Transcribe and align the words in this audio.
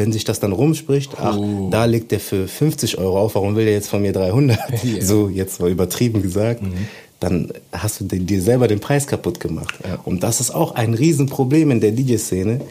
wenn 0.00 0.12
sich 0.12 0.24
das 0.24 0.40
dann 0.40 0.52
rumspricht, 0.52 1.12
ach, 1.18 1.36
oh. 1.36 1.68
da 1.70 1.84
legt 1.84 2.10
der 2.10 2.20
für 2.20 2.48
50 2.48 2.96
Euro 2.96 3.20
auf, 3.20 3.34
warum 3.34 3.54
will 3.54 3.66
der 3.66 3.74
jetzt 3.74 3.90
von 3.90 4.00
mir 4.00 4.12
300? 4.12 4.58
Yeah. 4.82 5.02
So, 5.10 5.28
jetzt 5.28 5.60
mal 5.60 5.70
übertrieben 5.70 6.22
gesagt. 6.22 6.62
Mhm. 6.62 6.88
Dann 7.20 7.52
hast 7.70 8.00
du 8.00 8.04
dir 8.06 8.40
selber 8.40 8.66
den 8.66 8.80
Preis 8.80 9.06
kaputt 9.06 9.40
gemacht. 9.40 9.74
Ja. 9.86 9.98
Und 10.06 10.22
das 10.22 10.40
ist 10.40 10.52
auch 10.52 10.74
ein 10.74 10.94
Riesenproblem 10.94 11.70
in 11.70 11.80
der 11.80 11.92
DJ-Szene, 11.92 12.62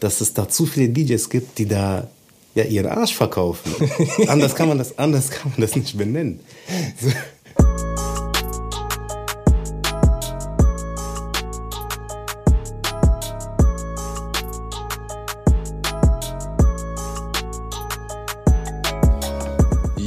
dass 0.00 0.22
es 0.22 0.32
da 0.32 0.48
zu 0.48 0.64
viele 0.64 0.88
DJs 0.88 1.28
gibt, 1.28 1.58
die 1.58 1.66
da 1.66 2.08
ja 2.54 2.64
ihren 2.64 2.86
Arsch 2.86 3.14
verkaufen. 3.14 3.70
anders 4.28 4.54
kann 4.54 4.68
man 4.68 4.78
das, 4.78 4.98
anders 4.98 5.28
kann 5.28 5.52
man 5.52 5.60
das 5.60 5.76
nicht 5.76 5.98
benennen. 5.98 6.40
So. 7.00 7.08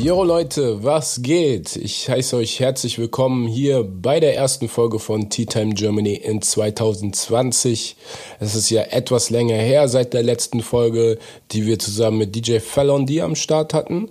Jo 0.03 0.23
Leute, 0.23 0.83
was 0.83 1.21
geht? 1.21 1.75
Ich 1.75 2.09
heiße 2.09 2.35
euch 2.35 2.59
herzlich 2.59 2.97
willkommen 2.97 3.45
hier 3.45 3.83
bei 3.83 4.19
der 4.19 4.35
ersten 4.35 4.67
Folge 4.67 4.97
von 4.97 5.29
Tea 5.29 5.45
Time 5.45 5.75
Germany 5.75 6.15
in 6.15 6.41
2020. 6.41 7.97
Es 8.39 8.55
ist 8.55 8.71
ja 8.71 8.81
etwas 8.81 9.29
länger 9.29 9.57
her 9.57 9.87
seit 9.87 10.15
der 10.15 10.23
letzten 10.23 10.61
Folge, 10.63 11.19
die 11.51 11.67
wir 11.67 11.77
zusammen 11.77 12.17
mit 12.17 12.35
DJ 12.35 12.57
Fallon 12.57 13.05
D 13.05 13.21
am 13.21 13.35
Start 13.35 13.75
hatten. 13.75 14.09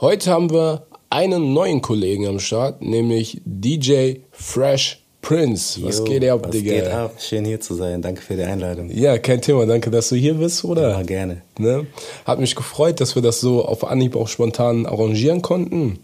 Heute 0.00 0.30
haben 0.30 0.50
wir 0.50 0.86
einen 1.10 1.52
neuen 1.52 1.82
Kollegen 1.82 2.26
am 2.26 2.40
Start, 2.40 2.80
nämlich 2.80 3.42
DJ 3.44 4.20
Fresh 4.30 5.04
Prince, 5.20 5.82
was 5.82 5.98
Yo, 5.98 6.04
geht 6.04 6.24
ab, 6.28 6.40
was 6.44 6.50
Digga? 6.52 6.72
geht 6.74 6.88
ab? 6.88 7.14
Schön 7.18 7.44
hier 7.44 7.60
zu 7.60 7.74
sein. 7.74 8.00
Danke 8.00 8.22
für 8.22 8.34
die 8.34 8.44
Einladung. 8.44 8.88
Ja, 8.90 9.18
kein 9.18 9.42
Thema. 9.42 9.66
Danke, 9.66 9.90
dass 9.90 10.08
du 10.08 10.16
hier 10.16 10.34
bist, 10.34 10.64
oder? 10.64 10.90
Ja, 10.90 11.02
gerne. 11.02 11.42
Ne? 11.58 11.86
Hat 12.24 12.38
mich 12.38 12.54
gefreut, 12.54 13.00
dass 13.00 13.14
wir 13.14 13.22
das 13.22 13.40
so 13.40 13.64
auf 13.64 13.84
Anhieb 13.84 14.16
auch 14.16 14.28
spontan 14.28 14.86
arrangieren 14.86 15.42
konnten. 15.42 15.98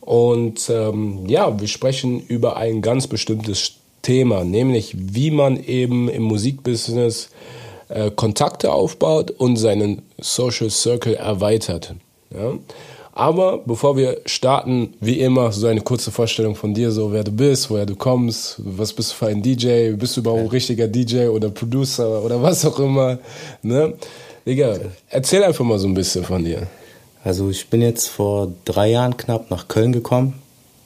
Und 0.00 0.68
ähm, 0.70 1.26
ja, 1.26 1.60
wir 1.60 1.68
sprechen 1.68 2.20
über 2.26 2.56
ein 2.56 2.82
ganz 2.82 3.06
bestimmtes 3.06 3.74
Thema, 4.02 4.44
nämlich 4.44 4.94
wie 4.96 5.30
man 5.30 5.62
eben 5.62 6.08
im 6.08 6.22
Musikbusiness 6.22 7.30
äh, 7.88 8.10
Kontakte 8.10 8.72
aufbaut 8.72 9.30
und 9.30 9.56
seinen 9.56 10.02
Social 10.18 10.70
Circle 10.70 11.14
erweitert. 11.14 11.94
Ja? 12.30 12.54
Aber 13.18 13.58
bevor 13.66 13.96
wir 13.96 14.20
starten, 14.26 14.94
wie 15.00 15.18
immer, 15.18 15.50
so 15.50 15.66
eine 15.66 15.80
kurze 15.80 16.12
Vorstellung 16.12 16.54
von 16.54 16.72
dir, 16.72 16.92
so 16.92 17.12
wer 17.12 17.24
du 17.24 17.32
bist, 17.32 17.68
woher 17.68 17.84
du 17.84 17.96
kommst, 17.96 18.54
was 18.58 18.92
bist 18.92 19.10
du 19.10 19.16
für 19.16 19.26
ein 19.26 19.42
DJ, 19.42 19.90
bist 19.94 20.16
du 20.16 20.20
überhaupt 20.20 20.42
ein 20.42 20.46
richtiger 20.46 20.86
DJ 20.86 21.26
oder 21.26 21.50
Producer 21.50 22.24
oder 22.24 22.40
was 22.40 22.64
auch 22.64 22.78
immer. 22.78 23.18
Ne? 23.60 23.94
Digga, 24.46 24.76
erzähl 25.10 25.42
einfach 25.42 25.64
mal 25.64 25.80
so 25.80 25.88
ein 25.88 25.94
bisschen 25.94 26.22
von 26.22 26.44
dir. 26.44 26.68
Also 27.24 27.50
ich 27.50 27.68
bin 27.68 27.82
jetzt 27.82 28.06
vor 28.06 28.52
drei 28.64 28.90
Jahren 28.90 29.16
knapp 29.16 29.50
nach 29.50 29.66
Köln 29.66 29.90
gekommen 29.90 30.34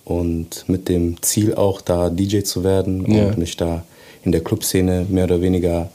und 0.06 0.64
mit 0.69 0.88
dem 0.88 1.20
Ziel 1.20 1.55
auch 1.55 1.83
da 1.83 2.08
DJ 2.08 2.44
zu 2.44 2.64
werden 2.64 3.05
und 3.05 3.14
ja. 3.14 3.36
mich 3.36 3.58
da 3.58 3.84
in 4.25 4.33
der 4.33 4.42
Clubszene 4.42 5.05
mehr 5.10 5.25
oder 5.25 5.42
weniger 5.42 5.91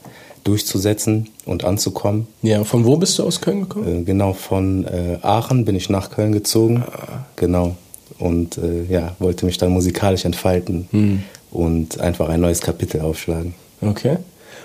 durchzusetzen 0.47 1.29
und 1.45 1.63
anzukommen. 1.63 2.27
Ja, 2.41 2.63
von 2.63 2.85
wo 2.85 2.97
bist 2.97 3.19
du 3.19 3.23
aus 3.23 3.41
Köln 3.41 3.61
gekommen? 3.61 4.01
Äh, 4.01 4.03
genau, 4.03 4.33
von 4.33 4.85
äh, 4.85 5.17
Aachen 5.21 5.65
bin 5.65 5.75
ich 5.75 5.89
nach 5.89 6.11
Köln 6.11 6.31
gezogen. 6.31 6.83
Ah. 6.85 7.25
Genau. 7.35 7.75
Und 8.19 8.57
äh, 8.57 8.83
ja, 8.89 9.15
wollte 9.19 9.45
mich 9.45 9.57
dann 9.57 9.71
musikalisch 9.71 10.25
entfalten 10.25 10.87
hm. 10.91 11.23
und 11.51 11.99
einfach 11.99 12.29
ein 12.29 12.41
neues 12.41 12.61
Kapitel 12.61 13.01
aufschlagen. 13.01 13.53
Okay. 13.81 14.17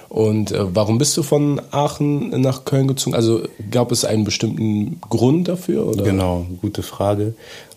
Und 0.08 0.52
äh, 0.52 0.74
warum 0.74 0.98
bist 0.98 1.16
du 1.16 1.22
von 1.22 1.60
Aachen 1.70 2.28
nach 2.40 2.64
Köln 2.64 2.86
gezogen? 2.86 3.14
Also 3.14 3.42
gab 3.70 3.92
es 3.92 4.04
einen 4.04 4.24
bestimmten 4.24 5.00
Grund 5.08 5.48
dafür? 5.48 5.86
Oder? 5.86 6.04
Genau, 6.04 6.46
gute 6.60 6.82
Frage. 6.82 7.34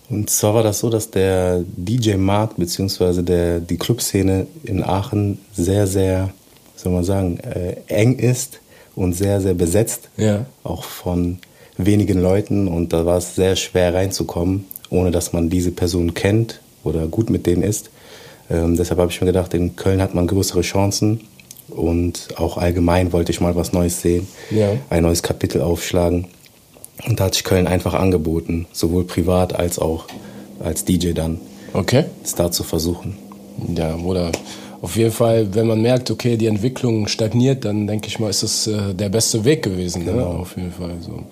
Und 0.10 0.30
zwar 0.30 0.54
war 0.54 0.64
das 0.64 0.80
so, 0.80 0.90
dass 0.90 1.10
der 1.10 1.64
DJ-Markt 1.78 2.58
bzw. 2.58 3.60
die 3.60 3.78
Clubszene 3.78 4.48
in 4.64 4.84
Aachen 4.84 5.40
sehr, 5.54 5.88
sehr 5.88 6.30
soll 6.76 6.92
man 6.92 7.04
sagen, 7.04 7.40
äh, 7.40 7.76
eng 7.88 8.18
ist 8.18 8.60
und 8.96 9.14
sehr, 9.14 9.42
sehr 9.42 9.54
besetzt. 9.54 10.10
Ja. 10.18 10.46
Auch 10.64 10.84
von 10.84 11.40
wenigen 11.78 12.22
Leuten. 12.22 12.68
Und 12.68 12.94
da 12.94 13.06
war 13.06 13.18
es 13.18 13.36
sehr 13.36 13.56
schwer 13.56 13.94
reinzukommen, 13.94 14.66
ohne 14.90 15.12
dass 15.12 15.34
man 15.34 15.50
diese 15.50 15.72
Person 15.72 16.14
kennt 16.14 16.62
oder 16.84 17.08
gut 17.08 17.30
mit 17.30 17.46
denen 17.46 17.64
ist. 17.64 17.90
Ähm, 18.50 18.78
deshalb 18.78 19.00
habe 19.00 19.12
ich 19.12 19.20
mir 19.20 19.28
gedacht, 19.28 19.54
in 19.54 19.76
Köln 19.76 20.02
hat 20.02 20.14
man 20.14 20.28
größere 20.28 20.62
Chancen. 20.62 21.22
Und 21.70 22.28
auch 22.38 22.58
allgemein 22.58 23.12
wollte 23.12 23.32
ich 23.32 23.42
mal 23.42 23.56
was 23.56 23.74
Neues 23.74 24.02
sehen, 24.02 24.28
ja. 24.52 24.74
ein 24.90 25.02
neues 25.02 25.24
Kapitel 25.24 25.62
aufschlagen. 25.62 26.28
Und 27.08 27.20
da 27.20 27.26
hat 27.26 27.34
sich 27.34 27.44
Köln 27.44 27.68
einfach 27.68 27.96
angeboten, 27.96 28.68
sowohl 28.72 29.04
privat 29.04 29.54
als 29.54 29.80
auch 29.80 30.06
als 30.64 30.86
DJ 30.86 31.14
dann. 31.14 31.40
Okay. 31.74 32.06
Es 32.24 32.36
da 32.36 32.52
zu 32.52 32.64
versuchen. 32.64 33.18
Ja, 33.76 33.96
oder 33.96 34.32
auf 34.82 34.96
jeden 34.96 35.12
Fall, 35.12 35.54
wenn 35.54 35.68
man 35.68 35.82
merkt, 35.82 36.12
okay, 36.12 36.38
die 36.38 36.48
Entwicklung 36.48 37.08
stagniert, 37.08 37.66
dann 37.66 37.88
denke 37.88 38.08
ich 38.08 38.20
mal, 38.20 38.30
ist 38.30 38.44
das 38.44 38.68
äh, 38.68 38.94
der 38.94 39.10
beste 39.10 39.44
Weg 39.46 39.64
gewesen. 39.64 40.06
Ne? 40.06 40.12
Genau. 40.12 40.34
Ne? 40.34 40.40
Auf 40.40 40.56
jeden 40.56 40.72
Fall 40.72 40.96
so. 41.02 41.24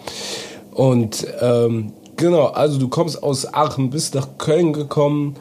Und 0.74 1.28
ähm, 1.42 1.94
genau, 2.16 2.48
also 2.48 2.80
du 2.80 2.88
kommst 2.88 3.22
aus 3.22 3.54
Aachen, 3.54 3.90
bist 3.90 4.16
nach 4.16 4.28
Köln 4.38 4.74
gekommen 4.74 5.36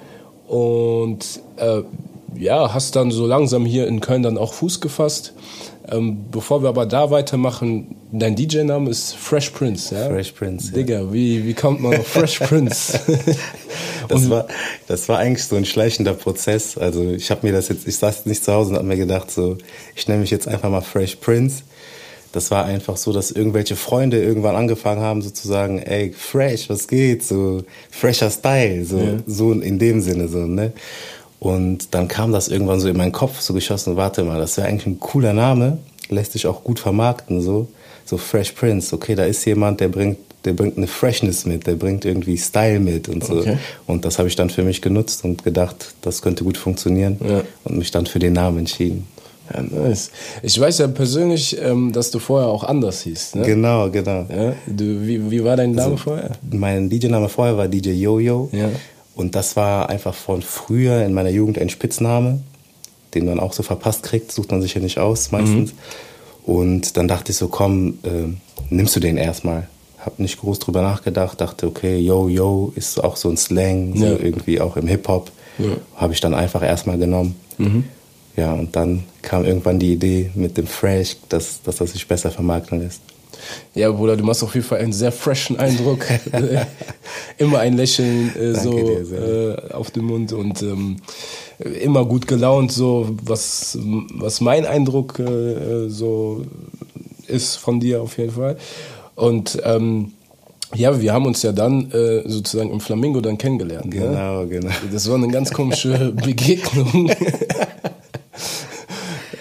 und 0.47 1.41
äh, 1.57 1.83
ja, 2.39 2.73
hast 2.73 2.97
dann 2.97 3.11
so 3.11 3.27
langsam 3.27 3.65
hier 3.65 3.87
in 3.87 4.01
Köln 4.01 4.23
dann 4.23 4.39
auch 4.39 4.53
Fuß 4.53 4.81
gefasst. 4.81 5.34
Ähm, 5.88 6.26
bevor 6.31 6.62
wir 6.62 6.69
aber 6.69 6.87
da 6.87 7.10
weitermachen, 7.10 7.97
dein 8.12 8.37
DJ-Name 8.37 8.88
ist 8.88 9.16
Fresh 9.16 9.50
Prince, 9.50 9.94
ja? 9.94 10.09
Fresh 10.09 10.32
Prince. 10.32 10.72
Digga, 10.72 11.00
ja. 11.00 11.12
wie, 11.12 11.44
wie 11.44 11.54
kommt 11.54 11.81
man 11.81 11.97
auf 11.98 12.06
Fresh 12.06 12.38
Prince? 12.41 13.00
das, 14.09 14.31
war, 14.31 14.47
das 14.87 15.09
war 15.09 15.19
eigentlich 15.19 15.44
so 15.44 15.56
ein 15.56 15.65
schleichender 15.65 16.15
Prozess. 16.15 16.78
Also 16.78 17.10
ich 17.10 17.31
habe 17.31 17.47
mir 17.47 17.53
das 17.53 17.69
jetzt, 17.69 17.88
ich 17.88 17.97
saß 17.97 18.19
jetzt 18.19 18.26
nicht 18.26 18.44
zu 18.44 18.53
Hause 18.53 18.71
und 18.71 18.76
habe 18.76 18.87
mir 18.87 18.97
gedacht, 18.97 19.31
so, 19.31 19.59
ich 19.97 20.06
nenne 20.06 20.21
mich 20.21 20.31
jetzt 20.31 20.47
einfach 20.47 20.71
mal 20.71 20.82
Fresh 20.82 21.16
Prince. 21.16 21.65
Das 22.31 22.50
war 22.50 22.65
einfach 22.65 22.97
so, 22.97 23.12
dass 23.12 23.31
irgendwelche 23.31 23.76
Freunde 23.76 24.22
irgendwann 24.22 24.56
angefangen 24.56 25.03
haben, 25.03 25.21
sozusagen, 25.21 25.81
ey, 25.81 26.12
fresh, 26.12 26.71
was 26.71 26.88
geht? 26.88 27.25
So, 27.25 27.62
fresher 27.91 28.31
Style, 28.31 28.84
so, 28.87 28.98
ja. 28.98 29.19
so 29.26 29.53
in 29.53 29.78
dem 29.78 30.00
Sinne, 30.00 30.28
so, 30.28 30.38
ne? 30.38 30.72
Und 31.42 31.92
dann 31.92 32.06
kam 32.06 32.30
das 32.30 32.47
irgendwann 32.47 32.78
so 32.78 32.88
in 32.88 32.97
meinen 32.97 33.10
Kopf 33.10 33.41
so 33.41 33.53
geschossen, 33.53 33.97
warte 33.97 34.22
mal, 34.22 34.38
das 34.38 34.56
wäre 34.56 34.69
eigentlich 34.69 34.86
ein 34.86 35.00
cooler 35.00 35.32
Name, 35.32 35.78
lässt 36.08 36.34
sich 36.34 36.47
auch 36.47 36.62
gut 36.62 36.78
vermarkten, 36.78 37.41
so. 37.41 37.66
So 38.04 38.16
Fresh 38.16 38.53
Prince, 38.53 38.94
okay, 38.94 39.16
da 39.16 39.25
ist 39.25 39.44
jemand, 39.44 39.80
der 39.80 39.88
bringt, 39.88 40.19
der 40.44 40.53
bringt 40.53 40.76
eine 40.76 40.86
Freshness 40.86 41.44
mit, 41.44 41.66
der 41.66 41.75
bringt 41.75 42.04
irgendwie 42.04 42.38
Style 42.38 42.78
mit 42.78 43.08
und 43.08 43.25
so. 43.25 43.38
Okay. 43.38 43.58
Und 43.88 44.04
das 44.04 44.20
habe 44.20 44.28
ich 44.28 44.36
dann 44.36 44.50
für 44.50 44.62
mich 44.62 44.82
genutzt 44.82 45.25
und 45.25 45.42
gedacht, 45.42 45.94
das 46.03 46.22
könnte 46.22 46.44
gut 46.44 46.56
funktionieren 46.56 47.19
ja. 47.28 47.42
und 47.64 47.76
mich 47.76 47.91
dann 47.91 48.06
für 48.06 48.20
den 48.20 48.34
Namen 48.34 48.59
entschieden. 48.59 49.09
Ja, 49.53 49.62
nice. 49.62 50.12
Ich 50.44 50.60
weiß 50.60 50.78
ja 50.78 50.86
persönlich, 50.86 51.59
ähm, 51.60 51.91
dass 51.91 52.12
du 52.12 52.20
vorher 52.20 52.50
auch 52.50 52.62
anders 52.62 53.03
hieß. 53.03 53.34
Ne? 53.34 53.47
Genau, 53.47 53.91
genau. 53.91 54.26
Ja? 54.30 54.54
Du, 54.69 55.04
wie, 55.04 55.28
wie 55.28 55.42
war 55.42 55.56
dein 55.56 55.72
Name 55.72 55.92
also, 55.92 55.97
vorher? 55.97 56.30
Mein 56.53 56.88
DJ-Name 56.88 57.28
vorher 57.28 57.56
war 57.56 57.66
DJ 57.66 57.91
Yo-Yo. 57.91 58.48
Ja. 58.53 58.69
Und 59.15 59.34
das 59.34 59.56
war 59.56 59.91
einfach 59.91 60.15
von 60.15 60.43
früher 60.43 61.05
in 61.05 61.12
meiner 61.12 61.31
Jugend 61.31 61.59
ein 61.59 61.69
Spitzname, 61.69 62.41
den 63.15 63.27
man 63.27 63.41
auch 63.41 63.53
so 63.53 63.62
verpasst 63.62 64.03
kriegt, 64.03 64.33
sucht 64.33 64.50
man 64.50 64.62
sich 64.62 64.75
ja 64.75 64.81
nicht 64.81 64.99
aus 64.99 65.33
meistens. 65.33 65.73
Mhm. 65.73 65.78
Und 66.45 66.97
dann 66.97 67.09
dachte 67.09 67.31
ich 67.31 67.39
so, 67.39 67.49
komm, 67.49 67.99
äh, 68.03 68.34
nimmst 68.71 68.97
du 68.97 69.01
den 69.01 69.17
erstmal. 69.17 69.69
Hab 69.99 70.19
nicht 70.19 70.41
groß 70.41 70.59
drüber 70.59 70.83
nachgedacht, 70.83 71.41
dachte, 71.41 71.67
okay, 71.67 71.99
yo, 71.99 72.28
yo, 72.28 72.72
ist 72.75 73.03
auch 73.03 73.17
so 73.17 73.28
ein 73.28 73.37
Slang, 73.37 73.97
so 73.97 74.06
irgendwie 74.06 74.61
auch 74.61 74.77
im 74.77 74.89
Hip-Hop. 74.89 75.31
Ja. 75.59 75.77
Habe 75.95 76.12
ich 76.12 76.21
dann 76.21 76.34
einfach 76.34 76.62
erstmal 76.62 76.99
genommen. 76.99 77.37
Mhm. 77.59 77.84
Ja, 78.37 78.55
und 78.55 78.75
dann 78.75 79.05
kam 79.21 79.45
irgendwann 79.45 79.78
die 79.78 79.93
Idee 79.93 80.31
mit 80.34 80.56
dem 80.56 80.67
Fresh, 80.67 81.17
dass, 81.28 81.62
dass 81.62 81.77
das 81.77 81.93
sich 81.93 82.09
besser 82.09 82.31
vermarkten 82.31 82.81
lässt. 82.81 83.03
Ja, 83.75 83.91
Bruder, 83.91 84.16
du 84.16 84.25
machst 84.25 84.42
auf 84.42 84.54
jeden 84.54 84.66
Fall 84.66 84.78
einen 84.78 84.92
sehr 84.92 85.12
freshen 85.12 85.59
Eindruck. 85.59 86.04
immer 87.39 87.60
ein 87.60 87.77
Lächeln 87.77 88.34
äh, 88.36 88.54
so 88.54 88.78
äh, 88.78 89.72
auf 89.72 89.91
dem 89.91 90.06
Mund 90.06 90.33
und 90.33 90.62
ähm, 90.62 90.97
immer 91.59 92.04
gut 92.04 92.27
gelaunt, 92.27 92.72
so 92.72 93.16
was, 93.22 93.78
was 94.15 94.41
mein 94.41 94.66
Eindruck 94.66 95.18
äh, 95.18 95.89
so 95.89 96.44
ist 97.27 97.56
von 97.56 97.80
dir 97.80 98.03
auf 98.03 98.18
jeden 98.18 98.33
Fall. 98.33 98.56
Und 99.15 99.60
ähm, 99.65 100.12
ja, 100.74 101.00
wir 101.00 101.12
haben 101.12 101.27
uns 101.27 101.42
ja 101.42 101.53
dann 101.53 101.91
äh, 101.91 102.22
sozusagen 102.27 102.71
im 102.71 102.80
Flamingo 102.80 103.21
dann 103.21 103.36
kennengelernt. 103.36 103.86
Ne? 103.86 104.00
Genau, 104.00 104.42
ne? 104.42 104.48
genau. 104.48 104.71
Das 104.91 105.09
war 105.09 105.16
eine 105.16 105.28
ganz 105.28 105.53
komische 105.53 106.12
Begegnung. 106.24 107.10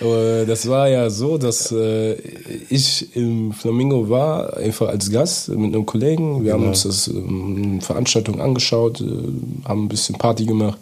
Das 0.01 0.67
war 0.67 0.89
ja 0.89 1.09
so, 1.11 1.37
dass 1.37 1.71
äh, 1.71 2.13
ich 2.69 3.15
im 3.15 3.53
Flamingo 3.53 4.09
war, 4.09 4.57
einfach 4.57 4.89
als 4.89 5.11
Gast 5.11 5.49
mit 5.49 5.75
einem 5.75 5.85
Kollegen. 5.85 6.43
Wir 6.43 6.53
genau. 6.53 6.63
haben 6.63 6.69
uns 6.69 6.83
das 6.83 7.07
ähm, 7.07 7.81
Veranstaltung 7.81 8.41
angeschaut, 8.41 9.01
äh, 9.01 9.05
haben 9.65 9.85
ein 9.85 9.89
bisschen 9.89 10.17
Party 10.17 10.45
gemacht. 10.45 10.79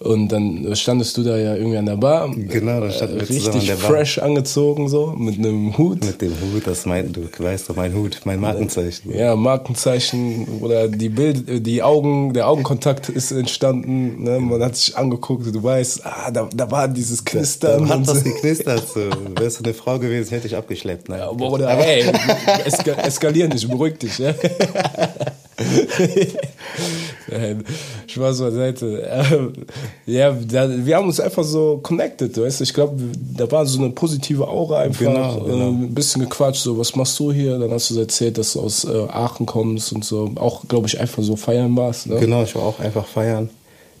Und 0.00 0.28
dann 0.28 0.76
standest 0.76 1.16
du 1.16 1.24
da 1.24 1.36
ja 1.36 1.56
irgendwie 1.56 1.76
an 1.76 1.86
der 1.86 1.96
Bar. 1.96 2.30
Genau, 2.34 2.80
dann 2.80 2.92
standen 2.92 3.16
wir 3.16 3.28
richtig 3.28 3.52
an 3.52 3.66
der 3.66 3.74
Bar. 3.74 3.90
fresh 3.90 4.18
angezogen, 4.18 4.88
so, 4.88 5.14
mit 5.16 5.38
einem 5.38 5.76
Hut. 5.76 6.04
Mit 6.04 6.22
dem 6.22 6.32
Hut, 6.40 6.66
das 6.66 6.86
mein, 6.86 7.12
du 7.12 7.28
weißt 7.36 7.68
doch, 7.68 7.76
mein 7.76 7.94
Hut, 7.94 8.20
mein 8.24 8.38
Markenzeichen. 8.38 9.12
Ja, 9.12 9.34
Markenzeichen 9.34 10.46
oder 10.60 10.86
die 10.86 11.08
Bild, 11.08 11.66
die 11.66 11.82
Augen, 11.82 12.32
der 12.32 12.48
Augenkontakt 12.48 13.08
ist 13.08 13.32
entstanden. 13.32 14.22
Ne? 14.22 14.38
Man 14.38 14.62
hat 14.62 14.76
sich 14.76 14.96
angeguckt, 14.96 15.52
du 15.52 15.62
weißt, 15.62 16.06
ah, 16.06 16.30
da, 16.30 16.48
da 16.54 16.70
war 16.70 16.86
dieses 16.86 17.24
Knistern. 17.24 17.82
Da 17.82 17.88
hat 17.88 17.98
und 17.98 18.06
was 18.06 18.18
so. 18.18 18.24
geknistert. 18.24 18.88
So. 18.88 19.00
Wärst 19.36 19.58
du 19.58 19.64
eine 19.64 19.74
Frau 19.74 19.98
gewesen, 19.98 20.30
hätte 20.30 20.46
ich 20.46 20.54
abgeschleppt. 20.54 21.08
Nein. 21.08 21.22
Aber, 21.22 21.50
oder, 21.50 21.70
ey, 21.70 22.04
eska 22.64 22.92
eskalieren 22.92 23.50
nicht, 23.50 23.68
beruhig 23.68 23.98
dich. 23.98 24.18
Ja? 24.18 24.32
Nein, 27.30 27.64
Spaß 28.06 28.40
beiseite. 28.40 29.08
Ähm, 29.10 29.52
Ja, 30.06 30.32
da, 30.32 30.68
wir 30.86 30.96
haben 30.96 31.06
uns 31.06 31.20
einfach 31.20 31.44
so 31.44 31.78
connected, 31.82 32.36
weißt 32.40 32.60
du? 32.60 32.64
Ich 32.64 32.72
glaube, 32.74 33.00
da 33.36 33.50
war 33.50 33.66
so 33.66 33.78
eine 33.80 33.90
positive 33.90 34.46
Aura 34.48 34.80
einfach. 34.80 35.00
Genau, 35.00 35.40
genau. 35.40 35.68
Ein 35.68 35.94
bisschen 35.94 36.22
gequatscht, 36.22 36.62
so, 36.62 36.78
was 36.78 36.94
machst 36.96 37.18
du 37.18 37.30
hier? 37.32 37.58
Dann 37.58 37.70
hast 37.70 37.90
du 37.90 37.98
erzählt, 37.98 38.38
dass 38.38 38.54
du 38.54 38.60
aus 38.60 38.84
äh, 38.84 39.06
Aachen 39.08 39.46
kommst 39.46 39.92
und 39.92 40.04
so. 40.04 40.30
Auch, 40.36 40.66
glaube 40.68 40.86
ich, 40.88 40.98
einfach 40.98 41.22
so 41.22 41.36
feiern 41.36 41.76
warst. 41.76 42.06
Ne? 42.06 42.18
Genau, 42.20 42.42
ich 42.42 42.54
war 42.54 42.62
auch 42.62 42.78
einfach 42.80 43.06
feiern. 43.06 43.50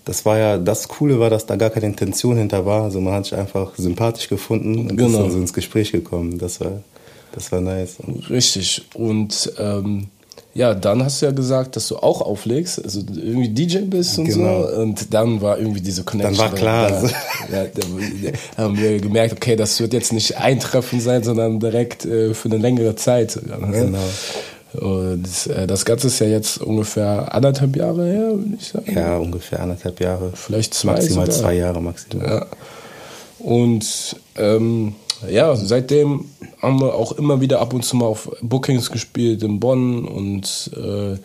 Das 0.04 0.24
war 0.24 0.38
ja, 0.38 0.56
das 0.56 0.88
Coole 0.88 1.20
war, 1.20 1.28
dass 1.28 1.44
da 1.44 1.56
gar 1.56 1.68
keine 1.68 1.84
Intention 1.86 2.38
hinter 2.38 2.64
war. 2.64 2.84
Also 2.84 2.98
man 3.00 3.12
hat 3.12 3.24
sich 3.26 3.34
einfach 3.34 3.72
sympathisch 3.76 4.28
gefunden 4.28 4.78
und 4.78 4.90
ist 4.92 4.96
Genau. 4.96 5.18
dann 5.22 5.30
so 5.30 5.36
ins 5.36 5.52
Gespräch 5.52 5.92
gekommen. 5.92 6.38
Das 6.38 6.60
war, 6.62 6.82
das 7.32 7.52
war 7.52 7.60
nice. 7.60 7.96
Richtig. 8.30 8.86
Und 8.94 9.52
ähm, 9.58 10.06
ja, 10.54 10.74
dann 10.74 11.04
hast 11.04 11.22
du 11.22 11.26
ja 11.26 11.32
gesagt, 11.32 11.76
dass 11.76 11.88
du 11.88 11.96
auch 11.98 12.20
auflegst, 12.20 12.82
also 12.84 13.00
irgendwie 13.14 13.48
DJ 13.50 13.78
bist 13.80 14.18
und 14.18 14.24
Genau. 14.24 14.66
so. 14.66 14.76
Und 14.80 15.14
dann 15.14 15.40
war 15.40 15.58
irgendwie 15.58 15.80
diese 15.80 16.02
Connection. 16.04 16.38
war 16.38 16.52
klar. 16.52 16.90
Da, 16.90 17.00
da, 17.50 17.64
da, 17.64 17.80
da 18.56 18.62
haben 18.64 18.76
wir 18.76 18.98
gemerkt, 19.00 19.34
okay, 19.34 19.54
das 19.56 19.78
wird 19.78 19.92
jetzt 19.92 20.12
nicht 20.12 20.36
ein 20.38 20.58
Treffen 20.58 21.00
sein, 21.00 21.22
sondern 21.22 21.60
direkt 21.60 22.04
äh, 22.06 22.34
für 22.34 22.48
eine 22.48 22.58
längere 22.58 22.96
Zeit. 22.96 23.30
sogar, 23.32 23.58
Ne? 23.60 23.84
Genau. 23.84 24.86
Und 24.86 25.28
äh, 25.46 25.66
das 25.66 25.84
Ganze 25.84 26.08
ist 26.08 26.18
ja 26.18 26.26
jetzt 26.26 26.58
ungefähr 26.58 27.34
anderthalb 27.34 27.74
Jahre 27.76 28.04
her, 28.06 28.28
würde 28.32 28.56
ich 28.58 28.68
sagen. 28.68 28.92
Ja, 28.94 29.16
ungefähr 29.16 29.60
anderthalb 29.60 29.98
Jahre. 30.00 30.32
Vielleicht 30.34 30.74
zwei 30.74 30.92
Maximal 30.92 31.26
sogar. 31.26 31.40
zwei 31.40 31.54
Jahre 31.54 31.80
maximal. 31.80 32.26
Ja. 32.28 32.46
Und 33.38 34.16
ähm, 34.36 34.94
ja, 35.28 35.54
seitdem 35.56 36.24
haben 36.60 36.80
wir 36.80 36.94
auch 36.94 37.12
immer 37.12 37.40
wieder 37.40 37.60
ab 37.60 37.72
und 37.72 37.84
zu 37.84 37.96
mal 37.96 38.06
auf 38.06 38.30
Bookings 38.42 38.90
gespielt 38.90 39.42
in 39.42 39.60
Bonn 39.60 40.04
und 40.04 40.70
äh, 40.76 41.16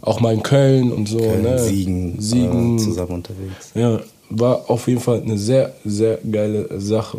auch 0.00 0.20
mal 0.20 0.34
in 0.34 0.42
Köln 0.42 0.92
und 0.92 1.08
so. 1.08 1.18
Köln, 1.18 1.42
ne? 1.42 1.58
Siegen, 1.58 2.20
Siegen. 2.20 2.76
Äh, 2.76 2.80
zusammen 2.80 3.12
unterwegs. 3.12 3.70
Ja, 3.74 4.00
war 4.30 4.70
auf 4.70 4.88
jeden 4.88 5.00
Fall 5.00 5.22
eine 5.22 5.38
sehr, 5.38 5.74
sehr 5.84 6.18
geile 6.18 6.80
Sache. 6.80 7.18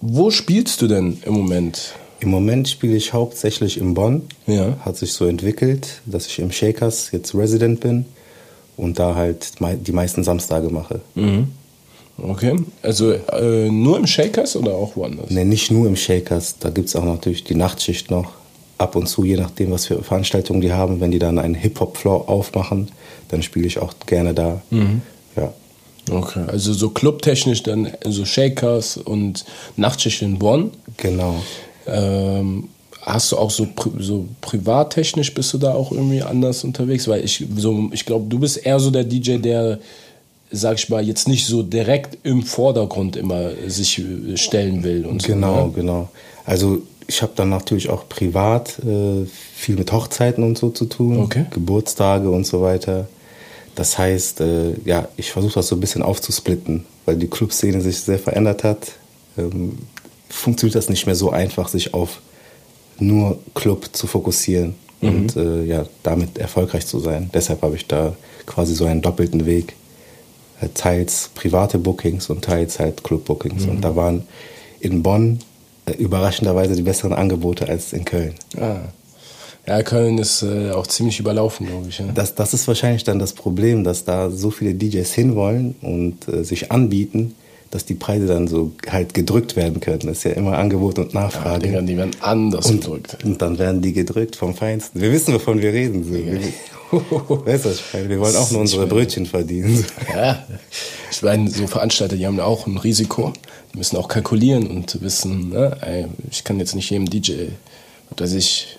Wo 0.00 0.30
spielst 0.30 0.80
du 0.82 0.86
denn 0.86 1.18
im 1.24 1.34
Moment? 1.34 1.94
Im 2.20 2.30
Moment 2.30 2.68
spiele 2.68 2.96
ich 2.96 3.12
hauptsächlich 3.12 3.78
in 3.78 3.94
Bonn. 3.94 4.22
Ja. 4.46 4.76
Hat 4.80 4.96
sich 4.96 5.12
so 5.12 5.26
entwickelt, 5.26 6.00
dass 6.06 6.26
ich 6.26 6.38
im 6.38 6.50
Shakers 6.50 7.10
jetzt 7.12 7.34
Resident 7.34 7.80
bin 7.80 8.06
und 8.76 8.98
da 8.98 9.14
halt 9.14 9.52
die 9.60 9.92
meisten 9.92 10.24
Samstage 10.24 10.70
mache. 10.70 11.00
Okay, 12.20 12.56
also 12.82 13.12
äh, 13.12 13.70
nur 13.70 13.96
im 13.96 14.06
Shakers 14.06 14.56
oder 14.56 14.74
auch 14.74 14.96
woanders? 14.96 15.30
Ne, 15.30 15.44
nicht 15.44 15.70
nur 15.70 15.86
im 15.86 15.96
Shakers, 15.96 16.56
da 16.58 16.70
gibt 16.70 16.88
es 16.88 16.96
auch 16.96 17.04
natürlich 17.04 17.44
die 17.44 17.54
Nachtschicht 17.54 18.10
noch. 18.10 18.32
Ab 18.76 18.94
und 18.94 19.08
zu, 19.08 19.24
je 19.24 19.36
nachdem, 19.36 19.72
was 19.72 19.86
für 19.86 20.02
Veranstaltungen 20.02 20.60
die 20.60 20.72
haben, 20.72 21.00
wenn 21.00 21.10
die 21.10 21.18
dann 21.18 21.38
einen 21.38 21.54
Hip-Hop-Floor 21.54 22.28
aufmachen, 22.28 22.88
dann 23.28 23.42
spiele 23.42 23.66
ich 23.66 23.78
auch 23.78 23.92
gerne 24.06 24.34
da. 24.34 24.62
Ja. 25.36 25.52
Okay, 26.10 26.44
also 26.46 26.72
so 26.72 26.90
clubtechnisch 26.90 27.62
dann 27.62 27.92
so 28.04 28.24
Shakers 28.24 28.96
und 28.96 29.44
Nachtschicht 29.76 30.22
in 30.22 30.38
Bonn. 30.38 30.70
Genau. 30.96 31.42
Ähm, 31.86 32.68
hast 33.02 33.32
du 33.32 33.36
auch 33.36 33.50
so, 33.50 33.66
pri 33.74 33.90
so 33.98 34.26
privattechnisch 34.40 35.34
bist 35.34 35.52
du 35.52 35.58
da 35.58 35.74
auch 35.74 35.92
irgendwie 35.92 36.22
anders 36.22 36.64
unterwegs? 36.64 37.08
Weil 37.08 37.24
ich 37.24 37.44
so, 37.56 37.90
ich 37.92 38.06
glaube, 38.06 38.26
du 38.28 38.38
bist 38.38 38.64
eher 38.64 38.78
so 38.80 38.90
der 38.90 39.04
DJ, 39.04 39.38
der, 39.38 39.78
sag 40.50 40.78
ich 40.78 40.88
mal, 40.88 41.02
jetzt 41.06 41.28
nicht 41.28 41.46
so 41.46 41.62
direkt 41.62 42.18
im 42.24 42.42
Vordergrund 42.42 43.16
immer 43.16 43.50
sich 43.66 43.98
äh, 43.98 44.36
stellen 44.36 44.82
will 44.82 45.06
und 45.06 45.22
Genau, 45.24 45.54
so. 45.62 45.66
Ne? 45.66 45.72
genau. 45.74 46.08
Also 46.44 46.82
ich 47.06 47.22
habe 47.22 47.32
dann 47.36 47.48
natürlich 47.50 47.88
auch 47.88 48.08
privat 48.08 48.78
äh, 48.80 49.26
viel 49.54 49.76
mit 49.76 49.92
Hochzeiten 49.92 50.44
und 50.44 50.58
so 50.58 50.70
zu 50.70 50.84
tun, 50.86 51.18
Okay. 51.20 51.46
Geburtstage 51.50 52.30
und 52.30 52.46
so 52.46 52.60
weiter. 52.62 53.08
Das 53.74 53.96
heißt, 53.96 54.40
äh, 54.40 54.74
ja, 54.84 55.08
ich 55.16 55.30
versuche 55.30 55.54
das 55.54 55.68
so 55.68 55.76
ein 55.76 55.80
bisschen 55.80 56.02
aufzusplitten, 56.02 56.84
weil 57.06 57.16
die 57.16 57.28
Clubszene 57.28 57.80
sich 57.80 57.98
sehr 58.00 58.18
verändert 58.18 58.64
hat. 58.64 58.92
Ähm, 59.38 59.78
funktioniert 60.28 60.74
das 60.74 60.88
nicht 60.88 61.06
mehr 61.06 61.14
so 61.14 61.30
einfach, 61.30 61.68
sich 61.68 61.94
auf 61.94 62.20
nur 62.98 63.38
Club 63.54 63.90
zu 63.92 64.06
fokussieren 64.08 64.74
und 65.00 65.36
äh, 65.36 65.62
ja, 65.64 65.86
damit 66.02 66.38
erfolgreich 66.38 66.84
zu 66.86 66.98
sein. 66.98 67.30
Deshalb 67.32 67.62
habe 67.62 67.76
ich 67.76 67.86
da 67.86 68.16
quasi 68.46 68.74
so 68.74 68.84
einen 68.84 69.00
doppelten 69.00 69.46
Weg. 69.46 69.74
Äh, 70.60 70.68
Teils 70.74 71.30
private 71.34 71.78
Bookings 71.78 72.30
und 72.30 72.44
teils 72.44 72.78
halt 72.78 73.04
Club-Bookings. 73.04 73.66
Und 73.66 73.82
da 73.82 73.96
waren 73.96 74.26
in 74.80 75.02
Bonn 75.02 75.38
äh, 75.86 75.92
überraschenderweise 75.92 76.74
die 76.74 76.82
besseren 76.82 77.12
Angebote 77.12 77.68
als 77.68 77.92
in 77.92 78.04
Köln. 78.04 78.34
Ah. 78.56 78.80
Ja, 79.66 79.82
Köln 79.82 80.16
ist 80.16 80.42
äh, 80.42 80.70
auch 80.70 80.86
ziemlich 80.86 81.20
überlaufen, 81.20 81.66
glaube 81.66 81.88
ich. 81.90 81.98
Ja. 81.98 82.06
Das, 82.14 82.34
das 82.34 82.54
ist 82.54 82.66
wahrscheinlich 82.66 83.04
dann 83.04 83.18
das 83.18 83.34
Problem, 83.34 83.84
dass 83.84 84.04
da 84.04 84.30
so 84.30 84.50
viele 84.50 84.74
DJs 84.74 85.12
hinwollen 85.12 85.74
und 85.82 86.26
äh, 86.26 86.42
sich 86.42 86.72
anbieten, 86.72 87.34
dass 87.70 87.84
die 87.84 87.94
Preise 87.94 88.26
dann 88.26 88.48
so 88.48 88.72
halt 88.88 89.14
gedrückt 89.14 89.56
werden 89.56 89.80
können. 89.80 90.00
Das 90.00 90.18
ist 90.18 90.24
ja 90.24 90.30
immer 90.32 90.56
Angebot 90.56 90.98
und 90.98 91.14
Nachfrage. 91.14 91.66
Digga, 91.66 91.82
die 91.82 91.96
werden 91.96 92.16
anders 92.20 92.66
und, 92.66 92.80
gedrückt. 92.80 93.18
und 93.24 93.42
dann 93.42 93.58
werden 93.58 93.82
die 93.82 93.92
gedrückt 93.92 94.36
vom 94.36 94.54
Feinsten. 94.54 95.00
Wir 95.00 95.12
wissen, 95.12 95.34
wovon 95.34 95.60
wir 95.60 95.72
reden. 95.72 96.04
So. 96.04 96.12
Wir, 96.12 96.40
weißt 97.46 97.64
du? 97.66 98.08
Wir 98.08 98.20
wollen 98.20 98.36
auch 98.36 98.50
nur 98.50 98.62
unsere 98.62 98.86
Brötchen 98.86 99.26
verdienen. 99.26 99.84
Ja, 100.14 100.46
ich 101.10 101.22
meine, 101.22 101.50
so 101.50 101.66
Veranstalter, 101.66 102.16
die 102.16 102.26
haben 102.26 102.38
ja 102.38 102.44
auch 102.44 102.66
ein 102.66 102.78
Risiko. 102.78 103.32
Die 103.72 103.78
müssen 103.78 103.96
auch 103.96 104.08
kalkulieren 104.08 104.66
und 104.66 105.00
wissen, 105.02 105.50
ne, 105.50 106.08
ich 106.30 106.44
kann 106.44 106.58
jetzt 106.58 106.74
nicht 106.74 106.88
jedem 106.88 107.10
DJ, 107.10 107.48
was 108.10 108.30
weiß 108.30 108.32
ich, 108.32 108.77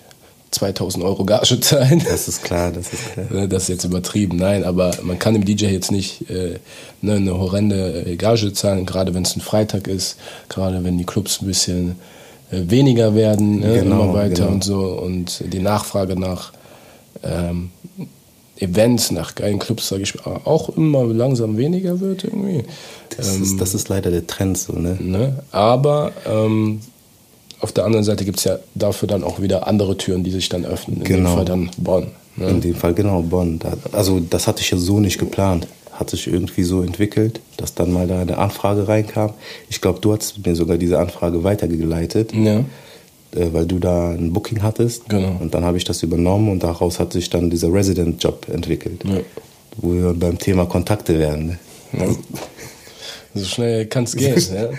2000 0.52 1.04
Euro 1.04 1.26
Gage 1.26 1.60
zahlen. 1.62 2.02
Das 2.10 2.28
ist 2.28 2.44
klar, 2.44 2.72
das 2.72 2.92
ist 2.94 3.14
klar. 3.14 3.26
Ne, 3.30 3.48
Das 3.48 3.64
ist 3.64 3.70
jetzt 3.70 3.84
übertrieben, 3.84 4.38
nein, 4.38 4.64
aber 4.64 4.92
man 5.04 5.20
kann 5.20 5.34
dem 5.34 5.46
DJ 5.46 5.66
jetzt 5.68 5.92
nicht 5.92 6.30
äh, 6.30 6.60
ne, 7.02 7.16
eine 7.16 7.38
horrende 7.38 8.06
äh, 8.06 8.16
Gage 8.16 8.52
zahlen, 8.54 8.86
gerade 8.86 9.14
wenn 9.14 9.24
es 9.24 9.36
ein 9.36 9.42
Freitag 9.42 9.88
ist, 9.88 10.18
gerade 10.50 10.84
wenn 10.84 10.98
die 10.98 11.06
Clubs 11.06 11.42
ein 11.42 11.48
bisschen 11.48 11.96
äh, 12.52 12.62
weniger 12.70 13.14
werden, 13.16 13.60
ne, 13.60 13.80
Genau, 13.82 14.04
immer 14.04 14.14
weiter 14.14 14.44
genau. 14.44 14.52
und 14.52 14.64
so 14.64 14.80
und 15.00 15.44
die 15.54 15.60
Nachfrage 15.60 16.20
nach 16.20 16.52
ähm, 17.24 17.70
Events, 18.58 19.12
nach 19.12 19.36
geilen 19.36 19.58
Clubs, 19.60 19.88
sage 19.88 20.04
ich 20.04 20.26
auch 20.26 20.70
immer 20.76 21.06
langsam 21.06 21.56
weniger 21.58 22.00
wird 22.02 22.26
irgendwie. 22.26 22.64
Das, 23.16 23.36
ist, 23.38 23.62
das 23.62 23.74
ist 23.74 23.88
leider 23.88 24.12
der 24.12 24.28
Trend 24.28 24.58
so, 24.58 24.74
ne? 24.74 24.98
Ne? 25.00 25.44
Aber 25.52 26.12
ähm, 26.28 26.82
auf 27.62 27.72
der 27.72 27.86
anderen 27.86 28.04
Seite 28.06 28.26
gibt 28.26 28.38
es 28.40 28.46
ja 28.46 28.60
dafür 28.76 29.08
dann 29.08 29.24
auch 29.24 29.42
wieder 29.42 29.68
andere 29.68 29.98
Türen, 29.98 30.24
die 30.24 30.32
sich 30.32 30.50
dann 30.50 30.66
öffnen. 30.66 30.98
In 30.98 31.04
dem 31.04 31.16
Genau. 31.18 31.36
Fall 31.36 31.46
dann 31.46 31.70
Bonn. 31.78 32.08
Ne? 32.36 32.50
In 32.50 32.62
dem 32.62 32.76
Fall 32.76 32.94
genau 32.94 33.22
Bonn. 33.22 33.60
Also 33.92 34.20
das 34.20 34.48
hatte 34.48 34.62
ich 34.62 34.72
ja 34.72 34.78
so 34.78 35.00
nicht 35.00 35.18
geplant. 35.20 35.68
Hat 35.92 36.10
sich 36.10 36.28
irgendwie 36.28 36.64
so 36.64 36.82
entwickelt, 36.82 37.42
dass 37.58 37.74
dann 37.76 37.92
mal 37.92 38.08
da 38.08 38.22
eine 38.22 38.38
Anfrage 38.38 38.88
reinkam. 38.88 39.34
Ich 39.70 39.82
glaube, 39.82 40.00
du 40.00 40.14
hast 40.16 40.46
mir 40.46 40.56
sogar 40.56 40.78
diese 40.78 40.98
Anfrage 41.00 41.44
weitergeleitet, 41.44 42.32
Ja. 42.34 42.60
äh, 43.36 43.52
weil 43.52 43.66
du 43.66 43.80
da 43.80 44.12
ein 44.12 44.32
Booking 44.32 44.62
hattest. 44.64 45.10
Genau. 45.10 45.36
Und 45.42 45.54
dann 45.54 45.66
habe 45.66 45.76
ich 45.76 45.84
das 45.84 46.02
übernommen 46.02 46.50
und 46.50 46.64
daraus 46.64 47.00
hat 47.00 47.12
sich 47.12 47.30
dann 47.30 47.50
dieser 47.50 47.74
Resident-Job 47.74 48.48
entwickelt. 48.48 49.04
Ja. 49.04 49.20
Wo 49.76 49.94
wir 49.94 50.14
beim 50.14 50.38
Thema 50.38 50.66
Kontakte 50.66 51.20
werden. 51.20 51.60
Ne? 51.92 52.06
Ja. 52.06 52.06
So 53.36 53.46
schnell 53.46 53.86
kann 53.88 54.06
es 54.06 54.16
gehen. 54.16 54.36
ja. 54.56 54.70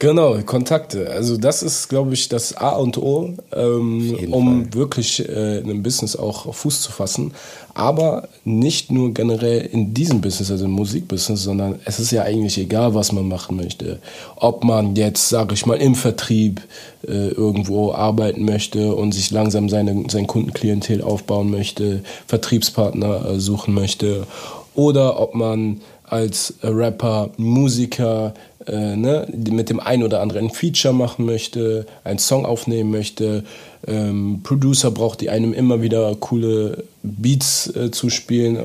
Genau, 0.00 0.38
Kontakte. 0.46 1.10
Also 1.10 1.36
das 1.36 1.62
ist, 1.64 1.88
glaube 1.88 2.14
ich, 2.14 2.28
das 2.28 2.56
A 2.56 2.70
und 2.76 2.98
O, 2.98 3.34
ähm, 3.52 4.16
um 4.30 4.62
Fall. 4.62 4.74
wirklich 4.74 5.28
äh, 5.28 5.58
in 5.58 5.64
einem 5.64 5.82
Business 5.82 6.14
auch 6.14 6.54
Fuß 6.54 6.82
zu 6.82 6.92
fassen. 6.92 7.32
Aber 7.74 8.28
nicht 8.44 8.92
nur 8.92 9.12
generell 9.12 9.60
in 9.60 9.94
diesem 9.94 10.20
Business, 10.20 10.52
also 10.52 10.66
im 10.66 10.70
Musikbusiness, 10.72 11.42
sondern 11.42 11.80
es 11.84 11.98
ist 11.98 12.12
ja 12.12 12.22
eigentlich 12.22 12.58
egal, 12.58 12.94
was 12.94 13.10
man 13.10 13.26
machen 13.26 13.56
möchte. 13.56 13.98
Ob 14.36 14.62
man 14.62 14.94
jetzt, 14.94 15.28
sage 15.30 15.54
ich 15.54 15.66
mal, 15.66 15.78
im 15.78 15.96
Vertrieb 15.96 16.60
äh, 17.06 17.28
irgendwo 17.30 17.92
arbeiten 17.92 18.44
möchte 18.44 18.94
und 18.94 19.12
sich 19.12 19.32
langsam 19.32 19.68
seine, 19.68 20.04
sein 20.08 20.28
Kundenklientel 20.28 21.02
aufbauen 21.02 21.50
möchte, 21.50 22.04
Vertriebspartner 22.28 23.30
äh, 23.30 23.40
suchen 23.40 23.74
möchte 23.74 24.26
oder 24.74 25.20
ob 25.20 25.34
man 25.34 25.80
als 26.04 26.54
Rapper, 26.62 27.30
Musiker 27.36 28.32
äh, 28.68 28.96
ne, 28.96 29.26
mit 29.50 29.70
dem 29.70 29.80
einen 29.80 30.02
oder 30.02 30.20
anderen 30.20 30.46
ein 30.46 30.50
Feature 30.50 30.94
machen 30.94 31.24
möchte, 31.24 31.86
einen 32.04 32.18
Song 32.18 32.44
aufnehmen 32.44 32.90
möchte, 32.90 33.44
ähm, 33.86 34.40
Producer 34.42 34.90
braucht, 34.90 35.20
die 35.20 35.30
einem 35.30 35.52
immer 35.52 35.80
wieder 35.82 36.14
coole 36.16 36.84
Beats 37.02 37.74
äh, 37.74 37.90
zu 37.90 38.10
spielen, 38.10 38.58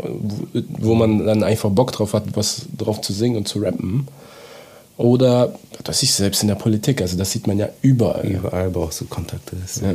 wo, 0.52 0.62
wo, 0.90 0.96
man 0.96 1.26
dann 1.26 1.44
einfach 1.44 1.70
Bock 1.70 1.92
drauf 1.92 2.14
hat, 2.14 2.24
was 2.34 2.64
drauf 2.78 3.02
zu 3.02 3.14
singen 3.14 3.38
und 3.38 3.48
zu 3.48 3.60
rappen. 3.60 4.08
Oder, 4.98 5.56
das 5.84 6.04
ist 6.04 6.18
selbst 6.18 6.44
in 6.44 6.50
der 6.50 6.56
Politik, 6.56 7.02
also 7.02 7.18
das 7.18 7.32
sieht 7.32 7.48
man 7.48 7.58
ja 7.58 7.70
überall. 7.82 8.26
Überall 8.26 8.70
brauchst 8.70 9.02
du 9.02 9.06
Kontakte. 9.06 9.56
Ja. 9.82 9.94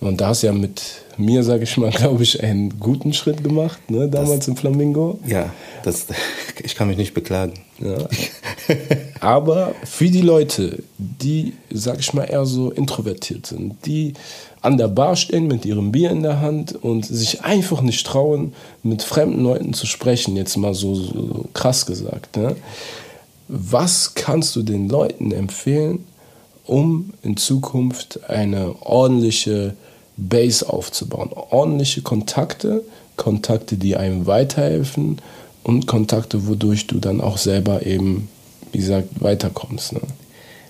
Und 0.00 0.20
da 0.20 0.28
hast 0.28 0.42
du 0.42 0.46
ja 0.46 0.52
mit 0.52 0.82
mir, 1.16 1.42
sage 1.42 1.64
ich 1.64 1.76
mal, 1.76 1.90
glaube 1.94 2.22
ich, 2.22 2.42
einen 2.42 2.78
guten 2.78 3.12
Schritt 3.12 3.42
gemacht, 3.42 3.90
ne, 3.90 4.08
damals 4.08 4.40
das, 4.40 4.48
im 4.48 4.56
Flamingo. 4.56 5.18
Ja, 5.26 5.52
das, 5.82 6.06
ich 6.62 6.74
kann 6.74 6.88
mich 6.88 6.96
nicht 6.96 7.14
beklagen. 7.14 7.54
Ja. 7.80 8.08
Aber 9.20 9.74
für 9.84 10.10
die 10.10 10.20
Leute, 10.20 10.82
die, 10.98 11.54
sage 11.70 12.00
ich 12.00 12.12
mal, 12.14 12.24
eher 12.24 12.46
so 12.46 12.70
introvertiert 12.70 13.46
sind, 13.46 13.74
die 13.86 14.14
an 14.62 14.76
der 14.76 14.88
Bar 14.88 15.16
stehen 15.16 15.46
mit 15.46 15.64
ihrem 15.64 15.90
Bier 15.90 16.10
in 16.10 16.22
der 16.22 16.40
Hand 16.40 16.74
und 16.82 17.06
sich 17.06 17.42
einfach 17.42 17.80
nicht 17.80 18.06
trauen, 18.06 18.52
mit 18.82 19.02
fremden 19.02 19.42
Leuten 19.42 19.72
zu 19.72 19.86
sprechen, 19.86 20.36
jetzt 20.36 20.56
mal 20.56 20.74
so, 20.74 20.94
so 20.94 21.46
krass 21.54 21.86
gesagt. 21.86 22.36
Ne? 22.36 22.56
Was 23.48 24.14
kannst 24.14 24.54
du 24.56 24.62
den 24.62 24.88
Leuten 24.88 25.32
empfehlen, 25.32 26.04
um 26.66 27.12
in 27.22 27.36
Zukunft 27.36 28.28
eine 28.28 28.74
ordentliche 28.80 29.74
Base 30.16 30.68
aufzubauen? 30.68 31.30
Ordentliche 31.32 32.02
Kontakte, 32.02 32.84
Kontakte, 33.16 33.76
die 33.76 33.96
einem 33.96 34.26
weiterhelfen 34.26 35.18
und 35.62 35.86
Kontakte, 35.86 36.46
wodurch 36.46 36.86
du 36.86 36.98
dann 36.98 37.20
auch 37.20 37.38
selber 37.38 37.86
eben, 37.86 38.28
wie 38.72 38.78
gesagt, 38.78 39.20
weiterkommst. 39.20 39.92
Ne? 39.92 40.00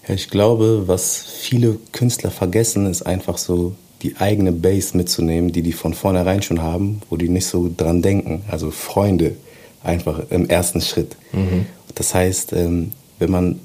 Ja, 0.09 0.15
ich 0.15 0.31
glaube, 0.31 0.85
was 0.87 1.19
viele 1.19 1.79
Künstler 1.93 2.31
vergessen, 2.31 2.87
ist 2.87 3.03
einfach 3.03 3.39
so 3.39 3.75
die 4.03 4.17
eigene 4.17 4.53
Base 4.53 4.97
mitzunehmen, 4.97 5.53
die 5.53 5.63
die 5.63 5.73
von 5.73 5.95
vornherein 5.95 6.43
schon 6.43 6.63
haben, 6.63 7.03
wo 7.11 7.17
die 7.17 7.29
nicht 7.29 7.47
so 7.47 7.71
dran 7.75 8.03
denken. 8.03 8.43
Also 8.49 8.71
Freunde 8.71 9.37
einfach 9.83 10.23
im 10.31 10.49
ersten 10.49 10.81
Schritt. 10.81 11.17
Mhm. 11.33 11.67
Das 11.95 12.15
heißt, 12.15 12.53
ähm, 12.55 12.93
wenn 13.19 13.31
man 13.31 13.61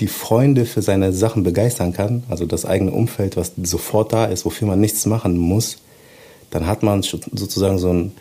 die 0.00 0.08
Freunde 0.08 0.66
für 0.66 0.82
seine 0.82 1.12
Sachen 1.12 1.42
begeistern 1.42 1.92
kann, 1.92 2.24
also 2.28 2.44
das 2.44 2.64
eigene 2.64 2.90
Umfeld, 2.90 3.36
was 3.36 3.52
sofort 3.62 4.12
da 4.12 4.26
ist, 4.26 4.44
wofür 4.44 4.68
man 4.68 4.80
nichts 4.80 5.06
machen 5.06 5.36
muss, 5.36 5.78
dann 6.50 6.66
hat 6.66 6.82
man 6.82 7.02
sozusagen 7.02 7.78
so 7.78 7.92
ein 7.92 8.12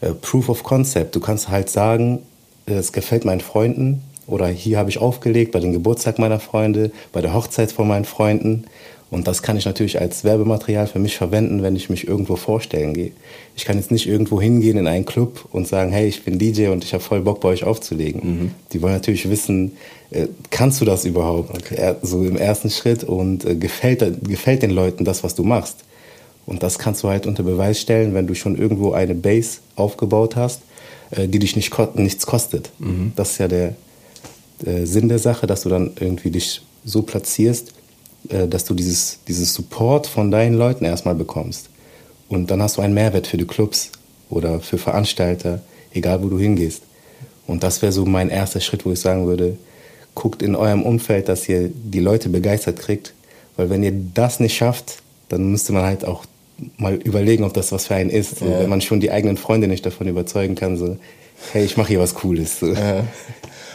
äh, 0.00 0.10
Proof 0.12 0.48
of 0.48 0.62
Concept. 0.62 1.14
Du 1.14 1.20
kannst 1.20 1.48
halt 1.48 1.70
sagen, 1.70 2.20
es 2.66 2.92
gefällt 2.92 3.24
meinen 3.24 3.40
Freunden 3.40 4.02
oder 4.26 4.46
hier 4.46 4.78
habe 4.78 4.90
ich 4.90 4.98
aufgelegt 4.98 5.52
bei 5.52 5.60
dem 5.60 5.72
Geburtstag 5.72 6.18
meiner 6.18 6.40
Freunde, 6.40 6.92
bei 7.12 7.20
der 7.20 7.34
Hochzeit 7.34 7.72
von 7.72 7.88
meinen 7.88 8.04
Freunden 8.04 8.64
und 9.10 9.26
das 9.26 9.42
kann 9.42 9.56
ich 9.56 9.64
natürlich 9.64 10.00
als 10.00 10.22
Werbematerial 10.22 10.86
für 10.86 11.00
mich 11.00 11.16
verwenden, 11.16 11.62
wenn 11.62 11.74
ich 11.74 11.90
mich 11.90 12.06
irgendwo 12.06 12.36
vorstellen 12.36 12.94
gehe. 12.94 13.10
Ich 13.56 13.64
kann 13.64 13.76
jetzt 13.76 13.90
nicht 13.90 14.06
irgendwo 14.06 14.40
hingehen 14.40 14.78
in 14.78 14.86
einen 14.86 15.04
Club 15.04 15.46
und 15.50 15.66
sagen, 15.66 15.90
hey, 15.90 16.06
ich 16.06 16.24
bin 16.24 16.38
DJ 16.38 16.68
und 16.68 16.84
ich 16.84 16.94
habe 16.94 17.02
voll 17.02 17.20
Bock 17.20 17.40
bei 17.40 17.48
euch 17.48 17.64
aufzulegen. 17.64 18.20
Mhm. 18.22 18.50
Die 18.72 18.80
wollen 18.80 18.94
natürlich 18.94 19.28
wissen, 19.28 19.72
äh, 20.10 20.28
kannst 20.50 20.80
du 20.80 20.84
das 20.84 21.04
überhaupt? 21.04 21.50
Okay. 21.50 21.96
So 22.02 22.22
im 22.22 22.36
ersten 22.36 22.70
Schritt 22.70 23.02
und 23.02 23.44
äh, 23.44 23.56
gefällt, 23.56 24.04
gefällt 24.22 24.62
den 24.62 24.70
Leuten 24.70 25.04
das, 25.04 25.24
was 25.24 25.34
du 25.34 25.42
machst? 25.42 25.78
Und 26.50 26.64
das 26.64 26.80
kannst 26.80 27.04
du 27.04 27.08
halt 27.08 27.28
unter 27.28 27.44
Beweis 27.44 27.80
stellen, 27.80 28.12
wenn 28.12 28.26
du 28.26 28.34
schon 28.34 28.58
irgendwo 28.58 28.90
eine 28.90 29.14
Base 29.14 29.58
aufgebaut 29.76 30.34
hast, 30.34 30.62
äh, 31.12 31.28
die 31.28 31.38
dich 31.38 31.54
nicht, 31.54 31.72
nichts 31.94 32.26
kostet. 32.26 32.70
Mhm. 32.80 33.12
Das 33.14 33.30
ist 33.30 33.38
ja 33.38 33.46
der, 33.46 33.76
der 34.60 34.84
Sinn 34.84 35.08
der 35.08 35.20
Sache, 35.20 35.46
dass 35.46 35.60
du 35.60 35.68
dann 35.68 35.92
irgendwie 36.00 36.32
dich 36.32 36.60
so 36.84 37.02
platzierst, 37.02 37.72
äh, 38.30 38.48
dass 38.48 38.64
du 38.64 38.74
dieses, 38.74 39.20
dieses 39.28 39.54
Support 39.54 40.08
von 40.08 40.32
deinen 40.32 40.56
Leuten 40.56 40.84
erstmal 40.84 41.14
bekommst. 41.14 41.70
Und 42.28 42.50
dann 42.50 42.60
hast 42.60 42.78
du 42.78 42.82
einen 42.82 42.94
Mehrwert 42.94 43.28
für 43.28 43.36
die 43.36 43.46
Clubs 43.46 43.92
oder 44.28 44.58
für 44.58 44.76
Veranstalter, 44.76 45.60
egal 45.94 46.20
wo 46.20 46.28
du 46.28 46.38
hingehst. 46.40 46.82
Und 47.46 47.62
das 47.62 47.80
wäre 47.80 47.92
so 47.92 48.04
mein 48.06 48.28
erster 48.28 48.58
Schritt, 48.58 48.84
wo 48.84 48.90
ich 48.90 48.98
sagen 48.98 49.28
würde, 49.28 49.56
guckt 50.16 50.42
in 50.42 50.56
eurem 50.56 50.82
Umfeld, 50.82 51.28
dass 51.28 51.48
ihr 51.48 51.70
die 51.72 52.00
Leute 52.00 52.28
begeistert 52.28 52.80
kriegt. 52.80 53.14
Weil 53.56 53.70
wenn 53.70 53.84
ihr 53.84 53.92
das 54.14 54.40
nicht 54.40 54.56
schafft, 54.56 54.96
dann 55.28 55.48
müsste 55.52 55.72
man 55.72 55.84
halt 55.84 56.04
auch 56.04 56.24
mal 56.76 56.94
überlegen, 56.94 57.44
ob 57.44 57.54
das 57.54 57.72
was 57.72 57.86
für 57.86 57.94
einen 57.94 58.10
ist. 58.10 58.40
Ja. 58.40 58.60
wenn 58.60 58.68
man 58.68 58.80
schon 58.80 59.00
die 59.00 59.10
eigenen 59.10 59.36
Freunde 59.36 59.68
nicht 59.68 59.84
davon 59.84 60.08
überzeugen 60.08 60.54
kann, 60.54 60.76
so, 60.76 60.96
hey, 61.52 61.64
ich 61.64 61.76
mache 61.76 61.88
hier 61.88 62.00
was 62.00 62.14
Cooles. 62.14 62.60
So. 62.60 62.72
Ja 62.72 63.04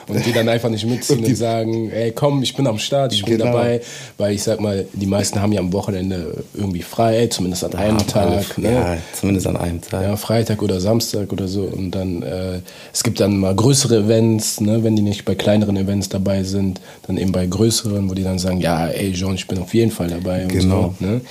und 0.08 0.26
die 0.26 0.32
dann 0.32 0.48
einfach 0.50 0.70
nicht 0.70 0.86
mitziehen 0.86 1.20
und, 1.24 1.26
und 1.26 1.36
sagen, 1.36 1.90
ey 1.92 2.12
komm, 2.12 2.44
ich 2.44 2.56
bin 2.56 2.68
am 2.68 2.78
Start, 2.78 3.14
ich 3.14 3.24
bin 3.24 3.38
genau. 3.38 3.52
dabei, 3.52 3.82
weil 4.18 4.34
ich 4.34 4.44
sag 4.44 4.60
mal, 4.60 4.86
die 4.94 5.06
meisten 5.06 5.42
haben 5.42 5.52
ja 5.52 5.60
am 5.60 5.74
Wochenende 5.74 6.44
irgendwie 6.54 6.82
frei, 6.82 7.28
zumindest 7.28 7.64
an 7.64 7.76
einem 7.76 7.98
ja, 7.98 8.04
Tag. 8.04 8.58
Ne? 8.58 8.72
Ja, 8.72 8.98
zumindest 9.14 9.48
an 9.48 9.58
einem 9.58 9.82
Tag. 9.82 10.04
Ja, 10.04 10.16
Freitag 10.16 10.62
oder 10.62 10.80
Samstag 10.80 11.32
oder 11.32 11.48
so 11.48 11.64
und 11.64 11.92
dann, 11.92 12.22
äh, 12.22 12.60
es 12.94 13.04
gibt 13.04 13.20
dann 13.20 13.38
mal 13.38 13.56
größere 13.56 13.98
Events, 13.98 14.62
ne? 14.62 14.84
wenn 14.84 14.96
die 14.96 15.02
nicht 15.02 15.26
bei 15.26 15.36
kleineren 15.36 15.78
Events 15.78 16.10
dabei 16.10 16.44
sind, 16.44 16.82
dann 17.08 17.18
eben 17.18 17.32
bei 17.32 17.46
größeren, 17.46 18.10
wo 18.10 18.14
die 18.14 18.24
dann 18.24 18.40
sagen, 18.40 18.60
ja, 18.62 18.88
ey 18.88 19.10
John, 19.10 19.36
ich 19.36 19.48
bin 19.48 19.60
auf 19.60 19.74
jeden 19.74 19.92
Fall 19.92 20.08
dabei 20.08 20.46
genau. 20.48 20.94
So, 21.00 21.06
ne? 21.06 21.22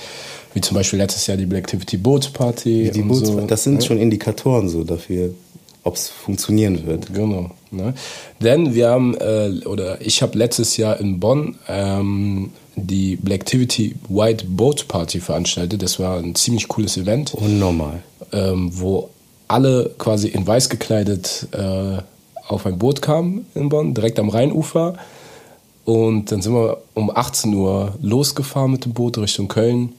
Wie 0.55 0.61
zum 0.61 0.75
Beispiel 0.75 0.97
letztes 0.97 1.27
Jahr 1.27 1.37
die 1.37 1.45
Black 1.45 1.65
Activity 1.65 1.97
Boats 1.97 2.29
Party. 2.29 2.89
Die 2.89 3.01
Boots, 3.01 3.27
so, 3.27 3.41
das 3.41 3.63
sind 3.63 3.75
ne? 3.75 3.81
schon 3.81 3.99
Indikatoren 3.99 4.67
so 4.69 4.83
dafür 4.83 5.31
ob 5.85 5.95
es 5.95 6.09
funktionieren 6.09 6.85
wird. 6.87 7.13
Genau. 7.13 7.51
Ne? 7.69 7.93
Denn 8.41 8.73
wir 8.73 8.89
haben, 8.89 9.15
äh, 9.15 9.61
oder 9.65 10.01
ich 10.01 10.23
habe 10.23 10.35
letztes 10.37 10.77
Jahr 10.77 10.99
in 10.99 11.19
Bonn 11.19 11.55
ähm, 11.67 12.49
die 12.75 13.15
Blacktivity 13.15 13.95
White 14.09 14.45
Boat 14.47 14.87
Party 14.87 15.19
veranstaltet. 15.19 15.83
Das 15.83 15.99
war 15.99 16.17
ein 16.17 16.33
ziemlich 16.33 16.67
cooles 16.67 16.97
Event. 16.97 17.35
Unnormal. 17.35 18.01
Ähm, 18.31 18.71
wo 18.73 19.09
alle 19.47 19.91
quasi 19.99 20.29
in 20.29 20.47
weiß 20.47 20.69
gekleidet 20.69 21.47
äh, 21.51 21.97
auf 22.47 22.65
ein 22.65 22.79
Boot 22.79 23.03
kamen 23.03 23.45
in 23.53 23.69
Bonn, 23.69 23.93
direkt 23.93 24.17
am 24.17 24.29
Rheinufer. 24.29 24.95
Und 25.85 26.31
dann 26.31 26.41
sind 26.41 26.55
wir 26.55 26.79
um 26.95 27.15
18 27.15 27.53
Uhr 27.53 27.93
losgefahren 28.01 28.71
mit 28.71 28.85
dem 28.85 28.93
Boot 28.93 29.19
Richtung 29.19 29.47
Köln 29.47 29.93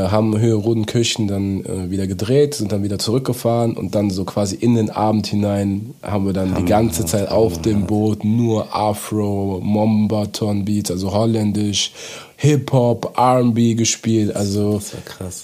haben 0.00 0.38
Höhe 0.38 0.54
Rodenkirchen 0.54 1.28
dann 1.28 1.64
äh, 1.64 1.90
wieder 1.90 2.06
gedreht, 2.06 2.54
sind 2.54 2.72
dann 2.72 2.82
wieder 2.82 2.98
zurückgefahren 2.98 3.76
und 3.76 3.94
dann 3.94 4.10
so 4.10 4.24
quasi 4.24 4.56
in 4.56 4.74
den 4.74 4.90
Abend 4.90 5.26
hinein 5.26 5.94
haben 6.02 6.26
wir 6.26 6.32
dann 6.32 6.50
Hammer, 6.50 6.60
die 6.60 6.66
ganze 6.66 7.06
Zeit 7.06 7.28
auf 7.28 7.62
dem 7.62 7.86
Boot 7.86 8.24
nur 8.24 8.74
Afro, 8.74 9.60
Mombaton 9.62 10.64
Beats, 10.64 10.90
also 10.90 11.12
holländisch, 11.12 11.92
Hip-Hop, 12.36 13.16
R&B 13.16 13.74
gespielt. 13.74 14.34
Also 14.34 14.80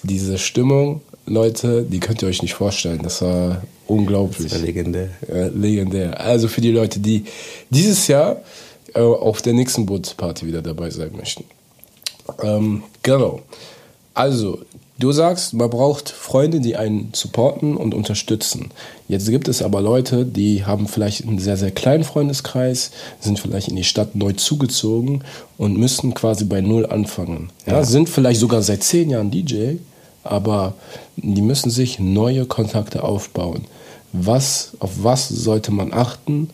diese 0.02 0.38
Stimmung, 0.38 1.00
Leute, 1.26 1.84
die 1.84 2.00
könnt 2.00 2.22
ihr 2.22 2.28
euch 2.28 2.42
nicht 2.42 2.54
vorstellen. 2.54 3.00
Das 3.02 3.22
war 3.22 3.62
unglaublich. 3.86 4.50
Das 4.50 4.60
war 4.60 4.66
legendär. 4.66 5.10
Äh, 5.28 5.48
legendär. 5.48 6.20
Also 6.20 6.48
für 6.48 6.60
die 6.60 6.72
Leute, 6.72 6.98
die 6.98 7.24
dieses 7.70 8.08
Jahr 8.08 8.42
äh, 8.94 9.00
auf 9.00 9.42
der 9.42 9.52
nächsten 9.52 9.86
Bootsparty 9.86 10.46
wieder 10.46 10.62
dabei 10.62 10.90
sein 10.90 11.12
möchten. 11.16 11.44
Ähm, 12.42 12.82
genau. 13.02 13.40
Also, 14.14 14.60
du 14.98 15.12
sagst, 15.12 15.54
man 15.54 15.70
braucht 15.70 16.08
Freunde, 16.08 16.60
die 16.60 16.76
einen 16.76 17.10
supporten 17.14 17.76
und 17.76 17.94
unterstützen. 17.94 18.70
Jetzt 19.08 19.28
gibt 19.28 19.48
es 19.48 19.62
aber 19.62 19.80
Leute, 19.80 20.24
die 20.24 20.64
haben 20.64 20.88
vielleicht 20.88 21.26
einen 21.26 21.38
sehr, 21.38 21.56
sehr 21.56 21.70
kleinen 21.70 22.04
Freundeskreis, 22.04 22.90
sind 23.20 23.38
vielleicht 23.38 23.68
in 23.68 23.76
die 23.76 23.84
Stadt 23.84 24.14
neu 24.14 24.32
zugezogen 24.32 25.22
und 25.58 25.76
müssen 25.76 26.14
quasi 26.14 26.44
bei 26.44 26.60
Null 26.60 26.86
anfangen. 26.86 27.50
Ja, 27.66 27.74
ja. 27.74 27.84
Sind 27.84 28.08
vielleicht 28.08 28.40
sogar 28.40 28.62
seit 28.62 28.82
zehn 28.82 29.10
Jahren 29.10 29.30
DJ, 29.30 29.76
aber 30.22 30.74
die 31.16 31.42
müssen 31.42 31.70
sich 31.70 31.98
neue 31.98 32.46
Kontakte 32.46 33.02
aufbauen. 33.02 33.64
Was, 34.12 34.72
auf 34.80 34.90
was 35.02 35.28
sollte 35.28 35.70
man 35.70 35.92
achten 35.92 36.50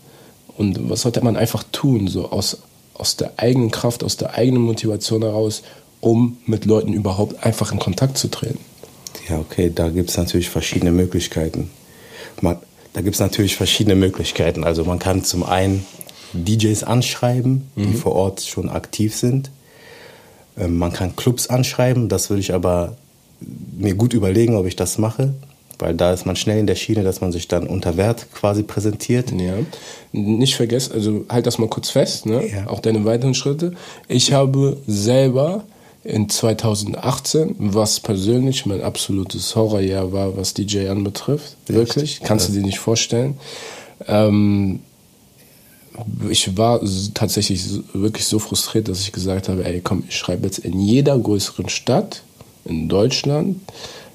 und 0.58 0.90
was 0.90 1.02
sollte 1.02 1.22
man 1.25 1.36
einfach 1.36 1.64
tun, 1.72 2.06
so 2.08 2.30
aus, 2.30 2.58
aus 2.94 3.16
der 3.16 3.32
eigenen 3.38 3.70
Kraft, 3.70 4.04
aus 4.04 4.16
der 4.16 4.34
eigenen 4.34 4.62
Motivation 4.62 5.22
heraus, 5.22 5.62
um 6.06 6.36
mit 6.46 6.66
Leuten 6.66 6.92
überhaupt 6.92 7.44
einfach 7.44 7.72
in 7.72 7.80
Kontakt 7.80 8.16
zu 8.16 8.28
treten? 8.28 8.60
Ja, 9.28 9.40
okay, 9.40 9.72
da 9.75 9.88
gibt 9.88 10.10
es 10.10 10.16
natürlich 10.16 10.48
verschiedene 10.50 10.92
Möglichkeiten. 10.92 11.68
Man, 12.40 12.58
da 12.92 13.00
gibt 13.00 13.14
es 13.14 13.20
natürlich 13.20 13.56
verschiedene 13.56 13.96
Möglichkeiten. 13.96 14.62
Also 14.62 14.84
man 14.84 15.00
kann 15.00 15.25
zum 15.25 15.42
einen 15.42 15.84
DJs 16.32 16.84
anschreiben, 16.84 17.68
die 17.75 17.88
mhm. 17.88 17.96
vor 17.96 18.12
Ort 18.12 18.42
schon 18.42 18.68
aktiv 18.68 19.16
sind. 19.16 19.50
Ähm, 20.56 20.78
man 20.78 20.92
kann 20.92 21.16
Clubs 21.16 21.48
anschreiben, 21.48 22.08
das 22.08 22.30
würde 22.30 22.40
ich 22.40 22.54
aber 22.54 22.96
mir 23.76 23.94
gut 23.96 24.14
überlegen, 24.14 24.54
ob 24.54 24.66
ich 24.66 24.76
das 24.76 24.98
mache, 24.98 25.34
weil 25.80 25.94
da 25.94 26.12
ist 26.12 26.25
man 26.25 26.36
schnell 26.36 26.60
in 26.60 26.68
der 26.68 26.76
Schiene, 26.76 27.02
dass 27.02 27.20
man 27.20 27.32
sich 27.32 27.48
dann 27.48 27.66
unter 27.66 27.96
Wert 27.96 28.28
quasi 28.32 28.62
präsentiert. 28.62 29.32
Ja. 29.32 29.54
Nicht 30.12 30.54
vergessen, 30.54 30.92
also 30.92 31.25
halt 31.28 31.46
das 31.46 31.58
mal 31.58 31.68
kurz 31.68 31.90
fest, 31.90 32.26
ne? 32.26 32.46
Ja. 32.48 32.68
auch 32.68 32.78
deine 32.78 33.04
weiteren 33.04 33.34
Schritte. 33.34 33.72
Ich 34.06 34.32
habe 34.32 34.76
selber 34.86 35.64
in 36.06 36.28
2018, 36.28 37.56
was 37.58 38.00
persönlich 38.00 38.64
mein 38.64 38.80
absolutes 38.80 39.56
Horrorjahr 39.56 40.12
war, 40.12 40.36
was 40.36 40.54
DJ 40.54 40.88
anbetrifft. 40.88 41.56
Wirklich, 41.66 42.20
kannst 42.22 42.48
du 42.48 42.52
dir 42.52 42.62
nicht 42.62 42.78
vorstellen. 42.78 43.38
Ähm, 44.06 44.80
ich 46.28 46.56
war 46.56 46.80
tatsächlich 47.14 47.64
wirklich 47.92 48.26
so 48.26 48.38
frustriert, 48.38 48.88
dass 48.88 49.00
ich 49.00 49.12
gesagt 49.12 49.48
habe, 49.48 49.64
ey 49.64 49.80
komm, 49.80 50.04
ich 50.08 50.16
schreibe 50.16 50.44
jetzt 50.46 50.58
in 50.58 50.78
jeder 50.78 51.18
größeren 51.18 51.68
Stadt 51.68 52.22
in 52.64 52.88
Deutschland 52.88 53.60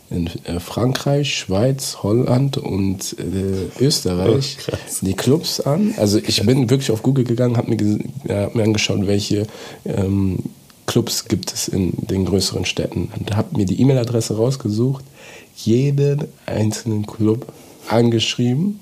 in 0.09 0.29
äh, 0.43 0.59
Frankreich, 0.59 1.35
Schweiz, 1.35 1.99
Holland 2.03 2.57
und 2.57 3.15
äh, 3.17 3.83
Österreich 3.83 4.57
Oh, 4.69 4.75
die 5.01 5.13
Clubs 5.13 5.61
an. 5.61 5.93
Also 5.97 6.19
ich 6.19 6.45
bin 6.45 6.69
wirklich 6.69 6.91
auf 6.91 7.01
Google 7.01 7.23
gegangen, 7.23 7.55
habe 7.55 7.73
mir, 7.73 7.99
ja, 8.27 8.43
hab 8.43 8.55
mir 8.55 8.63
angeschaut, 8.63 9.07
welche 9.07 9.47
ähm, 9.85 10.39
Clubs 10.91 11.23
gibt 11.29 11.53
es 11.53 11.69
in 11.69 11.93
den 11.95 12.25
größeren 12.25 12.65
Städten 12.65 13.09
und 13.17 13.33
habe 13.33 13.55
mir 13.55 13.65
die 13.65 13.79
E-Mail-Adresse 13.79 14.35
rausgesucht, 14.35 15.05
jeden 15.55 16.25
einzelnen 16.45 17.05
Club 17.07 17.45
angeschrieben 17.87 18.81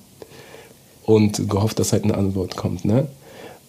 und 1.06 1.48
gehofft, 1.48 1.78
dass 1.78 1.94
halt 1.94 2.06
eine 2.06 2.16
Antwort 2.18 2.56
kommt. 2.56 2.84
Ne? 2.84 3.08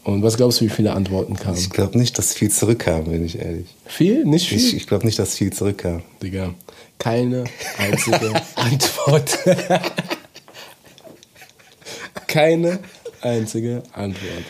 Und 0.05 0.23
was 0.23 0.39
glaubst 0.39 0.59
du, 0.59 0.65
wie 0.65 0.71
viele 0.71 0.95
Antworten 0.95 1.37
kamen? 1.37 1.59
Ich 1.59 1.69
glaube 1.69 1.99
nicht, 1.99 2.17
dass 2.17 2.33
viel 2.33 2.51
zurückkam, 2.51 3.05
bin 3.05 3.27
ich 3.27 3.39
ehrlich. 3.39 3.67
Viel? 3.85 4.25
Nicht 4.25 4.49
viel? 4.49 4.57
Ich, 4.57 4.75
ich 4.75 4.87
glaube 4.87 5.05
nicht, 5.05 5.19
dass 5.19 5.35
viel 5.35 5.53
zurückkam. 5.53 6.01
Digga, 6.23 6.55
keine 6.99 7.45
einzige 7.77 8.33
Antwort. 8.55 9.39
keine 12.27 12.79
einzige 13.21 13.83
Antwort. 13.93 14.45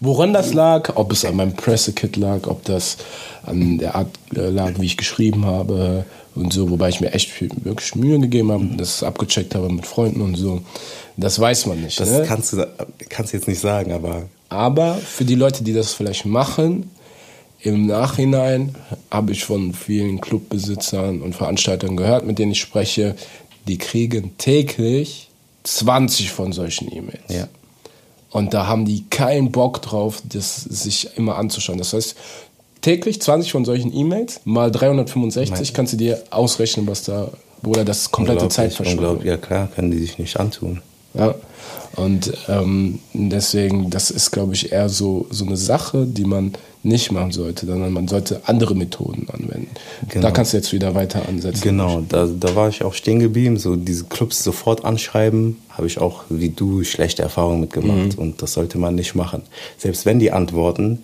Woran 0.00 0.32
das 0.32 0.52
lag, 0.52 0.96
ob 0.96 1.12
es 1.12 1.24
an 1.24 1.36
meinem 1.36 1.54
Pressekit 1.54 2.16
lag, 2.16 2.46
ob 2.46 2.64
das 2.64 2.98
an 3.44 3.78
der 3.78 3.94
Art 3.94 4.10
äh, 4.34 4.48
lag, 4.48 4.72
wie 4.78 4.86
ich 4.86 4.96
geschrieben 4.96 5.46
habe 5.46 6.04
und 6.34 6.52
so, 6.52 6.70
wobei 6.70 6.90
ich 6.90 7.00
mir 7.00 7.12
echt 7.12 7.30
viel, 7.30 7.50
wirklich 7.62 7.94
Mühe 7.94 8.18
gegeben 8.18 8.52
habe, 8.52 8.66
das 8.76 9.02
abgecheckt 9.02 9.54
habe 9.54 9.70
mit 9.70 9.86
Freunden 9.86 10.20
und 10.20 10.36
so, 10.36 10.60
das 11.16 11.38
weiß 11.38 11.66
man 11.66 11.80
nicht. 11.80 11.98
Das 11.98 12.10
ne? 12.10 12.24
kannst, 12.26 12.52
du, 12.52 12.68
kannst 13.08 13.32
du 13.32 13.38
jetzt 13.38 13.48
nicht 13.48 13.60
sagen, 13.60 13.92
aber 13.92 14.24
Aber 14.48 14.94
für 14.94 15.24
die 15.24 15.34
Leute, 15.34 15.64
die 15.64 15.72
das 15.72 15.92
vielleicht 15.92 16.26
machen, 16.26 16.90
im 17.60 17.86
Nachhinein 17.86 18.74
habe 19.10 19.32
ich 19.32 19.44
von 19.44 19.72
vielen 19.72 20.20
Clubbesitzern 20.20 21.22
und 21.22 21.34
Veranstaltern 21.34 21.96
gehört, 21.96 22.26
mit 22.26 22.38
denen 22.38 22.52
ich 22.52 22.60
spreche, 22.60 23.16
die 23.66 23.78
kriegen 23.78 24.36
täglich 24.38 25.30
20 25.64 26.30
von 26.30 26.52
solchen 26.52 26.94
E-Mails. 26.94 27.22
ja. 27.28 27.48
Und 28.36 28.52
da 28.52 28.66
haben 28.66 28.84
die 28.84 29.06
keinen 29.08 29.50
Bock 29.50 29.80
drauf, 29.80 30.20
das 30.28 30.56
sich 30.56 31.08
immer 31.16 31.38
anzuschauen. 31.38 31.78
Das 31.78 31.94
heißt, 31.94 32.14
täglich 32.82 33.22
20 33.22 33.50
von 33.50 33.64
solchen 33.64 33.96
E-Mails 33.96 34.42
mal 34.44 34.70
365 34.70 35.72
kannst 35.72 35.94
du 35.94 35.96
dir 35.96 36.22
ausrechnen, 36.28 36.86
was 36.86 37.02
da, 37.02 37.28
Bruder, 37.62 37.86
das 37.86 38.02
ist 38.02 38.12
komplette 38.12 38.46
Zeitverschwendung. 38.50 39.24
Ja 39.24 39.38
klar, 39.38 39.68
können 39.74 39.90
die 39.90 39.96
sich 39.96 40.18
nicht 40.18 40.38
antun. 40.38 40.82
Ja. 41.14 41.34
Und 41.94 42.34
ähm, 42.48 42.98
deswegen, 43.14 43.88
das 43.88 44.10
ist, 44.10 44.32
glaube 44.32 44.52
ich, 44.52 44.70
eher 44.70 44.90
so, 44.90 45.26
so 45.30 45.46
eine 45.46 45.56
Sache, 45.56 46.04
die 46.04 46.26
man 46.26 46.52
nicht 46.86 47.12
machen 47.12 47.32
sollte, 47.32 47.66
sondern 47.66 47.92
man 47.92 48.08
sollte 48.08 48.42
andere 48.44 48.74
Methoden 48.74 49.26
anwenden. 49.30 49.70
Genau. 50.08 50.22
Da 50.22 50.30
kannst 50.30 50.52
du 50.52 50.56
jetzt 50.56 50.72
wieder 50.72 50.94
weiter 50.94 51.28
ansetzen. 51.28 51.62
Genau, 51.62 52.02
da, 52.08 52.26
da 52.26 52.54
war 52.54 52.68
ich 52.68 52.82
auch 52.82 52.94
stehen 52.94 53.18
geblieben. 53.18 53.58
So 53.58 53.76
diese 53.76 54.04
Clubs 54.04 54.42
sofort 54.42 54.84
anschreiben, 54.84 55.58
habe 55.70 55.86
ich 55.86 55.98
auch 55.98 56.24
wie 56.28 56.50
du 56.50 56.84
schlechte 56.84 57.22
Erfahrungen 57.22 57.60
mitgemacht. 57.60 58.16
Und 58.16 58.40
das 58.42 58.52
sollte 58.54 58.78
man 58.78 58.94
nicht 58.94 59.14
machen. 59.14 59.42
Selbst 59.76 60.06
wenn 60.06 60.18
die 60.18 60.32
antworten, 60.32 61.02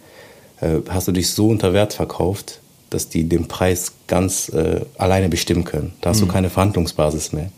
äh, 0.61 0.79
hast 0.89 1.09
du 1.09 1.13
dich 1.13 1.31
so 1.31 1.49
unter 1.49 1.73
Wert 1.73 1.93
verkauft, 1.93 2.61
dass 2.91 3.09
die 3.09 3.25
den 3.25 3.49
Preis 3.49 3.93
ganz 4.07 4.49
äh, 4.51 4.83
alleine 4.99 5.29
bestimmen 5.29 5.65
können. 5.65 5.93
Da 6.01 6.11
hast 6.11 6.21
du 6.21 6.27
keine 6.27 6.51
Verhandlungsbasis 6.51 7.33
mehr. 7.33 7.51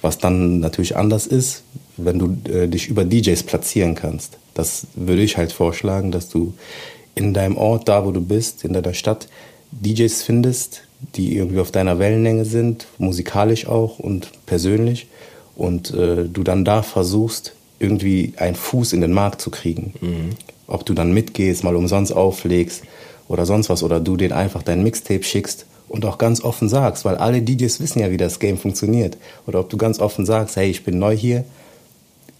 Was 0.00 0.18
dann 0.18 0.60
natürlich 0.60 0.96
anders 0.96 1.26
ist, 1.26 1.62
wenn 1.96 2.18
du 2.18 2.36
äh, 2.50 2.68
dich 2.68 2.88
über 2.88 3.04
DJs 3.04 3.42
platzieren 3.42 3.94
kannst. 3.94 4.38
Das 4.54 4.86
würde 4.94 5.22
ich 5.22 5.36
halt 5.36 5.52
vorschlagen, 5.52 6.10
dass 6.10 6.28
du 6.28 6.54
in 7.14 7.34
deinem 7.34 7.56
Ort, 7.56 7.88
da 7.88 8.04
wo 8.04 8.12
du 8.12 8.20
bist, 8.20 8.64
in 8.64 8.72
deiner 8.72 8.94
Stadt, 8.94 9.28
DJs 9.72 10.22
findest, 10.22 10.82
die 11.14 11.36
irgendwie 11.36 11.60
auf 11.60 11.70
deiner 11.70 11.98
Wellenlänge 11.98 12.44
sind, 12.44 12.86
musikalisch 12.98 13.66
auch 13.66 13.98
und 13.98 14.30
persönlich. 14.46 15.06
Und 15.56 15.92
äh, 15.92 16.24
du 16.24 16.42
dann 16.42 16.64
da 16.64 16.82
versuchst, 16.82 17.54
irgendwie 17.78 18.34
einen 18.36 18.56
Fuß 18.56 18.92
in 18.92 19.00
den 19.00 19.12
Markt 19.12 19.40
zu 19.40 19.50
kriegen. 19.50 19.94
Ob 20.66 20.86
du 20.86 20.94
dann 20.94 21.12
mitgehst, 21.12 21.64
mal 21.64 21.76
umsonst 21.76 22.12
auflegst 22.12 22.82
oder 23.28 23.46
sonst 23.46 23.70
was, 23.70 23.82
oder 23.82 24.00
du 24.00 24.16
denen 24.16 24.32
einfach 24.32 24.62
dein 24.62 24.82
Mixtape 24.82 25.22
schickst 25.22 25.66
und 25.88 26.04
auch 26.04 26.18
ganz 26.18 26.42
offen 26.42 26.68
sagst, 26.68 27.04
weil 27.04 27.16
alle 27.16 27.42
DJs 27.42 27.80
wissen 27.80 28.00
ja, 28.00 28.10
wie 28.10 28.16
das 28.16 28.38
Game 28.38 28.58
funktioniert. 28.58 29.16
Oder 29.46 29.60
ob 29.60 29.70
du 29.70 29.76
ganz 29.76 29.98
offen 29.98 30.24
sagst, 30.24 30.56
hey, 30.56 30.70
ich 30.70 30.84
bin 30.84 30.98
neu 30.98 31.16
hier, 31.16 31.44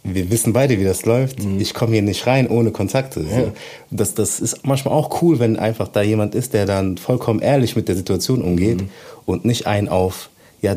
wir 0.02 0.30
wissen 0.30 0.52
beide, 0.52 0.78
wie 0.78 0.84
das 0.84 1.04
läuft. 1.04 1.38
Ich 1.58 1.74
komme 1.74 1.92
hier 1.92 2.02
nicht 2.02 2.26
rein 2.26 2.48
ohne 2.48 2.70
Kontakte. 2.70 3.22
So. 3.22 3.52
Das, 3.90 4.14
das 4.14 4.40
ist 4.40 4.66
manchmal 4.66 4.94
auch 4.94 5.22
cool, 5.22 5.38
wenn 5.38 5.58
einfach 5.58 5.88
da 5.88 6.02
jemand 6.02 6.34
ist, 6.34 6.54
der 6.54 6.66
dann 6.66 6.96
vollkommen 6.96 7.40
ehrlich 7.40 7.76
mit 7.76 7.88
der 7.88 7.96
Situation 7.96 8.42
umgeht 8.42 8.84
und 9.26 9.44
nicht 9.44 9.66
ein 9.66 9.88
auf, 9.88 10.30
ja, 10.62 10.76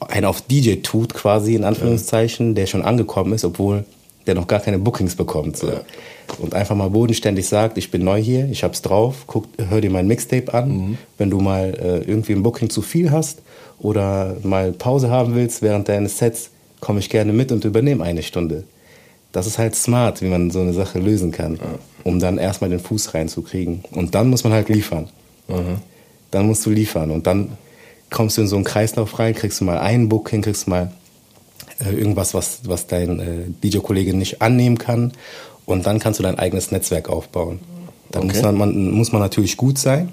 ein 0.00 0.24
auf 0.24 0.40
DJ 0.40 0.76
tut 0.76 1.12
quasi, 1.12 1.54
in 1.54 1.64
Anführungszeichen, 1.64 2.54
der 2.54 2.66
schon 2.66 2.82
angekommen 2.82 3.32
ist, 3.34 3.44
obwohl 3.44 3.84
der 4.26 4.34
noch 4.34 4.46
gar 4.46 4.60
keine 4.60 4.78
Bookings 4.78 5.14
bekommt. 5.14 5.56
So. 5.56 5.70
Und 6.38 6.54
einfach 6.54 6.76
mal 6.76 6.90
bodenständig 6.90 7.46
sagt, 7.48 7.78
ich 7.78 7.90
bin 7.90 8.04
neu 8.04 8.20
hier, 8.20 8.48
ich 8.50 8.62
hab's 8.64 8.82
drauf, 8.82 9.24
guck, 9.26 9.46
hör 9.68 9.80
dir 9.80 9.90
mein 9.90 10.06
Mixtape 10.06 10.52
an. 10.52 10.98
Wenn 11.16 11.30
du 11.30 11.40
mal 11.40 11.74
äh, 11.80 12.10
irgendwie 12.10 12.32
ein 12.32 12.42
Booking 12.42 12.70
zu 12.70 12.82
viel 12.82 13.10
hast 13.10 13.40
oder 13.78 14.36
mal 14.42 14.72
Pause 14.72 15.10
haben 15.10 15.34
willst 15.34 15.62
während 15.62 15.88
deines 15.88 16.18
Sets, 16.18 16.50
komme 16.80 17.00
ich 17.00 17.10
gerne 17.10 17.32
mit 17.32 17.52
und 17.52 17.64
übernehme 17.64 18.04
eine 18.04 18.22
Stunde. 18.22 18.64
Das 19.32 19.46
ist 19.46 19.58
halt 19.58 19.74
smart, 19.74 20.22
wie 20.22 20.26
man 20.28 20.50
so 20.50 20.60
eine 20.60 20.72
Sache 20.72 20.98
lösen 20.98 21.32
kann, 21.32 21.58
um 22.04 22.18
dann 22.18 22.38
erstmal 22.38 22.70
den 22.70 22.80
Fuß 22.80 23.14
reinzukriegen. 23.14 23.84
Und 23.92 24.14
dann 24.14 24.28
muss 24.30 24.42
man 24.44 24.52
halt 24.52 24.68
liefern. 24.68 25.08
Dann 26.30 26.46
musst 26.46 26.64
du 26.66 26.70
liefern 26.70 27.10
und 27.10 27.26
dann 27.26 27.52
kommst 28.10 28.36
du 28.36 28.42
in 28.42 28.48
so 28.48 28.56
einen 28.56 28.64
Kreislauf 28.64 29.18
rein, 29.18 29.34
kriegst 29.34 29.60
du 29.60 29.64
mal 29.64 29.78
einen 29.78 30.08
Booking, 30.08 30.42
kriegst 30.42 30.66
du 30.66 30.70
mal 30.70 30.92
äh, 31.80 31.90
irgendwas, 31.94 32.34
was, 32.34 32.60
was 32.64 32.86
dein 32.86 33.20
äh, 33.20 33.44
DJ-Kollege 33.62 34.14
nicht 34.16 34.40
annehmen 34.42 34.78
kann. 34.78 35.12
Und 35.66 35.86
dann 35.86 35.98
kannst 35.98 36.18
du 36.18 36.22
dein 36.22 36.38
eigenes 36.38 36.70
Netzwerk 36.70 37.08
aufbauen. 37.08 37.60
Dann 38.10 38.24
Okay. 38.24 38.32
muss, 38.34 38.42
man, 38.42 38.56
man, 38.56 38.90
muss 38.90 39.12
man 39.12 39.20
natürlich 39.20 39.56
gut 39.58 39.78
sein. 39.78 40.08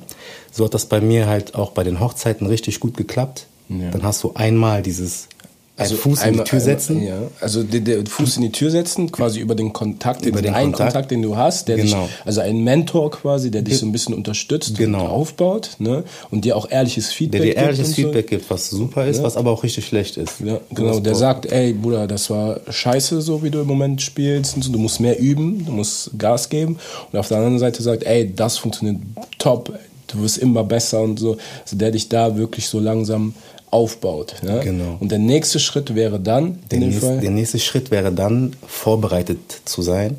So 0.51 0.65
hat 0.65 0.73
das 0.73 0.85
bei 0.85 0.99
mir 0.99 1.27
halt 1.27 1.55
auch 1.55 1.71
bei 1.71 1.83
den 1.83 1.99
Hochzeiten 2.01 2.47
richtig 2.47 2.79
gut 2.81 2.97
geklappt. 2.97 3.47
Ja. 3.69 3.89
Dann 3.91 4.03
hast 4.03 4.23
du 4.23 4.33
einmal 4.35 4.81
dieses 4.81 5.27
einen 5.77 5.97
Fuß 5.97 6.19
in 6.19 6.23
die 6.23 6.29
einmal- 6.29 6.45
Tür 6.45 6.59
setzen. 6.61 6.97
einmal- 7.01 7.07
ja. 7.23 7.27
Also 7.41 7.63
den, 7.63 7.83
den 7.83 8.05
Fuß 8.07 8.37
in 8.37 8.43
die 8.43 8.51
Tür 8.51 8.71
setzen, 8.71 9.11
quasi 9.11 9.39
über 9.39 9.55
den 9.55 9.73
Kontakt, 9.73 10.21
den, 10.23 10.29
Über 10.29 10.41
den 10.41 10.53
einen 10.53 10.71
Kontakt. 10.71 10.93
Kontakt. 10.93 11.11
den 11.11 11.21
du 11.21 11.35
hast, 11.35 11.67
der 11.67 11.75
Genau. 11.77 12.03
dich, 12.03 12.11
also 12.23 12.41
ein 12.41 12.63
Mentor 12.63 13.11
quasi, 13.11 13.51
der 13.51 13.61
dich 13.61 13.77
so 13.79 13.85
ein 13.85 13.91
bisschen 13.91 14.13
unterstützt 14.13 14.77
Genau. 14.77 15.01
und 15.03 15.09
aufbaut, 15.09 15.71
ne? 15.79 16.03
Und 16.31 16.45
dir 16.45 16.55
auch 16.55 16.69
ehrliches 16.71 17.07
Der 17.07 17.13
Feedback 17.15 17.41
dir 17.41 17.47
gibt 17.47 17.57
ehrliches 17.59 17.87
und 17.89 17.95
so. 17.95 18.01
Feedback 18.03 18.27
gibt, 18.29 18.49
was 18.49 18.69
super 18.69 19.05
ist, 19.05 19.21
was 19.21 19.35
aber 19.35 19.51
auch 19.51 19.63
richtig 19.63 19.85
schlecht 19.85 20.15
ist. 20.17 20.39
Ja, 20.39 20.59
genau, 20.73 20.99
der 21.01 21.15
sagt, 21.15 21.45
ey 21.47 21.73
Bruder, 21.73 22.07
das 22.07 22.29
war 22.29 22.61
scheiße, 22.69 23.21
so 23.21 23.43
wie 23.43 23.49
du 23.49 23.59
im 23.59 23.67
Moment 23.67 24.01
spielst 24.01 24.55
und 24.55 24.63
so, 24.63 24.71
du 24.71 24.79
musst 24.79 24.99
mehr 25.01 25.19
üben, 25.19 25.65
du 25.65 25.71
musst 25.73 26.11
Gas 26.17 26.47
geben. 26.49 26.77
Und 27.11 27.19
auf 27.19 27.27
der 27.27 27.37
anderen 27.37 27.59
Seite 27.59 27.83
sagt, 27.83 28.03
ey, 28.03 28.33
das 28.33 28.57
funktioniert 28.57 29.01
top, 29.39 29.73
du 30.07 30.21
wirst 30.21 30.37
immer 30.37 30.63
besser 30.63 31.01
und 31.01 31.19
so. 31.19 31.35
Also 31.63 31.75
der 31.75 31.91
dich 31.91 32.07
da 32.07 32.37
wirklich 32.37 32.67
so 32.67 32.79
langsam 32.79 33.33
aufbaut. 33.75 34.35
Ja? 34.41 34.59
Genau. 34.63 34.97
Und 34.99 35.11
der 35.11 35.19
nächste 35.19 35.59
Schritt 35.59 35.93
wäre 35.95 36.19
dann, 36.19 36.59
Der 36.71 36.91
Fall, 36.93 37.19
der 37.19 37.31
nächste 37.31 37.59
Schritt 37.59 37.91
wäre 37.91 38.11
dann, 38.11 38.55
vorbereitet 38.65 39.39
zu 39.65 39.81
sein 39.81 40.17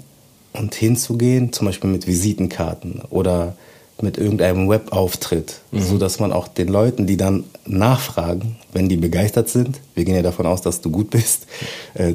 und 0.52 0.74
hinzugehen, 0.74 1.52
zum 1.52 1.66
Beispiel 1.66 1.90
mit 1.90 2.06
Visitenkarten 2.06 3.02
oder 3.10 3.54
mit 4.02 4.18
irgendeinem 4.18 4.68
Webauftritt, 4.68 5.60
Mhm. 5.70 5.80
so 5.82 5.96
dass 5.98 6.20
man 6.20 6.30
auch 6.32 6.48
den 6.48 6.68
Leuten, 6.68 7.06
die 7.06 7.16
dann 7.16 7.44
nachfragen, 7.64 8.56
wenn 8.74 8.88
die 8.90 8.96
begeistert 8.98 9.48
sind, 9.48 9.80
wir 9.94 10.04
gehen 10.04 10.14
ja 10.16 10.22
davon 10.22 10.44
aus, 10.46 10.60
dass 10.60 10.82
du 10.82 10.90
gut 10.90 11.08
bist, 11.10 11.46
äh, 11.94 12.14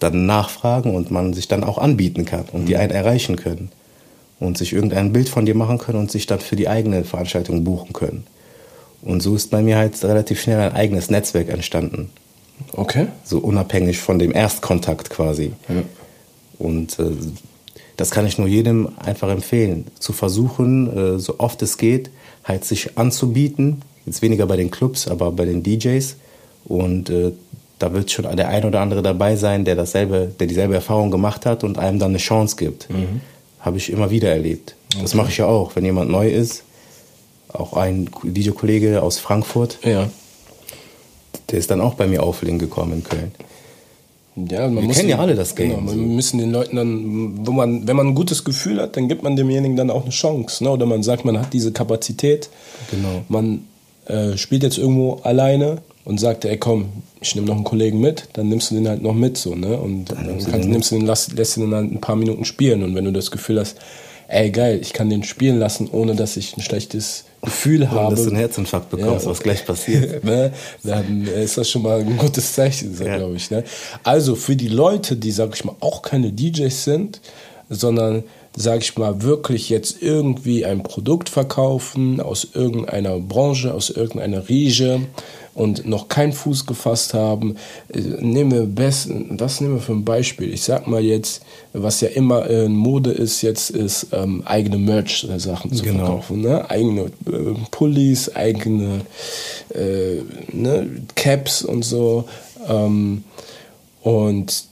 dann 0.00 0.26
nachfragen 0.26 0.94
und 0.96 1.10
man 1.12 1.32
sich 1.34 1.46
dann 1.46 1.62
auch 1.62 1.78
anbieten 1.78 2.24
kann 2.24 2.46
und 2.52 2.62
Mhm. 2.62 2.66
die 2.66 2.76
einen 2.76 2.90
erreichen 2.90 3.36
können 3.36 3.70
und 4.40 4.58
sich 4.58 4.72
irgendein 4.72 5.12
Bild 5.12 5.28
von 5.28 5.46
dir 5.46 5.54
machen 5.54 5.78
können 5.78 5.98
und 5.98 6.10
sich 6.10 6.26
dann 6.26 6.40
für 6.40 6.56
die 6.56 6.68
eigene 6.68 7.04
Veranstaltung 7.04 7.62
buchen 7.62 7.92
können. 7.92 8.24
Und 9.02 9.22
so 9.22 9.34
ist 9.34 9.50
bei 9.50 9.62
mir 9.62 9.76
halt 9.78 10.02
relativ 10.04 10.40
schnell 10.40 10.60
ein 10.60 10.72
eigenes 10.72 11.10
Netzwerk 11.10 11.48
entstanden 11.48 12.10
okay. 12.76 13.08
so 13.24 13.38
unabhängig 13.38 13.98
von 13.98 14.18
dem 14.18 14.32
Erstkontakt 14.32 15.10
quasi. 15.10 15.52
Und 16.58 16.98
äh, 16.98 17.10
das 17.96 18.10
kann 18.10 18.26
ich 18.26 18.38
nur 18.38 18.48
jedem 18.48 18.88
einfach 18.98 19.28
empfehlen, 19.28 19.86
zu 19.98 20.12
versuchen, 20.12 21.16
äh, 21.16 21.18
so 21.18 21.36
oft 21.38 21.62
es 21.62 21.76
geht, 21.76 22.10
halt 22.44 22.64
sich 22.64 22.98
anzubieten. 22.98 23.82
Jetzt 24.06 24.22
weniger 24.22 24.46
bei 24.46 24.56
den 24.56 24.70
Clubs, 24.70 25.08
aber 25.08 25.30
bei 25.32 25.44
den 25.44 25.62
DJs. 25.62 26.16
Und 26.64 27.10
äh, 27.10 27.32
da 27.78 27.92
wird 27.92 28.10
schon 28.10 28.24
der 28.36 28.48
ein 28.48 28.64
oder 28.64 28.80
andere 28.80 29.02
dabei 29.02 29.36
sein, 29.36 29.64
der 29.64 29.74
dasselbe, 29.74 30.30
der 30.38 30.46
dieselbe 30.46 30.74
Erfahrung 30.74 31.10
gemacht 31.10 31.46
hat 31.46 31.64
und 31.64 31.78
einem 31.78 31.98
dann 31.98 32.10
eine 32.10 32.18
Chance 32.18 32.56
gibt. 32.56 32.88
Habe 33.60 33.78
ich 33.78 33.90
immer 33.90 34.10
wieder 34.10 34.30
erlebt. 34.30 34.74
Das 35.00 35.14
mache 35.14 35.30
ich 35.30 35.38
ja 35.38 35.46
auch, 35.46 35.76
wenn 35.76 35.84
jemand 35.84 36.10
neu 36.10 36.28
ist. 36.28 36.64
Auch 37.52 37.72
ein 37.74 38.08
DJ-Kollege 38.22 39.02
aus 39.02 39.18
Frankfurt, 39.18 39.78
Ja. 39.84 40.08
der 41.50 41.58
ist 41.58 41.70
dann 41.70 41.80
auch 41.80 41.94
bei 41.94 42.06
mir 42.06 42.22
auflegen 42.22 42.58
gekommen 42.58 42.92
in 42.94 43.04
Köln. 43.04 43.32
Ja, 44.36 44.68
man 44.68 44.76
Wir 44.76 44.82
muss 44.84 44.96
kennen 44.96 45.08
ja 45.08 45.16
den- 45.16 45.22
alle 45.22 45.34
das 45.34 45.54
Game, 45.56 45.70
Genau, 45.70 45.90
so. 45.90 45.96
man 45.96 46.14
müssen 46.14 46.38
den 46.38 46.52
Leuten 46.52 46.76
dann, 46.76 47.46
wo 47.46 47.50
man, 47.52 47.86
wenn 47.88 47.96
man 47.96 48.06
ein 48.08 48.14
gutes 48.14 48.44
Gefühl 48.44 48.80
hat, 48.80 48.96
dann 48.96 49.08
gibt 49.08 49.22
man 49.22 49.34
demjenigen 49.36 49.76
dann 49.76 49.90
auch 49.90 50.02
eine 50.02 50.10
Chance. 50.12 50.62
Ne? 50.64 50.70
Oder 50.70 50.86
man 50.86 51.02
sagt, 51.02 51.24
man 51.24 51.38
hat 51.38 51.52
diese 51.52 51.72
Kapazität. 51.72 52.48
Genau. 52.90 53.22
Man 53.28 53.66
äh, 54.06 54.36
spielt 54.36 54.62
jetzt 54.62 54.78
irgendwo 54.78 55.14
alleine 55.24 55.78
und 56.04 56.18
sagt, 56.20 56.44
ey 56.44 56.56
komm, 56.56 56.86
ich 57.20 57.34
nehme 57.34 57.48
noch 57.48 57.56
einen 57.56 57.64
Kollegen 57.64 58.00
mit, 58.00 58.28
dann 58.32 58.48
nimmst 58.48 58.70
du 58.70 58.76
den 58.76 58.88
halt 58.88 59.02
noch 59.02 59.12
mit 59.14 59.36
so, 59.36 59.54
ne? 59.54 59.76
Und 59.78 60.06
dann, 60.06 60.26
dann 60.26 60.38
kannst, 60.44 60.68
nimmst 60.68 60.90
du 60.92 60.96
den, 60.96 61.06
lässt, 61.06 61.32
lässt 61.32 61.56
ihn 61.56 61.70
dann 61.70 61.74
halt 61.82 61.92
ein 61.92 62.00
paar 62.00 62.16
Minuten 62.16 62.44
spielen. 62.44 62.82
Und 62.82 62.94
wenn 62.94 63.04
du 63.04 63.12
das 63.12 63.30
Gefühl 63.30 63.60
hast, 63.60 63.76
ey 64.28 64.50
geil, 64.50 64.78
ich 64.80 64.92
kann 64.92 65.10
den 65.10 65.22
spielen 65.24 65.58
lassen, 65.58 65.88
ohne 65.92 66.14
dass 66.14 66.36
ich 66.36 66.56
ein 66.56 66.62
schlechtes 66.62 67.24
Gefühl 67.42 67.90
habe. 67.90 68.14
dass 68.14 68.24
du 68.24 68.30
einen 68.30 68.38
Herzinfarkt 68.38 68.90
bekommst, 68.90 69.24
ja, 69.24 69.30
was 69.30 69.40
gleich 69.40 69.64
passiert. 69.64 70.22
ne? 70.24 70.52
Dann 70.82 71.26
ist 71.26 71.56
das 71.56 71.70
schon 71.70 71.82
mal 71.82 72.00
ein 72.00 72.16
gutes 72.16 72.52
Zeichen, 72.52 72.96
ja. 73.02 73.16
glaube 73.16 73.36
ich. 73.36 73.50
Ne? 73.50 73.64
Also 74.02 74.34
für 74.34 74.56
die 74.56 74.68
Leute, 74.68 75.16
die, 75.16 75.30
sag 75.30 75.54
ich 75.54 75.64
mal, 75.64 75.74
auch 75.80 76.02
keine 76.02 76.32
DJs 76.32 76.84
sind, 76.84 77.20
sondern 77.70 78.24
sage 78.56 78.80
ich 78.80 78.96
mal, 78.98 79.22
wirklich 79.22 79.70
jetzt 79.70 80.02
irgendwie 80.02 80.64
ein 80.64 80.82
Produkt 80.82 81.28
verkaufen 81.28 82.20
aus 82.20 82.48
irgendeiner 82.52 83.18
Branche, 83.18 83.72
aus 83.72 83.90
irgendeiner 83.90 84.48
Riege 84.48 85.02
und 85.54 85.86
noch 85.86 86.08
keinen 86.08 86.32
Fuß 86.32 86.66
gefasst 86.66 87.14
haben. 87.14 87.56
Äh, 87.88 88.00
nehmen 88.00 88.52
wir 88.52 88.66
besten, 88.66 89.38
was 89.38 89.60
nehmen 89.60 89.74
wir 89.74 89.82
für 89.82 89.92
ein 89.92 90.04
Beispiel? 90.04 90.52
Ich 90.52 90.62
sag 90.62 90.86
mal 90.86 91.02
jetzt, 91.02 91.42
was 91.72 92.00
ja 92.00 92.08
immer 92.08 92.48
in 92.48 92.74
Mode 92.74 93.10
ist, 93.10 93.42
jetzt 93.42 93.70
ist 93.70 94.08
ähm, 94.12 94.42
eigene 94.46 94.78
Merch-Sachen 94.78 95.72
zu 95.72 95.84
genau. 95.84 96.06
verkaufen. 96.06 96.40
Ne? 96.40 96.68
Eigene 96.70 97.02
äh, 97.26 97.54
Pullis, 97.70 98.34
eigene 98.34 99.02
äh, 99.74 100.22
ne? 100.52 100.88
Caps 101.14 101.62
und 101.62 101.84
so. 101.84 102.24
Ähm, 102.68 103.24
und 104.02 104.69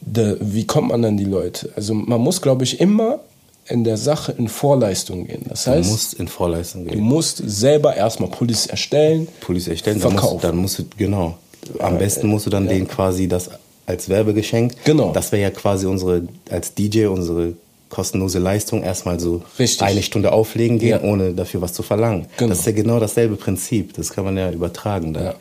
de, 0.00 0.36
wie 0.40 0.66
kommt 0.66 0.88
man 0.88 1.04
an 1.04 1.16
die 1.16 1.24
Leute? 1.24 1.70
Also 1.76 1.94
man 1.94 2.20
muss, 2.20 2.40
glaube 2.42 2.64
ich, 2.64 2.80
immer 2.80 3.20
in 3.68 3.84
der 3.84 3.96
Sache 3.96 4.32
in 4.32 4.48
Vorleistung 4.48 5.26
gehen. 5.26 5.44
Das 5.48 5.66
heißt, 5.66 5.88
du 5.88 5.92
musst 5.92 6.14
in 6.14 6.28
Vorleistung 6.28 6.86
gehen. 6.86 6.98
Du 6.98 7.04
musst 7.04 7.42
selber 7.44 7.94
erstmal 7.94 8.30
Pullis 8.30 8.66
erstellen. 8.66 9.28
Pullis 9.40 9.68
erstellen, 9.68 10.00
verkaufen. 10.00 10.40
Dann 10.42 10.56
musst, 10.56 10.78
dann 10.78 10.84
musst 10.86 10.94
du, 10.94 10.98
genau. 10.98 11.38
Am 11.78 11.98
besten 11.98 12.26
musst 12.28 12.46
du 12.46 12.50
dann 12.50 12.64
ja. 12.64 12.72
denen 12.72 12.88
quasi 12.88 13.28
das 13.28 13.50
als 13.86 14.08
Werbegeschenk. 14.08 14.72
Genau. 14.84 15.12
Das 15.12 15.30
wäre 15.30 15.42
ja 15.42 15.50
quasi 15.50 15.86
unsere, 15.86 16.22
als 16.50 16.74
DJ, 16.74 17.06
unsere 17.06 17.54
kostenlose 17.90 18.38
Leistung 18.38 18.82
erstmal 18.82 19.20
so 19.20 19.42
Richtig. 19.58 19.82
eine 19.82 20.02
Stunde 20.02 20.32
auflegen 20.32 20.78
gehen, 20.78 21.00
ja. 21.02 21.02
ohne 21.02 21.32
dafür 21.34 21.60
was 21.60 21.72
zu 21.72 21.82
verlangen. 21.82 22.26
Genau. 22.36 22.50
Das 22.50 22.60
ist 22.60 22.66
ja 22.66 22.72
genau 22.72 23.00
dasselbe 23.00 23.36
Prinzip. 23.36 23.94
Das 23.94 24.10
kann 24.10 24.24
man 24.24 24.36
ja 24.36 24.50
übertragen. 24.50 25.12
Da. 25.12 25.22
Ja. 25.22 25.34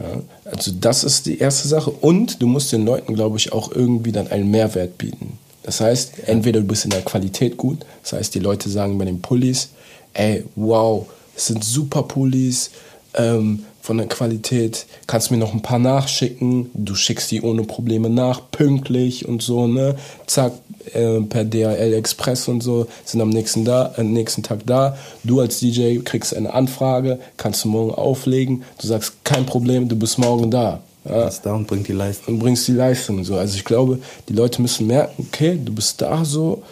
Ja, 0.00 0.22
also 0.44 0.72
das 0.72 1.04
ist 1.04 1.26
die 1.26 1.38
erste 1.38 1.68
Sache. 1.68 1.90
Und 1.90 2.42
du 2.42 2.46
musst 2.46 2.72
den 2.72 2.84
Leuten, 2.84 3.14
glaube 3.14 3.36
ich, 3.36 3.52
auch 3.52 3.70
irgendwie 3.70 4.12
dann 4.12 4.28
einen 4.28 4.50
Mehrwert 4.50 4.98
bieten. 4.98 5.38
Das 5.62 5.80
heißt, 5.80 6.26
entweder 6.26 6.60
du 6.60 6.66
bist 6.66 6.84
in 6.84 6.90
der 6.90 7.02
Qualität 7.02 7.56
gut, 7.56 7.78
das 8.02 8.12
heißt, 8.12 8.34
die 8.34 8.40
Leute 8.40 8.68
sagen 8.68 8.98
bei 8.98 9.06
den 9.06 9.22
Pullis, 9.22 9.70
ey, 10.12 10.44
wow, 10.56 11.06
es 11.34 11.46
sind 11.46 11.64
super 11.64 12.02
Pullis, 12.02 12.70
ähm, 13.14 13.64
von 13.84 13.98
der 13.98 14.06
Qualität, 14.06 14.86
kannst 15.06 15.30
mir 15.30 15.36
noch 15.36 15.52
ein 15.52 15.60
paar 15.60 15.78
nachschicken, 15.78 16.70
du 16.72 16.94
schickst 16.94 17.30
die 17.30 17.42
ohne 17.42 17.64
Probleme 17.64 18.08
nach, 18.08 18.40
pünktlich 18.50 19.28
und 19.28 19.42
so, 19.42 19.66
ne? 19.66 19.96
Zack, 20.26 20.52
äh, 20.94 21.20
per 21.20 21.44
DHL 21.44 21.92
Express 21.92 22.48
und 22.48 22.62
so, 22.62 22.86
sind 23.04 23.20
am 23.20 23.28
nächsten, 23.28 23.66
da, 23.66 23.92
äh, 23.98 24.02
nächsten 24.02 24.42
Tag 24.42 24.60
da. 24.64 24.96
Du 25.22 25.38
als 25.38 25.60
DJ 25.60 25.98
kriegst 25.98 26.34
eine 26.34 26.54
Anfrage, 26.54 27.18
kannst 27.36 27.62
du 27.62 27.68
morgen 27.68 27.90
auflegen, 27.90 28.64
du 28.80 28.86
sagst, 28.86 29.22
kein 29.22 29.44
Problem, 29.44 29.86
du 29.86 29.96
bist 29.96 30.18
morgen 30.18 30.50
da. 30.50 30.80
Ja. 31.04 31.26
Bist 31.26 31.44
da 31.44 31.52
und 31.52 31.66
bringt 31.66 31.86
die 31.86 31.92
Leistung. 31.92 32.36
Und 32.36 32.40
bringst 32.40 32.66
die 32.66 32.72
Leistung 32.72 33.18
und 33.18 33.24
so. 33.24 33.36
Also 33.36 33.54
ich 33.54 33.66
glaube, 33.66 33.98
die 34.30 34.32
Leute 34.32 34.62
müssen 34.62 34.86
merken, 34.86 35.26
okay, 35.28 35.60
du 35.62 35.74
bist 35.74 36.00
da 36.00 36.24
so, 36.24 36.62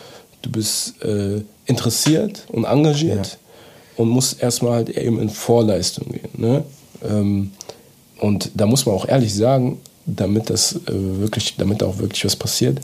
du 0.41 0.51
bist 0.51 0.95
äh, 1.05 1.43
interessiert 1.67 2.47
und 2.49 2.65
engagiert 2.65 3.27
ja. 3.27 3.39
und 3.99 4.09
musst 4.09 4.43
erstmal 4.43 4.77
halt 4.77 4.89
eben 4.89 5.21
in 5.21 5.29
Vorleistung 5.29 6.11
gehen. 6.11 6.31
Ne? 6.39 6.65
Ähm, 7.09 7.53
und 8.19 8.51
da 8.55 8.67
muss 8.67 8.87
man 8.87 8.95
auch 8.95 9.09
ehrlich 9.09 9.35
sagen, 9.35 9.81
damit 10.07 10.51
das 10.51 10.75
äh, 10.75 10.81
wirklich, 10.87 11.57
damit 11.57 11.83
auch 11.83 11.99
wirklich 11.99 12.25
was 12.25 12.37
passiert, 12.37 12.81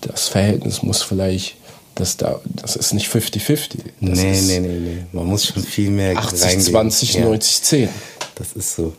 das 0.00 0.28
Verhältnis 0.28 0.82
muss 0.82 1.02
vielleicht, 1.02 1.56
das 1.94 2.16
da, 2.16 2.40
das 2.44 2.76
ist 2.76 2.92
nicht 2.92 3.10
50-50. 3.10 3.78
Nee, 4.00 4.12
nee, 4.12 4.60
nee, 4.60 4.68
nee. 4.68 4.96
Man 5.12 5.26
muss 5.26 5.46
schon 5.46 5.62
viel 5.62 5.90
mehr 5.90 6.16
80, 6.16 6.42
reingehen. 6.42 6.62
20, 6.62 7.14
ja. 7.14 7.24
90, 7.24 7.62
10. 7.62 7.88
Das 8.34 8.52
ist 8.52 8.76
so. 8.76 8.92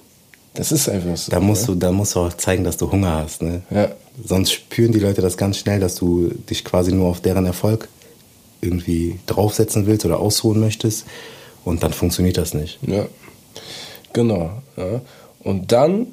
Das 0.53 0.71
ist 0.71 0.87
einfach 0.87 1.17
so. 1.17 1.31
Da 1.31 1.39
musst, 1.39 1.67
du, 1.67 1.75
da 1.75 1.91
musst 1.91 2.15
du 2.15 2.21
auch 2.21 2.33
zeigen, 2.33 2.63
dass 2.63 2.77
du 2.77 2.89
Hunger 2.89 3.23
hast. 3.23 3.41
Ne? 3.41 3.61
Ja. 3.69 3.91
Sonst 4.23 4.53
spüren 4.53 4.93
die 4.93 4.99
Leute 4.99 5.21
das 5.21 5.35
ganz 5.35 5.57
schnell, 5.57 5.81
dass 5.81 5.95
du 5.95 6.29
dich 6.49 6.63
quasi 6.63 6.93
nur 6.93 7.09
auf 7.09 7.19
deren 7.19 7.45
Erfolg 7.45 7.89
irgendwie 8.61 9.19
draufsetzen 9.25 9.85
willst 9.85 10.05
oder 10.05 10.19
ausruhen 10.19 10.61
möchtest. 10.61 11.05
Und 11.65 11.83
dann 11.83 11.91
funktioniert 11.91 12.37
das 12.37 12.53
nicht. 12.53 12.79
Ja. 12.87 13.05
Genau. 14.15 14.63
Ja. 14.77 15.01
Und 15.43 15.73
dann 15.73 16.07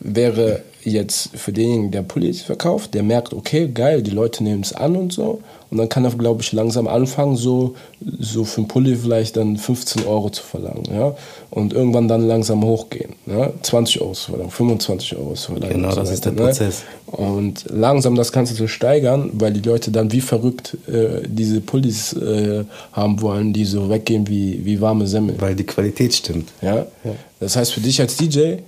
wäre 0.00 0.62
jetzt 0.84 1.30
für 1.34 1.52
denjenigen, 1.52 1.90
der 1.90 2.02
Pullis 2.02 2.42
verkauft, 2.42 2.94
der 2.94 3.02
merkt, 3.02 3.32
okay, 3.32 3.68
geil, 3.68 4.02
die 4.02 4.10
Leute 4.10 4.44
nehmen 4.44 4.62
es 4.62 4.72
an 4.72 4.96
und 4.96 5.12
so. 5.12 5.40
Und 5.74 5.78
dann 5.78 5.88
kann 5.88 6.04
er, 6.04 6.12
glaube 6.12 6.40
ich, 6.40 6.52
langsam 6.52 6.86
anfangen, 6.86 7.34
so, 7.34 7.74
so 8.00 8.44
für 8.44 8.58
einen 8.58 8.68
Pulli 8.68 8.94
vielleicht 8.94 9.36
dann 9.36 9.56
15 9.56 10.06
Euro 10.06 10.30
zu 10.30 10.42
verlangen. 10.44 10.84
Ja? 10.92 11.16
Und 11.50 11.72
irgendwann 11.72 12.06
dann 12.06 12.28
langsam 12.28 12.62
hochgehen. 12.62 13.14
Ja? 13.26 13.50
20 13.60 14.00
Euro 14.00 14.12
zu 14.12 14.30
verlangen, 14.30 14.52
25 14.52 15.16
Euro 15.16 15.34
zu 15.34 15.52
verlangen. 15.52 15.74
Genau, 15.74 15.92
das 15.92 16.08
so 16.08 16.14
ist 16.14 16.24
der 16.24 16.30
Prozess. 16.30 16.84
Ne? 17.10 17.16
Und 17.16 17.64
langsam 17.70 18.14
das 18.14 18.30
Ganze 18.30 18.54
zu 18.54 18.68
steigern, 18.68 19.30
weil 19.32 19.52
die 19.52 19.68
Leute 19.68 19.90
dann 19.90 20.12
wie 20.12 20.20
verrückt 20.20 20.76
äh, 20.86 21.26
diese 21.26 21.60
Pullis 21.60 22.12
äh, 22.12 22.64
haben 22.92 23.20
wollen, 23.20 23.52
die 23.52 23.64
so 23.64 23.90
weggehen 23.90 24.28
wie, 24.28 24.64
wie 24.64 24.80
warme 24.80 25.08
Semmel. 25.08 25.34
Weil 25.40 25.56
die 25.56 25.64
Qualität 25.64 26.14
stimmt. 26.14 26.50
Ja? 26.62 26.86
ja. 27.02 27.16
Das 27.40 27.56
heißt 27.56 27.72
für 27.72 27.80
dich 27.80 28.00
als 28.00 28.16
DJ, 28.16 28.58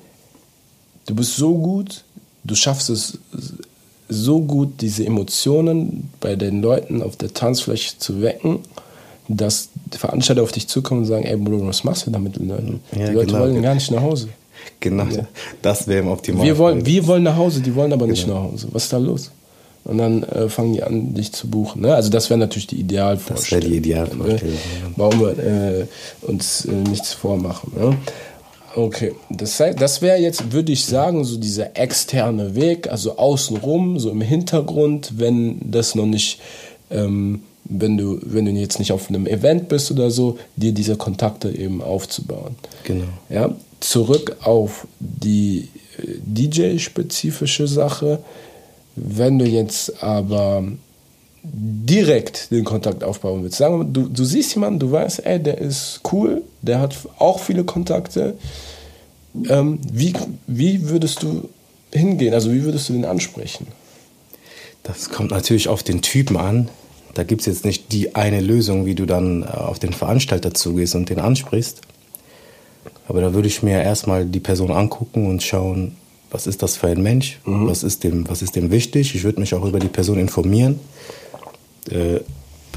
du 1.07 1.15
bist 1.15 1.37
so 1.37 1.55
gut, 1.55 2.03
du 2.47 2.55
schaffst 2.55 2.91
es 2.91 3.19
so 4.09 4.41
gut, 4.41 4.81
diese 4.81 5.05
Emotionen 5.05 6.11
bei 6.21 6.37
den 6.37 6.63
Leuten 6.63 7.03
auf 7.03 7.17
der 7.17 7.35
Tanzfläche 7.35 7.99
zu 7.99 8.23
wecken, 8.23 8.61
dass 9.29 9.71
die 9.93 9.99
Veranstalter 9.99 10.43
auf 10.43 10.53
dich 10.53 10.69
zukommen 10.69 11.01
und 11.03 11.07
sagen, 11.07 11.25
ey 11.25 11.37
Bruder, 11.37 11.67
was 11.67 11.83
machst 11.83 12.07
du 12.07 12.11
damit 12.11 12.37
den 12.37 12.49
Leuten? 12.49 12.81
Ja, 12.93 13.09
die 13.09 13.15
Leute 13.15 13.27
genau. 13.27 13.41
wollen 13.41 13.63
gar 13.63 13.75
nicht 13.75 13.91
nach 13.91 14.03
Hause. 14.03 14.29
Genau, 14.81 15.05
ja. 15.05 15.27
das 15.63 15.87
wäre 15.89 16.01
im 16.01 16.09
Optimalfall. 16.09 16.47
Wir 16.47 16.59
wollen, 16.59 16.87
wir 16.87 17.07
wollen 17.07 17.23
nach 17.25 17.37
Hause, 17.37 17.61
die 17.61 17.75
wollen 17.75 17.93
aber 17.93 18.07
genau. 18.07 18.13
nicht 18.13 18.29
nach 18.29 18.43
Hause. 18.43 18.69
Was 18.73 18.85
ist 18.85 18.93
da 18.93 18.99
los? 18.99 19.31
Und 19.85 19.99
dann 19.99 20.25
äh, 20.25 20.49
fangen 20.49 20.73
die 20.73 20.83
an, 20.83 21.15
dich 21.15 21.33
zu 21.33 21.49
buchen. 21.49 21.83
Ne? 21.83 21.95
Also 21.95 22.11
das 22.11 22.29
wäre 22.29 22.39
natürlich 22.39 22.67
die 22.67 22.81
Idealvorstellung. 22.81 23.41
Das 23.41 23.51
wäre 23.53 23.73
die 23.73 23.77
Idealvorstellung. 23.77 24.55
Ne? 24.55 24.93
Warum 24.97 25.21
wir 25.21 25.39
äh, 25.39 25.87
uns 26.23 26.65
äh, 26.65 26.73
nichts 26.73 27.13
vormachen. 27.13 27.73
Ne? 27.77 27.97
Okay, 28.77 29.15
das, 29.31 29.57
das 29.57 30.03
wäre 30.03 30.19
jetzt, 30.19 30.53
würde 30.53 30.71
ich 30.71 30.85
sagen, 30.85 31.25
so 31.25 31.39
dieser 31.39 31.79
externe 31.79 32.55
Weg, 32.55 32.91
also 32.91 33.17
außenrum, 33.17 33.99
so 33.99 34.11
im 34.11 34.21
Hintergrund, 34.21 35.15
wenn 35.17 35.59
das 35.63 35.95
noch 35.95 36.05
nicht, 36.05 36.41
ähm, 36.91 37.41
wenn 37.65 37.97
du, 37.97 38.21
wenn 38.23 38.45
du 38.45 38.51
jetzt 38.51 38.79
nicht 38.79 38.93
auf 38.93 39.09
einem 39.09 39.27
Event 39.27 39.71
bist 39.71 39.91
oder 39.91 40.11
so, 40.11 40.39
dir 40.57 40.73
diese 40.73 40.97
Kontakte 40.97 41.51
eben 41.51 41.81
aufzubauen. 41.81 42.55
Genau. 42.85 43.07
Ja, 43.31 43.57
zurück 43.81 44.37
auf 44.43 44.87
die 45.01 45.71
äh, 45.97 46.19
DJ-spezifische 46.27 47.67
Sache. 47.67 48.19
Wenn 48.95 49.39
du 49.39 49.47
jetzt 49.47 50.03
aber 50.03 50.65
direkt 51.53 52.51
den 52.51 52.65
Kontakt 52.65 53.05
aufbauen 53.05 53.43
willst. 53.43 53.59
Sagen 53.59 53.79
wir, 53.79 53.85
du, 53.85 54.09
du 54.09 54.25
siehst 54.25 54.55
jemanden, 54.55 54.79
du 54.81 54.91
weißt, 54.91 55.25
ey, 55.25 55.43
der 55.43 55.59
ist 55.59 56.01
cool, 56.13 56.43
der 56.63 56.81
hat 56.81 56.97
auch 57.19 57.41
viele 57.41 57.65
Kontakte. 57.65 58.35
Ähm, 59.49 59.79
wie, 59.93 60.15
wie 60.47 60.89
würdest 60.89 61.23
du 61.23 61.49
hingehen? 61.93 62.35
Also 62.35 62.53
wie 62.53 62.65
würdest 62.65 62.89
du 62.89 62.95
den 62.95 63.05
ansprechen? 63.05 63.67
Das 64.83 65.11
kommt 65.11 65.31
natürlich 65.31 65.69
auf 65.69 65.83
den 65.83 66.03
Typen 66.03 66.37
an. 66.37 66.69
Da 67.15 67.23
gibt 67.23 67.43
es 67.43 67.47
jetzt 67.47 67.65
nicht 67.65 67.93
die 67.93 68.15
eine 68.15 68.41
Lösung, 68.41 68.87
wie 68.87 68.95
du 68.95 69.07
dann 69.07 69.43
äh, 69.43 69.47
auf 69.47 69.79
den 69.79 69.93
Veranstalter 69.93 70.53
zugehst 70.55 70.95
und 70.95 71.09
den 71.09 71.21
ansprichst. 71.21 71.81
Aber 73.09 73.21
da 73.21 73.35
würde 73.35 73.49
ich 73.49 73.63
mir 73.63 73.83
erstmal 73.83 74.25
die 74.25 74.41
Person 74.41 74.71
angucken 74.71 75.27
und 75.27 75.43
schauen, 75.43 75.97
was 76.31 76.47
ist 76.47 76.63
das 76.63 76.77
für 76.77 76.89
ein 76.89 77.03
Mensch, 77.03 77.39
mhm. 77.45 77.69
was, 77.69 77.85
ist 77.85 78.05
dem, 78.05 78.29
was 78.29 78.43
ist 78.43 78.57
dem 78.57 78.71
wichtig. 78.71 79.15
Ich 79.15 79.23
würde 79.23 79.41
mich 79.41 79.55
auch 79.55 79.65
über 79.65 79.79
die 79.79 79.89
Person 79.89 80.19
informieren 80.19 80.81
äh, 81.91 82.21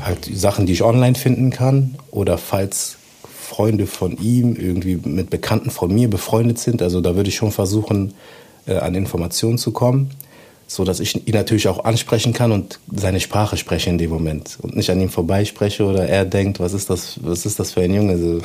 halt 0.02 0.26
Sachen, 0.26 0.66
die 0.66 0.74
ich 0.74 0.84
online 0.84 1.16
finden 1.16 1.50
kann 1.50 1.96
oder 2.12 2.38
falls 2.38 2.98
Freunde 3.28 3.88
von 3.88 4.18
ihm 4.18 4.56
irgendwie 4.56 4.98
mit 5.04 5.30
Bekannten 5.30 5.72
von 5.72 5.94
mir 5.94 6.10
befreundet 6.10 6.60
sind. 6.60 6.82
Also 6.82 7.02
da 7.02 7.16
würde 7.16 7.30
ich 7.30 7.36
schon 7.36 7.52
versuchen, 7.52 8.14
äh, 8.68 8.76
an 8.76 8.96
Informationen 8.96 9.58
zu 9.58 9.72
kommen 9.72 10.12
so 10.72 10.84
dass 10.84 11.00
ich 11.00 11.28
ihn 11.28 11.34
natürlich 11.34 11.68
auch 11.68 11.84
ansprechen 11.84 12.32
kann 12.32 12.52
und 12.52 12.80
seine 12.96 13.20
Sprache 13.20 13.58
spreche 13.58 13.90
in 13.90 13.98
dem 13.98 14.12
Moment 14.12 14.60
und 14.62 14.76
nicht 14.76 14.92
an 14.92 15.02
ihm 15.02 15.10
vorbeispreche 15.10 15.84
oder 15.84 16.08
er 16.08 16.26
denkt, 16.26 16.60
was 16.60 16.74
ist 16.74 16.92
das, 16.92 17.20
was 17.24 17.48
ist 17.48 17.60
das 17.60 17.72
für 17.72 17.82
ein 17.82 17.92
Junge, 17.92 18.18
so, 18.20 18.42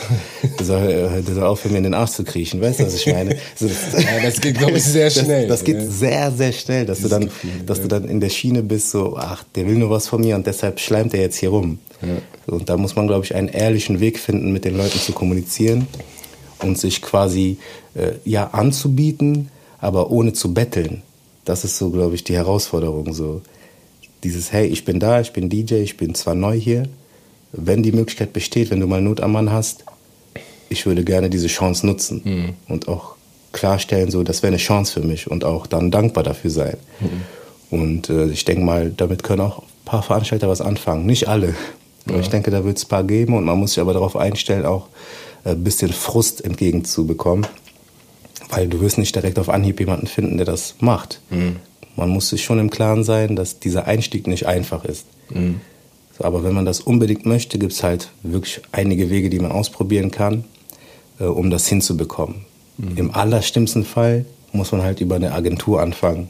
der, 0.59 0.65
soll, 0.65 1.23
der 1.23 1.35
soll 1.35 1.45
aufhören, 1.45 1.73
mir 1.73 1.79
in 1.79 1.85
den 1.85 1.95
Arsch 1.95 2.13
zu 2.13 2.25
kriechen, 2.25 2.63
weißt 2.63 2.81
du, 2.81 2.87
was 2.87 2.95
ich 2.95 3.13
meine? 3.13 3.37
So, 3.57 3.69
das, 3.69 4.03
ja, 4.03 4.21
das 4.23 4.41
geht, 4.41 4.57
glaube 4.57 4.73
ich, 4.73 4.85
sehr 4.85 5.11
schnell. 5.11 5.49
Das, 5.49 5.59
das 5.59 5.65
geht 5.67 5.77
ja. 5.77 5.87
sehr, 5.87 6.33
sehr 6.33 6.53
schnell, 6.53 6.87
dass 6.87 7.03
du 7.03 7.09
dann, 7.09 7.31
dass 7.67 7.83
du 7.83 7.89
dann 7.89 8.09
in 8.09 8.21
der 8.21 8.31
Schiene 8.31 8.63
bist, 8.63 8.91
so, 8.91 9.19
ach, 9.19 9.45
der 9.55 9.67
will 9.67 9.75
nur 9.75 9.91
was 9.91 10.09
von 10.09 10.23
mir 10.23 10.35
und 10.35 10.47
deshalb 10.47 10.81
schleimt 10.81 11.13
er 11.13 11.21
jetzt 11.21 11.37
hier 11.37 11.51
rum. 11.51 11.79
Ja. 12.01 12.55
Und 12.55 12.71
da 12.71 12.79
muss 12.79 12.97
man, 12.97 13.07
glaube 13.07 13.27
ich, 13.27 13.35
einen 13.35 13.49
ehrlichen 13.49 14.01
Weg 14.01 14.19
finden, 14.19 14.51
mit 14.51 14.65
den 14.65 14.79
Leuten 14.79 14.99
zu 14.99 15.13
kommunizieren 15.13 15.87
und 16.61 16.79
sich 16.79 17.03
quasi 17.03 17.59
äh, 17.95 18.13
ja 18.25 18.49
anzubieten, 18.49 19.51
aber 19.79 20.11
ohne 20.11 20.33
zu 20.33 20.55
betteln. 20.55 21.03
Das 21.45 21.65
ist 21.65 21.79
so, 21.79 21.91
glaube 21.91 22.15
ich, 22.15 22.25
die 22.25 22.35
Herausforderung. 22.35 23.13
So 23.13 23.43
dieses, 24.23 24.53
hey, 24.53 24.67
ich 24.67 24.85
bin 24.85 24.99
da, 25.01 25.21
ich 25.21 25.33
bin 25.33 25.49
DJ, 25.49 25.75
ich 25.77 25.97
bin 25.97 26.15
zwar 26.15 26.35
neu 26.35 26.59
hier. 26.59 26.85
Wenn 27.53 27.83
die 27.83 27.93
Möglichkeit 27.93 28.33
besteht, 28.33 28.71
wenn 28.71 28.81
du 28.81 28.87
mal 28.87 29.01
Not 29.01 29.21
am 29.21 29.33
Mann 29.33 29.53
hast, 29.53 29.85
ich 30.69 30.87
würde 30.87 31.05
gerne 31.05 31.31
diese 31.31 31.47
Chance 31.47 31.87
nutzen 31.87 32.23
mhm. 32.25 32.55
und 32.69 32.89
auch 32.89 33.15
klarstellen, 33.53 34.11
so, 34.11 34.25
das 34.25 34.43
wäre 34.43 34.51
eine 34.51 34.57
Chance 34.59 35.01
für 35.01 35.07
mich 35.07 35.31
und 35.31 35.45
auch 35.45 35.67
dann 35.67 35.91
dankbar 35.91 36.25
dafür 36.25 36.51
sein. 36.51 36.77
Mhm. 37.01 37.23
Und 37.71 38.11
äh, 38.11 38.27
ich 38.27 38.45
denke 38.45 38.65
mal, 38.65 38.91
damit 38.91 39.23
können 39.23 39.43
auch 39.43 39.61
ein 39.61 39.85
paar 39.85 40.03
Veranstalter 40.03 40.49
was 40.49 40.61
anfangen. 40.61 41.07
Nicht 41.07 41.29
alle. 41.29 41.55
Ja. 42.09 42.19
Ich 42.19 42.29
denke, 42.29 42.51
da 42.51 42.65
wird 42.65 42.79
es 42.79 42.85
ein 42.85 42.89
paar 42.89 43.05
geben 43.05 43.35
und 43.35 43.45
man 43.45 43.59
muss 43.59 43.75
sich 43.75 43.81
aber 43.81 43.93
darauf 43.93 44.17
einstellen, 44.17 44.67
auch 44.67 44.89
ein 45.45 45.63
bisschen 45.63 45.93
Frust 45.93 46.45
entgegenzubekommen. 46.45 47.47
Weil 48.57 48.69
du 48.69 48.81
wirst 48.81 48.99
nicht 48.99 49.15
direkt 49.15 49.39
auf 49.39 49.49
Anhieb 49.49 49.81
jemanden 49.81 50.07
finden, 50.07 50.37
der 50.37 50.47
das 50.47 50.77
macht. 50.81 51.21
Mhm. 51.31 51.57
Man 51.97 52.09
muss 52.09 52.29
sich 52.29 52.45
schon 52.45 52.59
im 52.59 52.71
Klaren 52.71 53.05
sein, 53.05 53.37
dass 53.37 53.61
dieser 53.61 53.87
Einstieg 53.87 54.27
nicht 54.27 54.47
einfach 54.47 54.85
ist. 54.85 55.07
Mhm. 55.31 55.61
So, 56.17 56.25
aber 56.25 56.45
wenn 56.45 56.55
man 56.55 56.65
das 56.65 56.81
unbedingt 56.81 57.27
möchte, 57.27 57.59
gibt 57.59 57.73
es 57.73 57.83
halt 57.83 58.11
wirklich 58.23 58.61
einige 58.73 59.11
Wege, 59.11 59.31
die 59.31 59.39
man 59.39 59.53
ausprobieren 59.53 60.11
kann, 60.11 60.45
äh, 61.19 61.25
um 61.25 61.51
das 61.51 61.67
hinzubekommen. 61.69 62.45
Mhm. 62.79 62.97
Im 62.97 63.15
allerstimmsten 63.15 63.85
Fall 63.85 64.25
muss 64.53 64.73
man 64.73 64.83
halt 64.83 65.01
über 65.01 65.17
eine 65.17 65.33
Agentur 65.33 65.81
anfangen, 65.81 66.29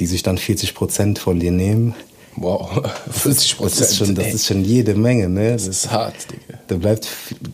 die 0.00 0.06
sich 0.06 0.22
dann 0.22 0.38
40 0.38 0.74
Prozent 0.74 1.18
von 1.18 1.38
dir 1.38 1.52
nehmen. 1.52 1.94
Wow, 2.36 2.82
40 3.10 3.56
Prozent. 3.56 3.80
Das, 3.80 3.90
ist 3.90 3.96
schon, 3.96 4.14
das 4.14 4.34
ist 4.34 4.46
schon 4.46 4.64
jede 4.64 4.94
Menge, 4.94 5.28
ne? 5.28 5.52
Das 5.52 5.68
ist 5.68 5.90
hart, 5.90 6.14
Digga. 6.30 6.58
Da 6.66 6.76
bleibt 6.76 7.08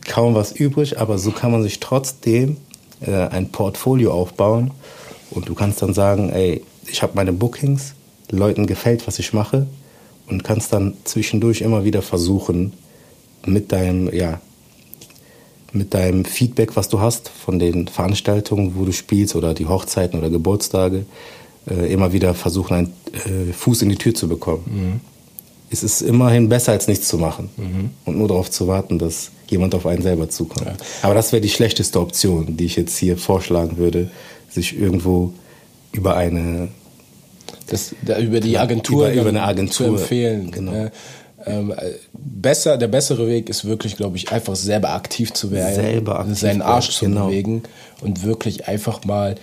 kaum 0.07 0.33
was 0.33 0.51
übrig, 0.51 0.99
aber 0.99 1.19
so 1.19 1.31
kann 1.31 1.51
man 1.51 1.61
sich 1.61 1.79
trotzdem 1.79 2.57
äh, 3.01 3.27
ein 3.27 3.49
Portfolio 3.51 4.13
aufbauen 4.13 4.71
und 5.31 5.49
du 5.49 5.53
kannst 5.53 5.81
dann 5.81 5.93
sagen, 5.93 6.29
ey, 6.29 6.63
ich 6.87 7.01
habe 7.03 7.13
meine 7.15 7.33
Bookings, 7.33 7.93
Leuten 8.29 8.65
gefällt, 8.65 9.07
was 9.07 9.19
ich 9.19 9.33
mache 9.33 9.67
und 10.27 10.43
kannst 10.43 10.73
dann 10.73 10.93
zwischendurch 11.03 11.61
immer 11.61 11.83
wieder 11.83 12.01
versuchen, 12.01 12.73
mit 13.45 13.71
deinem, 13.71 14.13
ja, 14.13 14.39
mit 15.73 15.93
deinem 15.93 16.25
Feedback, 16.25 16.75
was 16.75 16.89
du 16.89 16.99
hast 16.99 17.29
von 17.29 17.59
den 17.59 17.87
Veranstaltungen, 17.87 18.75
wo 18.75 18.85
du 18.85 18.91
spielst 18.91 19.35
oder 19.35 19.53
die 19.53 19.67
Hochzeiten 19.67 20.19
oder 20.19 20.29
Geburtstage, 20.29 21.05
äh, 21.69 21.91
immer 21.91 22.13
wieder 22.13 22.33
versuchen, 22.33 22.73
einen 22.73 22.93
äh, 23.13 23.53
Fuß 23.53 23.81
in 23.83 23.89
die 23.89 23.95
Tür 23.95 24.13
zu 24.13 24.27
bekommen. 24.27 24.63
Mhm. 24.65 24.99
Es 25.69 25.83
ist 25.83 26.01
immerhin 26.01 26.49
besser, 26.49 26.73
als 26.73 26.87
nichts 26.87 27.07
zu 27.07 27.17
machen 27.17 27.49
mhm. 27.55 27.91
und 28.05 28.17
nur 28.17 28.27
darauf 28.27 28.51
zu 28.51 28.67
warten, 28.67 28.99
dass 28.99 29.31
jemand 29.51 29.75
auf 29.75 29.85
einen 29.85 30.01
selber 30.01 30.29
zukommt. 30.29 30.65
Ja. 30.65 30.75
Aber 31.03 31.13
das 31.13 31.31
wäre 31.31 31.41
die 31.41 31.49
schlechteste 31.49 31.99
Option, 31.99 32.57
die 32.57 32.65
ich 32.65 32.75
jetzt 32.75 32.97
hier 32.97 33.17
vorschlagen 33.17 33.77
würde, 33.77 34.09
sich 34.49 34.77
irgendwo 34.77 35.33
über 35.91 36.15
eine 36.15 36.69
das, 37.67 37.95
da, 38.01 38.19
über 38.19 38.39
die 38.39 38.57
Agentur, 38.57 39.09
über, 39.09 39.21
über 39.21 39.29
eine 39.29 39.43
Agentur 39.43 39.87
zu 39.87 39.95
empfehlen. 39.95 40.51
Genau. 40.51 40.73
Ja. 40.73 40.91
Ähm, 41.45 41.73
besser, 42.13 42.77
der 42.77 42.87
bessere 42.87 43.27
Weg 43.27 43.49
ist 43.49 43.65
wirklich, 43.65 43.97
glaube 43.97 44.17
ich, 44.17 44.31
einfach 44.31 44.55
selber 44.55 44.91
aktiv 44.91 45.33
zu 45.33 45.51
werden, 45.51 45.75
selber 45.75 46.19
aktiv 46.19 46.37
seinen 46.37 46.61
Arsch 46.61 46.91
zu 46.91 47.05
genau. 47.05 47.27
bewegen 47.27 47.63
und 48.01 48.23
wirklich 48.23 48.67
einfach 48.67 49.03
mal 49.05 49.35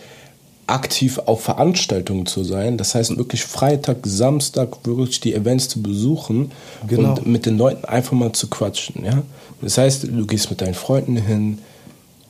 aktiv 0.69 1.19
auf 1.25 1.43
Veranstaltungen 1.43 2.27
zu 2.27 2.45
sein. 2.45 2.77
Das 2.77 2.95
heißt 2.95 3.17
wirklich 3.17 3.43
Freitag, 3.45 3.99
Samstag 4.05 4.87
wirklich 4.87 5.21
die 5.21 5.35
Events 5.35 5.69
zu 5.69 5.83
besuchen 5.83 6.53
genau. 6.87 7.15
und 7.15 7.27
mit 7.27 7.47
den 7.47 7.57
Leuten 7.57 7.85
einfach 7.87 8.13
mal 8.13 8.33
zu 8.33 8.49
quatschen. 8.49 9.05
Ja? 9.05 9.23
Das 9.61 9.79
heißt, 9.79 10.05
du 10.05 10.27
gehst 10.27 10.51
mit 10.51 10.61
deinen 10.61 10.75
Freunden 10.75 11.17
hin, 11.17 11.59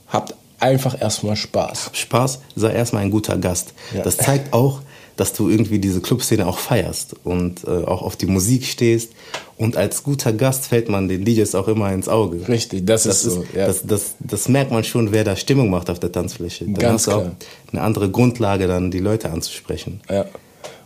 habt 0.09 0.35
einfach 0.61 1.01
erstmal 1.01 1.37
Spaß. 1.37 1.87
Hab 1.87 1.97
Spaß, 1.97 2.41
sei 2.57 2.73
erstmal 2.73 3.03
ein 3.03 3.11
guter 3.11 3.37
Gast. 3.37 3.75
Ja. 3.95 4.03
Das 4.03 4.17
zeigt 4.17 4.53
auch, 4.53 4.81
dass 5.17 5.33
du 5.33 5.49
irgendwie 5.49 5.81
diese 5.81 6.01
Clubszene 6.01 6.47
auch 6.47 6.59
feierst 6.59 7.17
und 7.25 7.65
äh, 7.65 7.71
auch 7.71 8.03
auf 8.03 8.17
die 8.17 8.27
Musik 8.27 8.65
stehst. 8.65 9.13
Und 9.57 9.77
als 9.77 10.05
guter 10.05 10.33
Gast 10.33 10.67
fällt 10.67 10.89
man 10.89 11.09
den 11.09 11.25
DJs 11.25 11.57
auch 11.57 11.67
immer 11.67 11.93
ins 11.93 12.09
Auge. 12.09 12.49
Richtig, 12.49 12.87
das, 12.87 13.03
das 13.03 13.25
ist 13.25 13.35
so. 13.35 13.45
ja. 13.55 13.67
das, 13.67 13.83
das, 13.85 14.15
das 14.21 14.49
merkt 14.49 14.71
man 14.71 14.85
schon, 14.85 15.11
wer 15.11 15.25
da 15.25 15.35
Stimmung 15.35 15.71
macht 15.71 15.91
auf 15.91 15.99
der 15.99 16.13
Tanzfläche. 16.13 16.65
Dann 16.67 16.75
Ganz 16.75 16.93
hast 16.95 17.07
du 17.09 17.11
auch 17.11 17.23
klar. 17.23 17.37
eine 17.73 17.83
andere 17.83 18.11
Grundlage, 18.11 18.69
dann 18.69 18.93
die 18.93 19.01
Leute 19.01 19.31
anzusprechen. 19.31 20.01
Ja. 20.09 20.27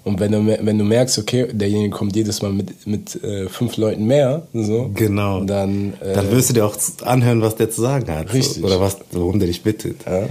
Und 0.04 0.18
wenn 0.18 0.32
du, 0.32 0.44
wenn 0.44 0.78
du 0.78 0.84
merkst, 0.84 1.18
okay, 1.18 1.46
derjenige 1.52 1.90
kommt 1.90 2.16
jedes 2.16 2.42
Mal 2.42 2.52
mit, 2.52 2.86
mit 2.86 3.22
äh, 3.22 3.48
fünf 3.48 3.76
Leuten 3.76 4.06
mehr, 4.06 4.42
so, 4.52 4.90
genau. 4.94 5.44
dann, 5.44 5.94
äh, 6.00 6.14
dann 6.14 6.30
wirst 6.32 6.50
du 6.50 6.54
dir 6.54 6.66
auch 6.66 6.76
anhören, 7.04 7.40
was 7.40 7.54
der 7.54 7.70
zu 7.70 7.82
sagen 7.82 8.12
hat. 8.12 8.32
Richtig. 8.32 8.64
Oder 8.64 8.80
was, 8.80 8.96
worum 9.12 9.38
der 9.38 9.46
dich 9.46 9.62
bittet. 9.62 9.98
Ja. 10.06 10.26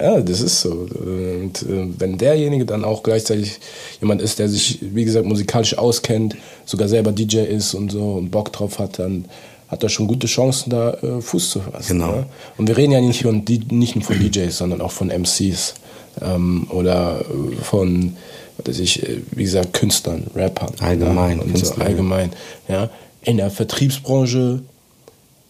Ja, 0.00 0.20
das 0.20 0.40
ist 0.40 0.60
so. 0.60 0.70
Und 0.70 1.62
äh, 1.62 1.86
wenn 1.98 2.18
derjenige 2.18 2.64
dann 2.64 2.84
auch 2.84 3.02
gleichzeitig 3.02 3.60
jemand 4.00 4.22
ist, 4.22 4.38
der 4.40 4.48
sich, 4.48 4.80
wie 4.80 5.04
gesagt, 5.04 5.24
musikalisch 5.24 5.78
auskennt, 5.78 6.36
sogar 6.64 6.88
selber 6.88 7.12
DJ 7.12 7.38
ist 7.38 7.74
und 7.74 7.92
so 7.92 8.14
und 8.14 8.30
Bock 8.30 8.52
drauf 8.52 8.80
hat, 8.80 8.98
dann 8.98 9.26
hat 9.68 9.82
er 9.82 9.88
schon 9.88 10.08
gute 10.08 10.26
Chancen, 10.26 10.70
da 10.70 10.94
äh, 10.94 11.20
Fuß 11.20 11.50
zu 11.50 11.60
fassen. 11.60 11.98
Genau. 11.98 12.12
Ne? 12.12 12.26
Und 12.58 12.68
wir 12.68 12.76
reden 12.76 12.92
ja 12.92 13.00
nicht, 13.00 13.22
von, 13.22 13.44
nicht 13.70 13.94
nur 13.94 14.04
von 14.04 14.18
DJs, 14.18 14.56
sondern 14.56 14.80
auch 14.80 14.92
von 14.92 15.08
MCs 15.08 15.74
ähm, 16.22 16.66
oder 16.70 17.24
von, 17.62 18.16
weiß 18.64 18.78
ich, 18.78 19.02
äh, 19.02 19.20
wie 19.32 19.44
gesagt, 19.44 19.72
Künstlern, 19.72 20.30
Rappern. 20.34 20.72
Allgemein. 20.80 21.38
Ja, 21.38 21.44
und 21.44 21.58
so, 21.58 21.74
allgemein. 21.74 22.30
Ja. 22.68 22.90
In 23.22 23.38
der 23.38 23.50
Vertriebsbranche 23.50 24.62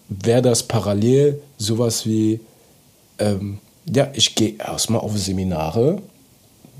wäre 0.09 0.43
das 0.43 0.63
parallel 0.63 1.41
sowas 1.59 2.07
wie 2.07 2.41
ähm, 3.19 3.59
ja, 3.93 4.11
ich 4.15 4.35
gehe 4.35 4.55
erstmal 4.59 5.01
auf 5.01 5.17
Seminare, 5.19 6.01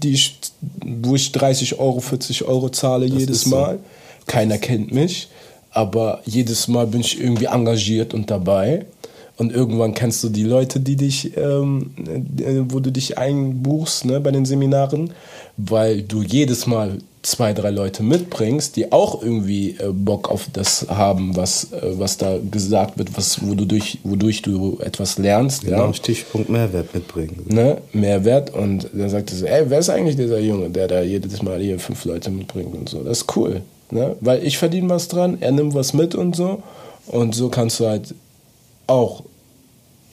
die 0.03 0.13
ich, 0.13 0.39
wo 0.85 1.15
ich 1.15 1.33
30 1.33 1.79
Euro, 1.79 2.01
40 2.01 2.45
Euro 2.45 2.69
zahle 2.71 3.09
das 3.09 3.19
jedes 3.19 3.47
Mal. 3.47 3.77
So. 3.77 3.81
Keiner 4.27 4.59
kennt 4.59 4.93
mich, 4.93 5.29
aber 5.71 6.21
jedes 6.25 6.67
Mal 6.69 6.87
bin 6.87 7.01
ich 7.01 7.21
irgendwie 7.21 7.47
engagiert 7.47 8.15
und 8.15 8.31
dabei. 8.31 8.87
Und 9.37 9.53
irgendwann 9.53 9.95
kennst 9.95 10.23
du 10.23 10.29
die 10.29 10.45
Leute, 10.45 10.79
die 10.79 10.97
dich, 10.97 11.37
ähm, 11.37 11.91
äh, 12.39 12.63
wo 12.69 12.79
du 12.79 12.93
dich 12.93 13.19
einbuchst 13.19 14.05
ne, 14.05 14.21
bei 14.21 14.31
den 14.31 14.45
Seminaren, 14.45 15.13
weil 15.57 16.03
du 16.03 16.23
jedes 16.23 16.67
Mal 16.67 16.99
zwei, 17.23 17.53
drei 17.53 17.71
Leute 17.71 18.03
mitbringst, 18.03 18.77
die 18.77 18.93
auch 18.93 19.23
irgendwie 19.23 19.71
äh, 19.71 19.91
Bock 19.93 20.31
auf 20.31 20.47
das 20.53 20.87
haben, 20.89 21.35
was, 21.35 21.73
äh, 21.73 21.99
was 21.99 22.17
da 22.17 22.39
gesagt 22.39 22.99
wird, 22.99 23.17
was, 23.17 23.45
wodurch, 23.45 23.99
wodurch 24.05 24.43
du 24.43 24.79
etwas 24.81 25.19
lernst. 25.19 25.65
Genau, 25.65 25.87
ja. 25.87 25.95
Stichpunkt 25.95 26.49
Mehrwert 26.49 26.95
mitbringen. 26.95 27.45
Ne? 27.49 27.79
Mehrwert 27.93 28.55
und 28.55 28.89
dann 28.93 29.09
sagt 29.09 29.33
er 29.33 29.37
so, 29.37 29.47
ey, 29.47 29.65
wer 29.69 29.79
ist 29.79 29.91
eigentlich 29.91 30.17
dieser 30.17 30.39
Junge, 30.39 30.71
der 30.71 30.87
da 30.87 31.03
jedes 31.03 31.43
Mal 31.43 31.61
hier 31.61 31.81
fünf 31.81 32.05
Leute 32.05 32.31
mitbringt 32.31 32.75
und 32.75 32.89
so. 32.89 33.03
Das 33.03 33.23
ist 33.23 33.37
cool. 33.37 33.63
Ne? 33.91 34.17
Weil 34.21 34.45
ich 34.45 34.59
verdiene 34.59 34.91
was 34.91 35.09
dran, 35.09 35.39
er 35.41 35.53
nimmt 35.53 35.75
was 35.75 35.93
mit 35.93 36.15
und 36.15 36.37
so. 36.37 36.63
Und 37.07 37.35
so 37.35 37.49
kannst 37.49 37.81
du 37.81 37.87
halt 37.87 38.15
auch 38.87 39.25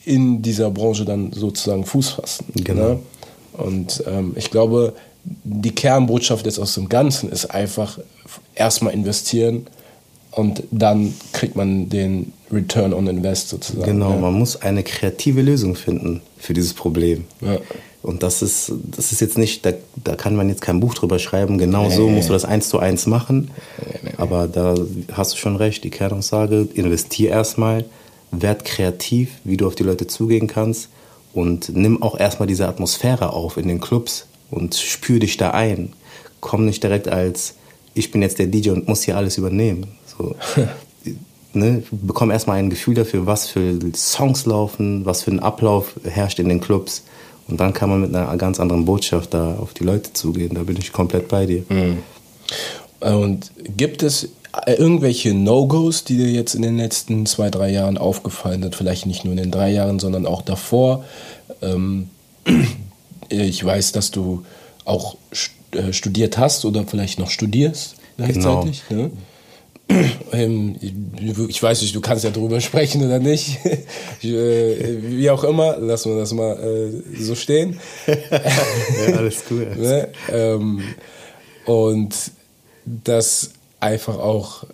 in 0.04 0.42
dieser 0.42 0.70
Branche 0.70 1.04
dann 1.04 1.32
sozusagen 1.32 1.84
Fuß 1.84 2.10
fassen. 2.10 2.46
Genau. 2.54 2.88
Ne? 2.88 2.98
Und 3.52 4.02
ähm, 4.06 4.32
ich 4.36 4.50
glaube, 4.50 4.94
die 5.44 5.74
Kernbotschaft 5.74 6.46
jetzt 6.46 6.58
aus 6.58 6.74
dem 6.74 6.88
Ganzen 6.88 7.30
ist 7.30 7.46
einfach 7.46 7.98
erstmal 8.54 8.92
investieren 8.94 9.66
und 10.32 10.62
dann 10.70 11.14
kriegt 11.32 11.54
man 11.54 11.88
den 11.88 12.32
Return 12.50 12.92
on 12.92 13.06
Invest 13.06 13.50
sozusagen. 13.50 13.84
Genau, 13.84 14.10
ja. 14.10 14.16
man 14.16 14.34
muss 14.34 14.56
eine 14.56 14.82
kreative 14.82 15.42
Lösung 15.42 15.74
finden 15.74 16.22
für 16.38 16.54
dieses 16.54 16.74
Problem. 16.74 17.24
Ja. 17.40 17.58
Und 18.02 18.24
das 18.24 18.42
ist, 18.42 18.72
das 18.90 19.12
ist 19.12 19.20
jetzt 19.20 19.38
nicht, 19.38 19.64
da, 19.64 19.72
da 20.02 20.16
kann 20.16 20.34
man 20.34 20.48
jetzt 20.48 20.60
kein 20.60 20.80
Buch 20.80 20.94
drüber 20.94 21.20
schreiben, 21.20 21.56
genau 21.56 21.88
nee. 21.88 21.94
so 21.94 22.08
musst 22.08 22.28
du 22.28 22.32
das 22.32 22.44
eins 22.44 22.68
zu 22.68 22.80
eins 22.80 23.06
machen. 23.06 23.52
Nee, 23.78 23.98
nee, 24.02 24.10
Aber 24.16 24.48
da 24.48 24.74
hast 25.12 25.34
du 25.34 25.36
schon 25.36 25.54
recht, 25.54 25.84
die 25.84 25.90
Kernaussage, 25.90 26.66
investier 26.74 27.30
erstmal, 27.30 27.84
werd 28.32 28.64
kreativ, 28.64 29.30
wie 29.44 29.56
du 29.56 29.66
auf 29.66 29.74
die 29.74 29.84
Leute 29.84 30.06
zugehen 30.06 30.48
kannst 30.48 30.88
und 31.32 31.74
nimm 31.74 32.02
auch 32.02 32.18
erstmal 32.18 32.48
diese 32.48 32.66
Atmosphäre 32.66 33.32
auf 33.32 33.56
in 33.56 33.68
den 33.68 33.80
Clubs 33.80 34.26
und 34.50 34.74
spür 34.74 35.18
dich 35.18 35.36
da 35.36 35.50
ein. 35.52 35.92
Komm 36.40 36.64
nicht 36.66 36.82
direkt 36.82 37.08
als, 37.08 37.54
ich 37.94 38.10
bin 38.10 38.22
jetzt 38.22 38.38
der 38.38 38.46
DJ 38.46 38.70
und 38.70 38.88
muss 38.88 39.02
hier 39.02 39.16
alles 39.16 39.38
übernehmen. 39.38 39.86
So, 40.06 40.34
ne? 41.52 41.82
Bekomm 41.90 42.30
erstmal 42.30 42.58
ein 42.58 42.70
Gefühl 42.70 42.94
dafür, 42.94 43.26
was 43.26 43.46
für 43.46 43.78
Songs 43.94 44.46
laufen, 44.46 45.04
was 45.04 45.22
für 45.22 45.30
ein 45.30 45.40
Ablauf 45.40 45.94
herrscht 46.04 46.38
in 46.38 46.48
den 46.48 46.60
Clubs. 46.60 47.04
Und 47.48 47.60
dann 47.60 47.72
kann 47.72 47.90
man 47.90 48.00
mit 48.00 48.14
einer 48.14 48.36
ganz 48.36 48.60
anderen 48.60 48.84
Botschaft 48.84 49.34
da 49.34 49.56
auf 49.56 49.74
die 49.74 49.84
Leute 49.84 50.12
zugehen. 50.12 50.54
Da 50.54 50.62
bin 50.62 50.76
ich 50.76 50.92
komplett 50.92 51.28
bei 51.28 51.46
dir. 51.46 51.64
Mhm. 51.68 51.98
Und 53.02 53.50
gibt 53.76 54.02
es 54.02 54.28
irgendwelche 54.66 55.34
No-Gos, 55.34 56.04
die 56.04 56.16
dir 56.16 56.30
jetzt 56.30 56.54
in 56.54 56.62
den 56.62 56.76
letzten 56.76 57.26
zwei, 57.26 57.50
drei 57.50 57.70
Jahren 57.70 57.98
aufgefallen 57.98 58.62
sind? 58.62 58.74
Vielleicht 58.74 59.06
nicht 59.06 59.24
nur 59.24 59.32
in 59.32 59.38
den 59.38 59.50
drei 59.50 59.70
Jahren, 59.70 59.98
sondern 59.98 60.26
auch 60.26 60.42
davor. 60.42 61.04
Ähm, 61.60 62.10
ich 63.28 63.64
weiß, 63.64 63.92
dass 63.92 64.10
du 64.10 64.44
auch 64.84 65.16
äh, 65.72 65.92
studiert 65.92 66.38
hast 66.38 66.64
oder 66.64 66.86
vielleicht 66.86 67.18
noch 67.18 67.30
studierst 67.30 67.96
gleichzeitig. 68.16 68.82
Genau. 68.88 69.02
Ne? 69.02 69.10
Ähm, 70.32 70.76
ich 70.80 71.62
weiß 71.62 71.82
nicht, 71.82 71.94
du 71.94 72.00
kannst 72.00 72.24
ja 72.24 72.30
drüber 72.30 72.62
sprechen 72.62 73.04
oder 73.04 73.18
nicht. 73.18 73.58
Ich, 74.22 74.30
äh, 74.30 75.02
wie 75.02 75.28
auch 75.28 75.44
immer, 75.44 75.76
lassen 75.76 76.12
wir 76.12 76.18
das 76.20 76.32
mal 76.32 76.56
äh, 76.56 77.22
so 77.22 77.34
stehen. 77.34 77.78
ja, 78.06 79.16
alles 79.16 79.42
cool. 79.50 79.66
ne? 79.76 80.08
ähm, 80.32 80.82
und 81.66 82.14
das 82.84 83.50
einfach 83.80 84.18
auch, 84.18 84.64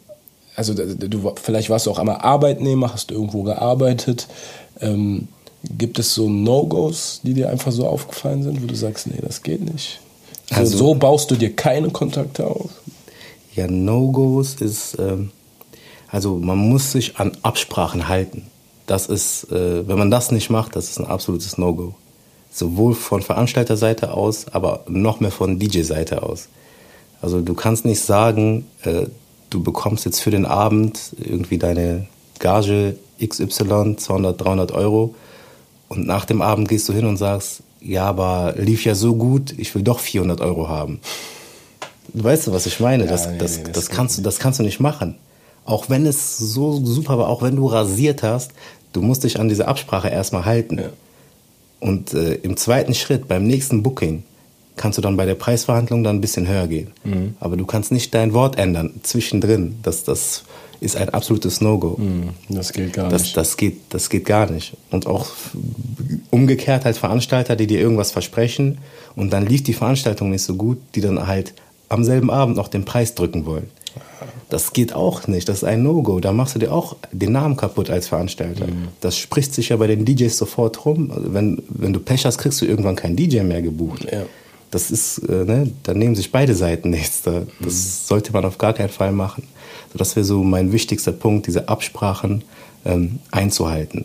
also 0.56 0.74
du 0.74 1.34
vielleicht 1.42 1.70
warst 1.70 1.86
du 1.86 1.90
auch 1.90 1.98
einmal 1.98 2.16
Arbeitnehmer, 2.16 2.92
hast 2.92 3.10
du 3.10 3.14
irgendwo 3.14 3.42
gearbeitet. 3.42 4.28
Ähm, 4.80 5.28
gibt 5.76 5.98
es 5.98 6.14
so 6.14 6.28
No-Gos, 6.28 7.20
die 7.22 7.34
dir 7.34 7.50
einfach 7.50 7.72
so 7.72 7.86
aufgefallen 7.86 8.42
sind, 8.42 8.62
wo 8.62 8.66
du 8.66 8.74
sagst, 8.74 9.06
nee, 9.06 9.18
das 9.20 9.42
geht 9.42 9.60
nicht? 9.60 10.00
Also, 10.50 10.62
also 10.62 10.78
so 10.78 10.94
baust 10.94 11.30
du 11.30 11.36
dir 11.36 11.54
keine 11.54 11.90
Kontakte 11.90 12.46
auf? 12.46 12.70
Ja, 13.54 13.66
No-Gos 13.66 14.54
ist, 14.54 14.96
ähm, 14.98 15.30
also 16.10 16.36
man 16.36 16.58
muss 16.58 16.92
sich 16.92 17.16
an 17.16 17.32
Absprachen 17.42 18.08
halten. 18.08 18.46
Das 18.86 19.06
ist, 19.06 19.50
äh, 19.50 19.86
wenn 19.86 19.98
man 19.98 20.10
das 20.10 20.30
nicht 20.30 20.48
macht, 20.48 20.76
das 20.76 20.90
ist 20.90 20.98
ein 20.98 21.06
absolutes 21.06 21.58
No-Go. 21.58 21.94
Sowohl 22.50 22.94
von 22.94 23.20
Veranstalterseite 23.20 24.14
aus, 24.14 24.46
aber 24.52 24.84
noch 24.88 25.20
mehr 25.20 25.30
von 25.30 25.58
DJ-Seite 25.58 26.22
aus. 26.22 26.48
Also 27.20 27.40
du 27.40 27.54
kannst 27.54 27.84
nicht 27.84 28.00
sagen, 28.00 28.66
äh, 28.84 29.06
du 29.50 29.62
bekommst 29.62 30.04
jetzt 30.04 30.20
für 30.20 30.30
den 30.30 30.46
Abend 30.46 31.14
irgendwie 31.18 31.58
deine 31.58 32.06
Gage 32.38 32.96
XY, 33.24 33.96
200, 33.96 34.40
300 34.40 34.72
Euro 34.72 35.14
und 35.88 36.06
nach 36.06 36.24
dem 36.24 36.42
Abend 36.42 36.68
gehst 36.68 36.88
du 36.88 36.92
hin 36.92 37.06
und 37.06 37.16
sagst, 37.16 37.62
ja, 37.80 38.04
aber 38.04 38.54
lief 38.56 38.84
ja 38.84 38.94
so 38.94 39.14
gut, 39.14 39.54
ich 39.56 39.74
will 39.74 39.82
doch 39.82 40.00
400 40.00 40.40
Euro 40.40 40.68
haben. 40.68 41.00
Weißt 42.12 42.46
du, 42.46 42.52
was 42.52 42.66
ich 42.66 42.80
meine? 42.80 43.04
Ja, 43.04 43.10
das, 43.10 43.28
nee, 43.28 43.38
das, 43.38 43.58
nee, 43.58 43.64
das, 43.64 43.72
das 43.72 43.88
kannst 43.90 44.18
du, 44.18 44.22
das 44.22 44.38
kannst 44.38 44.58
du 44.58 44.62
nicht 44.62 44.80
machen. 44.80 45.16
Auch 45.64 45.90
wenn 45.90 46.06
es 46.06 46.38
so 46.38 46.84
super 46.84 47.18
war, 47.18 47.28
auch 47.28 47.42
wenn 47.42 47.56
du 47.56 47.66
rasiert 47.66 48.22
hast, 48.22 48.52
du 48.92 49.02
musst 49.02 49.24
dich 49.24 49.38
an 49.38 49.48
diese 49.48 49.68
Absprache 49.68 50.08
erstmal 50.08 50.44
halten. 50.44 50.78
Ja. 50.78 50.90
Und 51.80 52.14
äh, 52.14 52.34
im 52.34 52.56
zweiten 52.56 52.94
Schritt, 52.94 53.28
beim 53.28 53.46
nächsten 53.46 53.82
Booking, 53.82 54.22
kannst 54.78 54.96
du 54.96 55.02
dann 55.02 55.16
bei 55.16 55.26
der 55.26 55.34
Preisverhandlung 55.34 56.02
dann 56.02 56.16
ein 56.16 56.20
bisschen 56.20 56.48
höher 56.48 56.66
gehen. 56.66 56.92
Mhm. 57.04 57.34
Aber 57.40 57.56
du 57.56 57.66
kannst 57.66 57.92
nicht 57.92 58.14
dein 58.14 58.32
Wort 58.32 58.58
ändern 58.58 58.94
zwischendrin. 59.02 59.76
Das, 59.82 60.04
das 60.04 60.44
ist 60.80 60.96
ein 60.96 61.08
absolutes 61.10 61.60
No-Go. 61.60 61.96
Mhm. 61.98 62.30
Das 62.48 62.72
geht 62.72 62.92
gar 62.92 63.10
das, 63.10 63.22
nicht. 63.22 63.36
Das 63.36 63.56
geht, 63.56 63.76
das 63.90 64.08
geht 64.08 64.24
gar 64.24 64.50
nicht. 64.50 64.76
Und 64.90 65.06
auch 65.06 65.26
umgekehrt 66.30 66.84
halt 66.84 66.96
Veranstalter, 66.96 67.56
die 67.56 67.66
dir 67.66 67.80
irgendwas 67.80 68.12
versprechen 68.12 68.78
und 69.16 69.32
dann 69.32 69.46
lief 69.46 69.62
die 69.62 69.74
Veranstaltung 69.74 70.30
nicht 70.30 70.42
so 70.42 70.54
gut, 70.54 70.78
die 70.94 71.00
dann 71.00 71.26
halt 71.26 71.54
am 71.88 72.04
selben 72.04 72.30
Abend 72.30 72.56
noch 72.56 72.68
den 72.68 72.84
Preis 72.84 73.14
drücken 73.14 73.46
wollen. 73.46 73.70
Das 74.48 74.72
geht 74.72 74.94
auch 74.94 75.26
nicht. 75.26 75.48
Das 75.48 75.58
ist 75.58 75.64
ein 75.64 75.82
No-Go. 75.82 76.20
Da 76.20 76.32
machst 76.32 76.54
du 76.54 76.58
dir 76.58 76.72
auch 76.72 76.96
den 77.12 77.32
Namen 77.32 77.56
kaputt 77.56 77.90
als 77.90 78.08
Veranstalter. 78.08 78.66
Mhm. 78.66 78.88
Das 79.00 79.16
spricht 79.16 79.54
sich 79.54 79.70
ja 79.70 79.76
bei 79.76 79.86
den 79.86 80.04
DJs 80.04 80.36
sofort 80.36 80.84
rum. 80.86 81.10
Also 81.14 81.34
wenn, 81.34 81.62
wenn 81.68 81.92
du 81.92 82.00
Pech 82.00 82.24
hast, 82.24 82.38
kriegst 82.38 82.60
du 82.60 82.64
irgendwann 82.64 82.96
keinen 82.96 83.16
DJ 83.16 83.40
mehr 83.40 83.60
gebucht. 83.60 84.06
Ja. 84.10 84.22
Das 84.70 84.90
ist, 84.90 85.18
äh, 85.18 85.44
ne, 85.44 85.70
da 85.82 85.94
nehmen 85.94 86.14
sich 86.14 86.30
beide 86.30 86.54
Seiten 86.54 86.90
nichts. 86.90 87.22
Da, 87.22 87.42
das 87.60 87.74
mhm. 87.74 88.06
sollte 88.06 88.32
man 88.32 88.44
auf 88.44 88.58
gar 88.58 88.74
keinen 88.74 88.90
Fall 88.90 89.12
machen. 89.12 89.44
So, 89.92 89.98
das 89.98 90.16
wäre 90.16 90.24
so 90.24 90.42
mein 90.42 90.72
wichtigster 90.72 91.12
Punkt, 91.12 91.46
diese 91.46 91.68
Absprachen 91.68 92.44
ähm, 92.84 93.18
einzuhalten. 93.30 94.04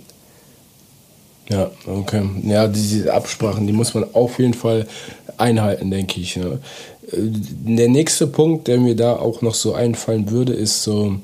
Ja, 1.49 1.69
okay. 1.85 2.23
Ja, 2.43 2.67
diese 2.67 3.13
Absprachen, 3.13 3.67
die 3.67 3.73
muss 3.73 3.93
man 3.93 4.05
auf 4.13 4.39
jeden 4.39 4.53
Fall 4.53 4.87
einhalten, 5.37 5.91
denke 5.91 6.21
ich. 6.21 6.37
Ne? 6.37 6.59
Der 7.11 7.89
nächste 7.89 8.27
Punkt, 8.27 8.67
der 8.67 8.79
mir 8.79 8.95
da 8.95 9.17
auch 9.17 9.41
noch 9.41 9.55
so 9.55 9.73
einfallen 9.73 10.31
würde, 10.31 10.53
ist 10.53 10.83
so, 10.83 11.17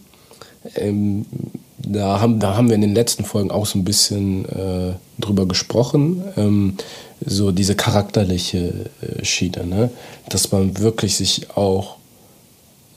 ähm, 0.76 1.26
da, 1.78 2.20
haben, 2.20 2.40
da 2.40 2.56
haben 2.56 2.68
wir 2.68 2.76
in 2.76 2.82
den 2.82 2.94
letzten 2.94 3.24
Folgen 3.24 3.50
auch 3.50 3.66
so 3.66 3.80
ein 3.80 3.86
bisschen 3.86 4.46
äh, 4.46 4.94
drüber 5.20 5.48
gesprochen, 5.48 6.24
ähm, 6.36 6.76
so 7.26 7.52
diese 7.52 7.76
charakterliche 7.76 8.74
äh, 9.02 9.26
Schiene, 9.26 9.66
ne? 9.66 9.90
dass 10.30 10.52
man 10.52 10.78
wirklich 10.80 11.16
sich 11.18 11.50
auch 11.56 11.98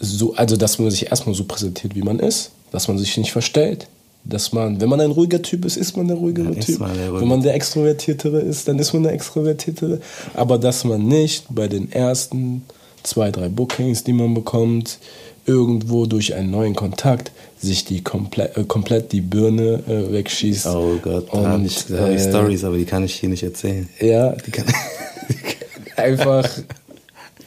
so, 0.01 0.35
also 0.35 0.57
dass 0.57 0.79
man 0.79 0.91
sich 0.91 1.07
erstmal 1.07 1.35
so 1.35 1.45
präsentiert, 1.45 1.95
wie 1.95 2.03
man 2.03 2.19
ist, 2.19 2.51
dass 2.71 2.89
man 2.89 2.99
sich 2.99 3.17
nicht 3.17 3.33
verstellt, 3.33 3.87
dass 4.25 4.53
man, 4.53 4.81
wenn 4.81 4.89
man 4.89 5.01
ein 5.01 5.11
ruhiger 5.11 5.43
Typ 5.43 5.65
ist, 5.65 5.77
ist 5.77 5.97
man 5.97 6.07
der 6.07 6.17
ruhigere 6.17 6.55
Typ. 6.55 6.79
Der 6.79 7.13
wenn 7.15 7.29
man 7.29 7.43
der 7.43 7.55
Extrovertiertere 7.55 8.41
ist, 8.41 8.69
dann 8.69 8.79
ist 8.79 8.93
man 8.93 9.03
der 9.03 9.13
Extrovertiertere. 9.13 10.01
Aber 10.35 10.59
dass 10.59 10.85
man 10.85 11.07
nicht 11.07 11.45
bei 11.51 11.67
den 11.67 11.91
ersten 11.91 12.63
zwei, 13.03 13.31
drei 13.31 13.49
Bookings, 13.49 14.05
die 14.05 14.13
man 14.13 14.35
bekommt, 14.35 14.99
irgendwo 15.47 16.07
durch 16.07 16.35
einen 16.35 16.51
neuen 16.51 16.75
Kontakt 16.75 17.33
sich 17.59 17.85
die 17.85 18.03
komplett, 18.03 18.57
äh, 18.57 18.65
komplett 18.65 19.13
die 19.13 19.21
Birne 19.21 19.83
äh, 19.89 20.13
wegschießt. 20.13 20.67
Oh 20.67 20.99
Gott, 21.01 21.29
da 21.33 21.49
habe 21.51 21.65
ich, 21.65 21.85
hab 21.91 22.11
ich 22.11 22.17
äh, 22.23 22.29
Stories, 22.29 22.65
aber 22.65 22.77
die 22.77 22.85
kann 22.85 23.05
ich 23.05 23.15
hier 23.15 23.29
nicht 23.29 23.43
erzählen. 23.43 23.89
Ja, 24.01 24.33
die 24.33 24.51
kann 24.51 24.67
einfach 25.97 26.49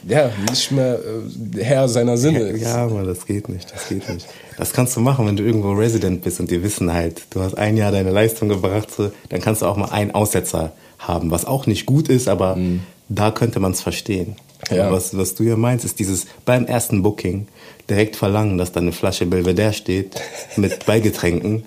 ja, 0.08 0.30
nicht 0.48 0.70
mehr 0.70 0.98
äh, 0.98 1.64
Herr 1.64 1.88
seiner 1.88 2.16
Sinne 2.16 2.40
ist. 2.40 2.62
Ja, 2.66 2.84
aber 2.84 3.02
das 3.02 3.26
geht 3.26 3.48
nicht, 3.48 3.72
das 3.72 3.88
geht 3.88 4.08
nicht. 4.08 4.26
Das 4.56 4.72
kannst 4.72 4.96
du 4.96 5.00
machen, 5.00 5.26
wenn 5.26 5.36
du 5.36 5.42
irgendwo 5.42 5.72
Resident 5.72 6.22
bist 6.22 6.40
und 6.40 6.50
die 6.50 6.62
wissen 6.62 6.92
halt, 6.92 7.22
du 7.30 7.40
hast 7.40 7.58
ein 7.58 7.76
Jahr 7.76 7.92
deine 7.92 8.10
Leistung 8.10 8.48
gebracht, 8.48 8.88
dann 9.28 9.40
kannst 9.40 9.62
du 9.62 9.66
auch 9.66 9.76
mal 9.76 9.90
einen 9.90 10.12
Aussetzer 10.12 10.72
haben, 10.98 11.30
was 11.30 11.44
auch 11.44 11.66
nicht 11.66 11.86
gut 11.86 12.08
ist, 12.08 12.28
aber 12.28 12.56
mhm. 12.56 12.80
da 13.08 13.30
könnte 13.30 13.60
man 13.60 13.72
es 13.72 13.82
verstehen. 13.82 14.36
Ja. 14.70 14.90
Was, 14.90 15.16
was 15.16 15.34
du 15.34 15.44
ja 15.44 15.56
meinst, 15.56 15.84
ist 15.84 15.98
dieses 15.98 16.26
beim 16.44 16.66
ersten 16.66 17.02
Booking 17.02 17.46
direkt 17.88 18.16
verlangen, 18.16 18.58
dass 18.58 18.72
da 18.72 18.80
eine 18.80 18.92
Flasche 18.92 19.26
Belvedere 19.26 19.72
steht 19.72 20.20
mit 20.56 20.86
Beigetränken 20.86 21.64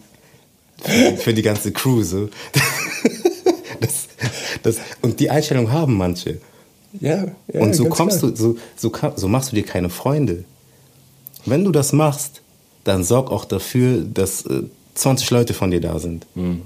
für, 0.82 1.18
für 1.18 1.34
die 1.34 1.42
ganze 1.42 1.72
Crew. 1.72 2.04
So. 2.04 2.30
Das, 3.82 4.08
das, 4.62 4.78
und 5.02 5.22
die 5.22 5.30
Einstellung 5.30 5.72
haben 5.72 5.96
manche. 5.96 6.42
Ja, 7.00 7.28
ja 7.54 7.62
Und 7.62 7.74
so 7.76 7.86
kommst 7.86 8.20
klar. 8.20 8.32
du, 8.32 8.38
so, 8.38 8.58
so, 8.76 8.92
so 9.16 9.28
machst 9.30 9.54
du 9.54 9.56
dir 9.56 9.64
keine 9.64 9.90
Freunde. 9.90 10.44
Wenn 11.46 11.64
du 11.64 11.72
das 11.72 11.94
machst, 11.94 12.42
dann 12.84 13.06
sorg 13.06 13.32
auch 13.32 13.46
dafür, 13.46 14.02
dass 14.02 14.46
äh, 14.46 14.64
20 14.96 15.30
Leute 15.30 15.54
von 15.54 15.72
dir 15.72 15.80
da 15.80 16.00
sind. 16.00 16.26
Mhm. 16.36 16.64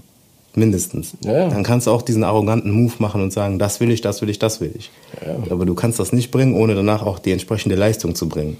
Mindestens. 0.55 1.13
Ja. 1.25 1.49
Dann 1.49 1.63
kannst 1.63 1.87
du 1.87 1.91
auch 1.91 2.03
diesen 2.03 2.23
arroganten 2.23 2.71
Move 2.71 2.93
machen 2.99 3.21
und 3.21 3.33
sagen, 3.33 3.57
das 3.57 3.79
will 3.79 3.89
ich, 3.89 4.01
das 4.01 4.21
will 4.21 4.29
ich, 4.29 4.37
das 4.37 4.61
will 4.61 4.71
ich. 4.77 4.91
Ja. 5.25 5.35
Aber 5.49 5.65
du 5.65 5.73
kannst 5.73 5.99
das 5.99 6.13
nicht 6.13 6.29
bringen, 6.29 6.53
ohne 6.53 6.75
danach 6.75 7.01
auch 7.01 7.17
die 7.17 7.31
entsprechende 7.31 7.75
Leistung 7.75 8.13
zu 8.13 8.29
bringen. 8.29 8.57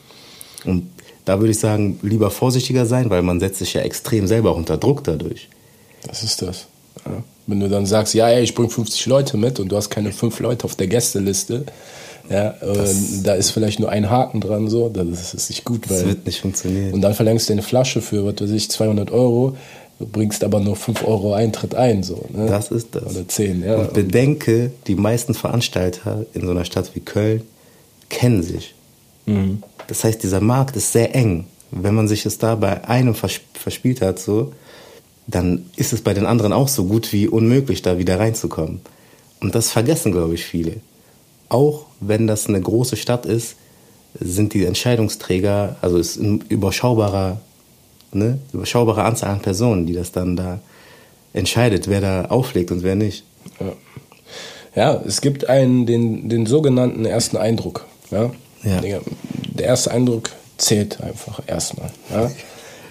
Und 0.66 0.90
da 1.26 1.40
würde 1.40 1.52
ich 1.52 1.60
sagen, 1.60 2.00
lieber 2.02 2.32
vorsichtiger 2.32 2.86
sein, 2.86 3.10
weil 3.10 3.22
man 3.22 3.40
setzt 3.40 3.60
sich 3.60 3.74
ja 3.76 3.82
extrem 3.82 4.28
selber 4.28 4.52
auch 4.52 4.58
unter 4.58 4.78
Druck 4.78 5.04
dadurch. 5.04 5.50
Das 6.08 6.24
ist 6.24 6.42
das. 6.42 6.68
Wenn 7.48 7.60
du 7.60 7.70
dann 7.70 7.86
sagst, 7.86 8.14
ja, 8.14 8.28
ey, 8.30 8.44
ich 8.44 8.56
bringe 8.56 8.70
50 8.70 9.06
Leute 9.06 9.38
mit 9.38 9.60
und 9.60 9.70
du 9.70 9.76
hast 9.76 9.90
keine 9.90 10.12
fünf 10.12 10.40
Leute 10.40 10.66
auf 10.66 10.76
der 10.76 10.88
Gästeliste, 10.88 11.66
ja, 12.30 12.56
da 13.24 13.34
ist 13.34 13.52
vielleicht 13.52 13.80
nur 13.82 13.90
ein 13.90 14.10
Haken 14.10 14.40
dran, 14.40 14.70
so, 14.70 14.88
das 14.88 15.34
ist 15.34 15.50
nicht 15.50 15.66
gut. 15.66 15.90
Weil, 15.90 15.98
das 15.98 16.08
wird 16.08 16.26
nicht 16.26 16.40
funktionieren. 16.40 16.94
Und 16.94 17.02
dann 17.02 17.14
verlängst 17.14 17.50
du 17.50 17.54
eine 17.54 17.62
Flasche 17.62 18.02
für, 18.02 18.26
was 18.26 18.42
weiß 18.42 18.52
ich, 18.52 18.72
200 18.72 19.12
Euro, 19.12 19.58
du 20.04 20.10
bringst 20.10 20.44
aber 20.44 20.60
nur 20.60 20.76
5 20.76 21.04
Euro 21.06 21.34
Eintritt 21.34 21.76
ein, 21.76 22.04
so. 22.04 22.26
Ne? 22.30 22.48
Das 22.48 22.72
ist 22.72 22.90
das. 22.92 23.16
Oder 23.16 23.28
10, 23.28 23.64
ja. 23.64 23.78
Und 23.78 23.94
bedenke, 23.94 24.72
die 24.88 24.96
meisten 24.96 25.34
Veranstalter 25.34 26.26
in 26.34 26.42
so 26.42 26.52
einer 26.52 26.66
Stadt 26.66 26.92
wie 26.94 27.00
Köln 27.00 27.44
kennen 28.10 28.44
sich. 28.44 28.76
Mhm. 29.26 29.64
Das 29.88 30.04
heißt, 30.04 30.22
dieser 30.22 30.42
Markt 30.42 30.76
ist 30.76 30.92
sehr 30.92 31.16
eng. 31.16 31.46
Wenn 31.72 31.96
man 31.96 32.08
sich 32.08 32.26
es 32.26 32.38
da 32.38 32.56
bei 32.56 32.84
einem 32.84 33.16
verspielt 33.16 34.02
hat, 34.02 34.20
so, 34.20 34.52
dann 35.26 35.66
ist 35.78 35.94
es 35.94 36.02
bei 36.02 36.14
den 36.14 36.26
anderen 36.26 36.52
auch 36.52 36.68
so 36.68 36.84
gut 36.84 37.14
wie 37.14 37.28
unmöglich, 37.28 37.82
da 37.82 37.98
wieder 37.98 38.20
reinzukommen. 38.20 38.82
Und 39.40 39.56
das 39.56 39.72
vergessen, 39.72 40.12
glaube 40.12 40.36
ich, 40.36 40.44
viele. 40.44 40.82
Auch 41.48 41.86
wenn 42.02 42.28
das 42.28 42.48
eine 42.48 42.60
große 42.60 42.98
Stadt 42.98 43.26
ist, 43.26 43.56
sind 44.20 44.54
die 44.54 44.66
Entscheidungsträger, 44.66 45.78
also 45.82 45.98
es 45.98 46.18
ist 46.18 46.22
ein 46.22 46.44
überschaubarer, 46.50 47.40
ne, 48.16 48.40
überschaubare 48.54 49.04
Anzahl 49.04 49.32
an 49.32 49.42
Personen, 49.42 49.86
die 49.86 49.94
das 49.94 50.12
dann 50.12 50.36
da 50.36 50.60
entscheidet, 51.34 51.88
wer 51.88 52.02
da 52.02 52.26
auflegt 52.26 52.72
und 52.72 52.84
wer 52.84 52.96
nicht. 52.96 53.24
Ja, 53.60 53.74
ja 54.76 55.02
es 55.06 55.22
gibt 55.22 55.50
einen, 55.50 55.86
den, 55.86 56.30
den 56.30 56.46
sogenannten 56.46 57.06
ersten 57.06 57.38
Eindruck. 57.38 57.86
Ja? 58.12 58.32
ja. 58.64 59.00
Der 59.54 59.66
erste 59.66 59.92
Eindruck 59.92 60.30
zählt 60.58 61.02
einfach 61.02 61.42
erstmal. 61.48 61.92
Ja? 62.12 62.32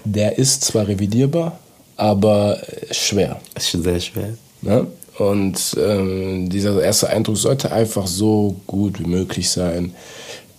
Der 0.04 0.38
ist 0.38 0.64
zwar 0.64 0.88
revidierbar, 0.88 1.58
aber 1.96 2.58
schwer. 2.90 3.40
Das 3.54 3.64
ist 3.64 3.70
schon 3.70 3.82
sehr 3.82 4.00
schwer. 4.00 4.34
Ne? 4.60 4.86
Und 5.18 5.76
ähm, 5.78 6.48
dieser 6.48 6.82
erste 6.82 7.08
Eindruck 7.10 7.36
sollte 7.36 7.70
einfach 7.70 8.06
so 8.06 8.56
gut 8.66 8.98
wie 8.98 9.06
möglich 9.06 9.50
sein. 9.50 9.94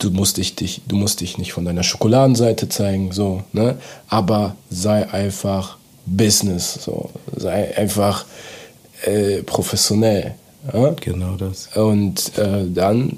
Du 0.04 0.12
musst 0.12 0.36
dich, 0.36 0.56
dich, 0.56 0.82
du 0.86 0.98
musst 0.98 1.22
dich 1.22 1.38
nicht 1.38 1.54
von 1.54 1.64
deiner 1.64 1.84
Schokoladenseite 1.84 2.68
zeigen, 2.68 3.14
so, 3.14 3.44
ne? 3.54 3.78
Aber 4.10 4.58
sei 4.70 5.10
einfach 5.10 5.78
Business, 6.06 6.74
so. 6.84 7.10
Sei 7.38 7.78
einfach 7.78 8.26
äh, 9.04 9.44
professionell. 9.44 10.36
Ja? 10.74 10.94
Genau 11.00 11.38
das. 11.38 11.70
Und 11.76 12.38
äh, 12.38 12.66
dann 12.68 13.18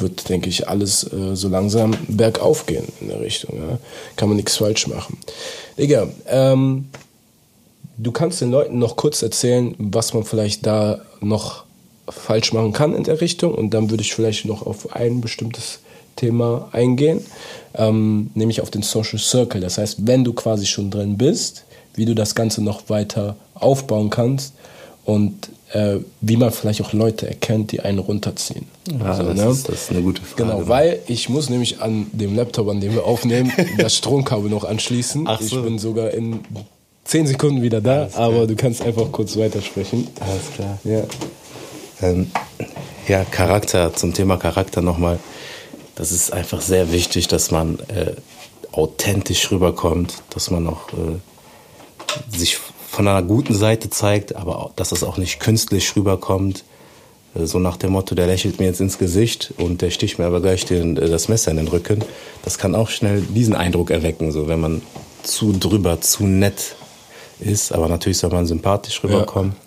wird, 0.00 0.28
denke 0.28 0.48
ich, 0.48 0.68
alles 0.68 1.04
äh, 1.04 1.36
so 1.36 1.48
langsam 1.48 1.94
bergauf 2.08 2.66
gehen 2.66 2.86
in 3.00 3.10
der 3.10 3.20
Richtung. 3.20 3.56
Ja? 3.56 3.78
Kann 4.16 4.28
man 4.28 4.36
nichts 4.36 4.56
falsch 4.56 4.88
machen. 4.88 5.18
Digga, 5.78 6.08
ähm, 6.26 6.88
du 7.96 8.10
kannst 8.10 8.40
den 8.40 8.50
Leuten 8.50 8.80
noch 8.80 8.96
kurz 8.96 9.22
erzählen, 9.22 9.76
was 9.78 10.14
man 10.14 10.24
vielleicht 10.24 10.66
da 10.66 11.00
noch 11.20 11.62
falsch 12.08 12.52
machen 12.52 12.72
kann 12.72 12.92
in 12.92 13.04
der 13.04 13.20
Richtung 13.20 13.54
und 13.54 13.70
dann 13.70 13.90
würde 13.90 14.02
ich 14.02 14.12
vielleicht 14.12 14.46
noch 14.46 14.66
auf 14.66 14.96
ein 14.96 15.20
bestimmtes 15.20 15.78
Thema 16.16 16.68
eingehen, 16.72 17.24
ähm, 17.74 18.30
nämlich 18.34 18.60
auf 18.60 18.70
den 18.70 18.82
Social 18.82 19.18
Circle. 19.18 19.60
Das 19.60 19.78
heißt, 19.78 20.06
wenn 20.06 20.24
du 20.24 20.32
quasi 20.32 20.66
schon 20.66 20.90
drin 20.90 21.16
bist, 21.16 21.64
wie 21.94 22.04
du 22.04 22.14
das 22.14 22.34
Ganze 22.34 22.62
noch 22.62 22.88
weiter 22.88 23.36
aufbauen 23.54 24.10
kannst 24.10 24.54
und 25.04 25.48
äh, 25.72 25.98
wie 26.20 26.36
man 26.36 26.50
vielleicht 26.52 26.80
auch 26.82 26.92
Leute 26.92 27.26
erkennt, 27.26 27.72
die 27.72 27.80
einen 27.80 27.98
runterziehen. 27.98 28.66
Ja, 28.90 29.06
also, 29.06 29.22
das, 29.24 29.36
ne? 29.36 29.50
ist, 29.50 29.68
das, 29.68 29.74
ist, 29.74 29.90
eine 29.90 30.02
gute 30.02 30.22
Frage. 30.22 30.44
Genau, 30.44 30.68
weil 30.68 31.00
ich 31.06 31.28
muss 31.28 31.50
nämlich 31.50 31.80
an 31.80 32.06
dem 32.12 32.36
Laptop, 32.36 32.68
an 32.68 32.80
dem 32.80 32.94
wir 32.94 33.04
aufnehmen, 33.04 33.52
das 33.78 33.96
Stromkabel 33.96 34.50
noch 34.50 34.64
anschließen. 34.64 35.24
Ach 35.26 35.40
so. 35.40 35.58
Ich 35.58 35.62
bin 35.64 35.78
sogar 35.78 36.12
in 36.12 36.40
zehn 37.04 37.26
Sekunden 37.26 37.62
wieder 37.62 37.80
da, 37.80 38.08
aber 38.14 38.46
du 38.46 38.56
kannst 38.56 38.82
einfach 38.82 39.10
kurz 39.12 39.36
weitersprechen. 39.36 40.08
Alles 40.20 40.52
klar. 40.54 40.78
Ja. 40.84 41.02
Ähm, 42.02 42.30
ja, 43.08 43.24
Charakter, 43.24 43.92
zum 43.94 44.14
Thema 44.14 44.36
Charakter 44.36 44.80
nochmal. 44.80 45.18
Das 45.94 46.12
ist 46.12 46.32
einfach 46.32 46.60
sehr 46.60 46.92
wichtig, 46.92 47.28
dass 47.28 47.50
man 47.50 47.78
äh, 47.88 48.12
authentisch 48.72 49.50
rüberkommt, 49.50 50.22
dass 50.30 50.50
man 50.50 50.66
auch 50.66 50.88
äh, 50.92 52.36
sich 52.36 52.58
von 52.90 53.08
einer 53.08 53.22
guten 53.22 53.54
Seite 53.54 53.90
zeigt, 53.90 54.36
aber 54.36 54.58
auch, 54.58 54.72
dass 54.74 54.92
es 54.92 55.02
auch 55.02 55.16
nicht 55.16 55.40
künstlich 55.40 55.94
rüberkommt. 55.96 56.64
Äh, 57.34 57.46
so 57.46 57.58
nach 57.58 57.76
dem 57.76 57.92
Motto, 57.92 58.14
der 58.14 58.26
lächelt 58.26 58.58
mir 58.58 58.66
jetzt 58.66 58.80
ins 58.80 58.98
Gesicht 58.98 59.54
und 59.56 59.82
der 59.82 59.90
sticht 59.90 60.18
mir 60.18 60.26
aber 60.26 60.40
gleich 60.40 60.64
den, 60.64 60.96
äh, 60.96 61.08
das 61.08 61.28
Messer 61.28 61.50
in 61.50 61.58
den 61.58 61.68
Rücken. 61.68 62.04
Das 62.42 62.58
kann 62.58 62.74
auch 62.74 62.88
schnell 62.88 63.20
diesen 63.20 63.54
Eindruck 63.54 63.90
erwecken, 63.90 64.32
so 64.32 64.48
wenn 64.48 64.60
man 64.60 64.82
zu 65.22 65.52
drüber, 65.52 66.00
zu 66.00 66.24
nett 66.24 66.74
ist. 67.40 67.72
Aber 67.72 67.88
natürlich 67.88 68.18
soll 68.18 68.30
man 68.30 68.46
sympathisch 68.46 69.02
rüberkommen. 69.02 69.52
Ja 69.52 69.64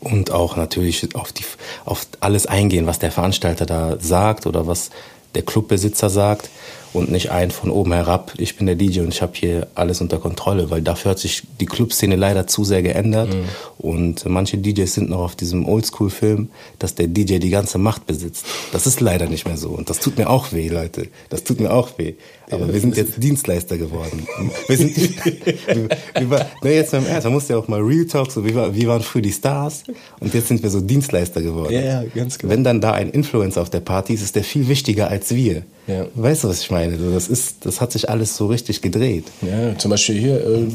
und 0.00 0.30
auch 0.30 0.56
natürlich 0.56 1.14
auf, 1.16 1.32
die, 1.32 1.44
auf 1.84 2.06
alles 2.20 2.46
eingehen, 2.46 2.86
was 2.86 2.98
der 2.98 3.10
Veranstalter 3.10 3.66
da 3.66 3.96
sagt 3.98 4.46
oder 4.46 4.66
was 4.66 4.90
der 5.34 5.42
Clubbesitzer 5.42 6.10
sagt 6.10 6.48
und 6.92 7.10
nicht 7.10 7.30
ein 7.30 7.50
von 7.50 7.70
oben 7.70 7.92
herab, 7.92 8.32
ich 8.38 8.56
bin 8.56 8.66
der 8.66 8.74
DJ 8.74 9.00
und 9.00 9.08
ich 9.08 9.22
habe 9.22 9.32
hier 9.34 9.66
alles 9.74 10.00
unter 10.00 10.18
Kontrolle, 10.18 10.70
weil 10.70 10.82
dafür 10.82 11.12
hat 11.12 11.18
sich 11.18 11.42
die 11.60 11.66
Clubszene 11.66 12.16
leider 12.16 12.46
zu 12.46 12.64
sehr 12.64 12.82
geändert 12.82 13.34
mhm. 13.34 13.44
und 13.78 14.26
manche 14.26 14.58
DJs 14.58 14.92
sind 14.92 15.10
noch 15.10 15.20
auf 15.20 15.36
diesem 15.36 15.66
Oldschool-Film, 15.66 16.48
dass 16.78 16.94
der 16.94 17.08
DJ 17.08 17.38
die 17.38 17.50
ganze 17.50 17.78
Macht 17.78 18.06
besitzt. 18.06 18.46
Das 18.72 18.86
ist 18.86 19.00
leider 19.00 19.26
nicht 19.26 19.46
mehr 19.46 19.56
so 19.56 19.70
und 19.70 19.90
das 19.90 20.00
tut 20.00 20.18
mir 20.18 20.30
auch 20.30 20.52
weh, 20.52 20.68
Leute. 20.68 21.08
Das 21.28 21.44
tut 21.44 21.60
mir 21.60 21.72
auch 21.72 21.98
weh. 21.98 22.14
Aber 22.50 22.66
ja, 22.66 22.72
wir 22.72 22.80
sind 22.80 22.96
jetzt 22.96 23.22
Dienstleister 23.22 23.76
geworden. 23.76 24.26
Wir 24.66 24.76
sind, 24.76 24.96
wir, 25.26 26.30
wir, 26.30 26.46
ne, 26.62 26.74
jetzt 26.74 26.92
beim 26.92 27.06
Ernst, 27.06 27.24
man 27.24 27.34
muss 27.34 27.48
ja 27.48 27.58
auch 27.58 27.68
mal 27.68 27.80
Real 27.80 28.06
Talk, 28.06 28.32
so, 28.32 28.44
wir, 28.44 28.74
wir 28.74 28.88
waren 28.88 29.02
früher 29.02 29.22
die 29.22 29.32
Stars 29.32 29.84
und 30.20 30.32
jetzt 30.32 30.48
sind 30.48 30.62
wir 30.62 30.70
so 30.70 30.80
Dienstleister 30.80 31.42
geworden. 31.42 31.72
Ja, 31.74 31.80
ja, 31.80 32.04
ganz 32.14 32.38
genau. 32.38 32.52
Wenn 32.52 32.64
dann 32.64 32.80
da 32.80 32.92
ein 32.92 33.10
Influencer 33.10 33.60
auf 33.60 33.70
der 33.70 33.80
Party 33.80 34.14
ist, 34.14 34.22
ist 34.22 34.36
der 34.36 34.44
viel 34.44 34.68
wichtiger 34.68 35.08
als 35.08 35.34
wir. 35.34 35.62
Ja. 35.88 36.06
Weißt 36.14 36.44
du, 36.44 36.48
was 36.48 36.60
ich 36.60 36.70
meine? 36.70 36.98
Das, 36.98 37.28
ist, 37.28 37.64
das 37.64 37.80
hat 37.80 37.92
sich 37.92 38.10
alles 38.10 38.36
so 38.36 38.46
richtig 38.46 38.82
gedreht. 38.82 39.24
Ja, 39.40 39.76
zum 39.78 39.90
Beispiel 39.90 40.20
hier, 40.20 40.46
äh, 40.46 40.66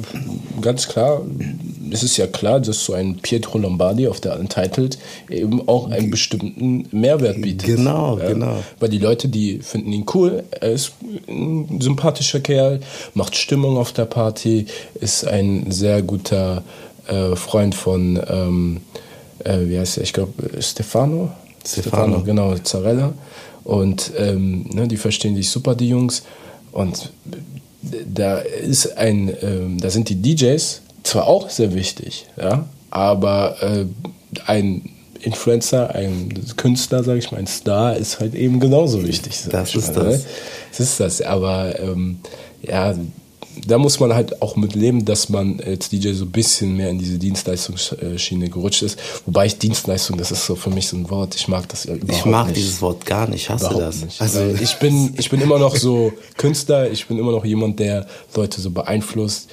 ganz 0.60 0.88
klar, 0.88 1.22
es 1.92 2.02
ist 2.02 2.18
ja 2.18 2.26
klar, 2.26 2.60
dass 2.60 2.84
so 2.84 2.94
ein 2.94 3.18
Pietro 3.18 3.60
Lombardi 3.60 4.08
auf 4.08 4.20
der 4.20 4.40
Untitled 4.40 4.98
eben 5.30 5.68
auch 5.68 5.92
einen 5.92 6.10
bestimmten 6.10 6.88
Mehrwert 6.92 7.42
bietet. 7.42 7.76
Genau, 7.76 8.18
ja? 8.18 8.30
genau. 8.30 8.64
Weil 8.80 8.90
die 8.90 8.98
Leute, 8.98 9.28
die 9.28 9.60
finden 9.60 9.94
ihn 9.94 10.06
cool, 10.16 10.44
er 10.50 10.72
ist 10.72 10.94
ein 11.28 11.80
sympathischer 11.80 12.40
Kerl, 12.40 12.80
macht 13.14 13.36
Stimmung 13.36 13.78
auf 13.78 13.92
der 13.92 14.06
Party, 14.06 14.66
ist 14.96 15.28
ein 15.28 15.72
sehr 15.72 16.02
guter 16.02 16.64
äh, 17.08 17.36
Freund 17.36 17.76
von, 17.76 18.20
ähm, 18.28 18.82
äh, 19.44 19.60
wie 19.66 19.78
heißt 19.78 19.98
er, 19.98 20.04
ich 20.04 20.14
glaube, 20.14 20.34
Stefano? 20.60 21.32
Stefano. 21.66 22.16
Stefano, 22.16 22.24
genau, 22.24 22.56
Zarella. 22.56 23.14
Und 23.64 24.12
ähm, 24.18 24.66
ne, 24.74 24.88
die 24.88 24.98
verstehen 24.98 25.36
sich 25.36 25.50
super, 25.50 25.76
die 25.76 25.90
Jungs. 25.90 26.24
Und 26.72 27.12
da 28.06 28.38
ist 28.40 28.98
ein, 28.98 29.34
ähm, 29.42 29.80
da 29.80 29.90
sind 29.90 30.10
die 30.10 30.22
DJs 30.22 30.82
zwar 31.04 31.28
auch 31.28 31.50
sehr 31.50 31.74
wichtig, 31.74 32.28
ja, 32.42 32.66
aber 32.90 33.58
äh, 33.62 33.86
ein 34.48 34.90
Influencer, 35.22 35.94
ein 35.96 36.34
Künstler, 36.58 37.04
sage 37.04 37.20
ich 37.20 37.32
mal, 37.32 37.38
ein 37.38 37.48
Star 37.48 37.96
ist 37.96 38.20
halt 38.20 38.36
eben 38.36 38.60
genauso 38.60 39.06
wichtig. 39.06 39.34
Das 39.50 39.74
ist 39.74 39.96
mal, 39.96 40.04
das. 40.04 40.20
Ne? 40.20 40.26
Das 40.70 40.80
ist 40.80 41.00
das. 41.00 41.22
Aber 41.22 41.80
ähm, 41.80 42.20
ja, 42.62 42.94
da 43.68 43.78
muss 43.78 44.00
man 44.00 44.14
halt 44.14 44.42
auch 44.42 44.56
mit 44.56 44.76
leben, 44.76 45.06
dass 45.06 45.30
man 45.30 45.60
als 45.60 45.90
DJ 45.90 46.14
so 46.14 46.26
ein 46.26 46.32
bisschen 46.32 46.76
mehr 46.76 46.90
in 46.90 47.00
diese 47.00 47.18
Dienstleistungsschiene 47.18 48.50
gerutscht 48.50 48.82
ist. 48.84 49.00
Wobei 49.26 49.46
ich 49.46 49.58
Dienstleistung, 49.58 50.18
das 50.18 50.32
ist 50.32 50.46
so 50.46 50.56
für 50.56 50.70
mich 50.70 50.88
so 50.88 50.98
ein 50.98 51.10
Wort, 51.10 51.36
ich 51.36 51.48
mag 51.48 51.68
das 51.70 51.86
überhaupt 51.86 52.12
Ich 52.12 52.26
mag 52.26 52.48
nicht. 52.48 52.58
dieses 52.58 52.82
Wort 52.82 53.06
gar 53.06 53.28
nicht, 53.28 53.44
ich 53.44 53.50
hasse 53.50 53.66
überhaupt 53.66 53.84
das. 53.84 54.04
Nicht. 54.06 54.22
Also 54.22 54.40
ich 54.62 54.76
bin, 54.80 55.14
ich 55.18 55.30
bin 55.30 55.42
immer 55.42 55.60
noch 55.60 55.76
so 55.76 56.14
Künstler, 56.38 56.92
ich 56.92 57.08
bin 57.08 57.18
immer 57.20 57.32
noch 57.32 57.46
jemand, 57.46 57.80
der 57.80 58.06
Leute 58.36 58.60
so 58.62 58.72
beeinflusst. 58.72 59.50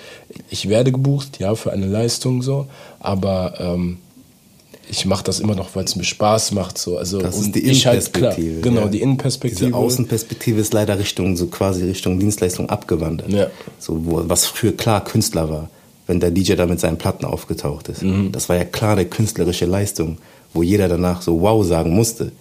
Ich 0.48 0.68
werde 0.68 0.92
gebucht, 0.92 1.38
ja, 1.38 1.54
für 1.54 1.72
eine 1.72 1.86
Leistung 1.86 2.42
so, 2.42 2.66
aber 3.00 3.54
ähm, 3.58 3.98
ich 4.90 5.06
mache 5.06 5.22
das 5.24 5.38
immer 5.40 5.54
noch, 5.54 5.74
weil 5.74 5.84
es 5.84 5.94
mir 5.94 6.04
Spaß 6.04 6.52
macht. 6.52 6.76
So. 6.76 6.98
Also, 6.98 7.18
das 7.18 7.38
ist 7.38 7.54
die 7.54 7.60
Innenperspektive. 7.60 8.26
Halt, 8.26 8.62
klar, 8.62 8.72
genau, 8.72 8.80
ja. 8.82 8.88
die 8.88 9.00
Innenperspektive. 9.00 9.66
Diese 9.66 9.76
Außenperspektive 9.76 10.60
ist 10.60 10.72
leider 10.72 10.98
Richtung, 10.98 11.36
so 11.36 11.46
quasi 11.46 11.84
Richtung 11.84 12.18
Dienstleistung 12.18 12.68
abgewandert. 12.68 13.30
Ja. 13.30 13.46
So, 13.78 14.04
wo, 14.04 14.22
was 14.28 14.46
früher 14.46 14.76
klar 14.76 15.04
Künstler 15.04 15.48
war, 15.48 15.70
wenn 16.06 16.18
der 16.18 16.30
DJ 16.32 16.54
da 16.54 16.66
mit 16.66 16.80
seinen 16.80 16.98
Platten 16.98 17.24
aufgetaucht 17.24 17.88
ist. 17.88 18.02
Mhm. 18.02 18.32
Das 18.32 18.48
war 18.48 18.56
ja 18.56 18.64
klar 18.64 18.92
eine 18.92 19.06
künstlerische 19.06 19.66
Leistung, 19.66 20.18
wo 20.52 20.62
jeder 20.62 20.88
danach 20.88 21.22
so 21.22 21.40
wow 21.40 21.64
sagen 21.64 21.90
musste. 21.94 22.32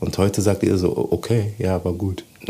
Und 0.00 0.18
heute 0.18 0.42
sagt 0.42 0.64
ihr 0.64 0.76
so, 0.78 1.08
okay, 1.12 1.54
ja, 1.58 1.84
war 1.84 1.92
gut. 1.92 2.24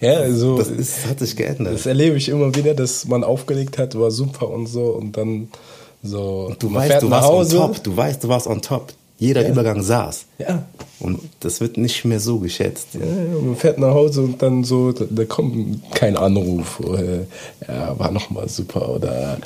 ja, 0.00 0.12
also. 0.12 0.56
Das 0.56 0.68
ist, 0.68 1.06
hat 1.08 1.18
sich 1.18 1.34
geändert. 1.34 1.74
Das 1.74 1.86
erlebe 1.86 2.16
ich 2.16 2.28
immer 2.28 2.54
wieder, 2.54 2.74
dass 2.74 3.06
man 3.08 3.24
aufgelegt 3.24 3.76
hat, 3.76 3.98
war 3.98 4.12
super 4.12 4.48
und 4.48 4.66
so 4.66 4.90
und 4.90 5.16
dann 5.16 5.48
so, 6.06 6.52
du 6.58 6.72
weißt, 6.72 7.02
du 7.02 7.10
warst 7.10 7.28
Hause. 7.28 7.60
on 7.60 7.72
top. 7.72 7.82
Du 7.82 7.96
weißt, 7.96 8.24
du 8.24 8.28
warst 8.28 8.46
on 8.46 8.62
top. 8.62 8.92
Jeder 9.18 9.42
ja. 9.42 9.48
Übergang 9.48 9.82
saß. 9.82 10.26
Ja. 10.38 10.64
Und 11.00 11.20
das 11.40 11.60
wird 11.60 11.76
nicht 11.78 12.04
mehr 12.04 12.20
so 12.20 12.38
geschätzt. 12.38 12.88
Ja, 12.94 13.00
man 13.40 13.56
fährt 13.56 13.78
nach 13.78 13.94
Hause 13.94 14.22
und 14.22 14.42
dann 14.42 14.64
so, 14.64 14.92
da, 14.92 15.04
da 15.08 15.24
kommt 15.24 15.82
kein 15.94 16.16
Anruf. 16.16 16.80
Äh, 16.80 17.20
ja, 17.66 17.98
war 17.98 18.10
nochmal 18.10 18.48
super. 18.48 18.90
Oder 18.94 19.38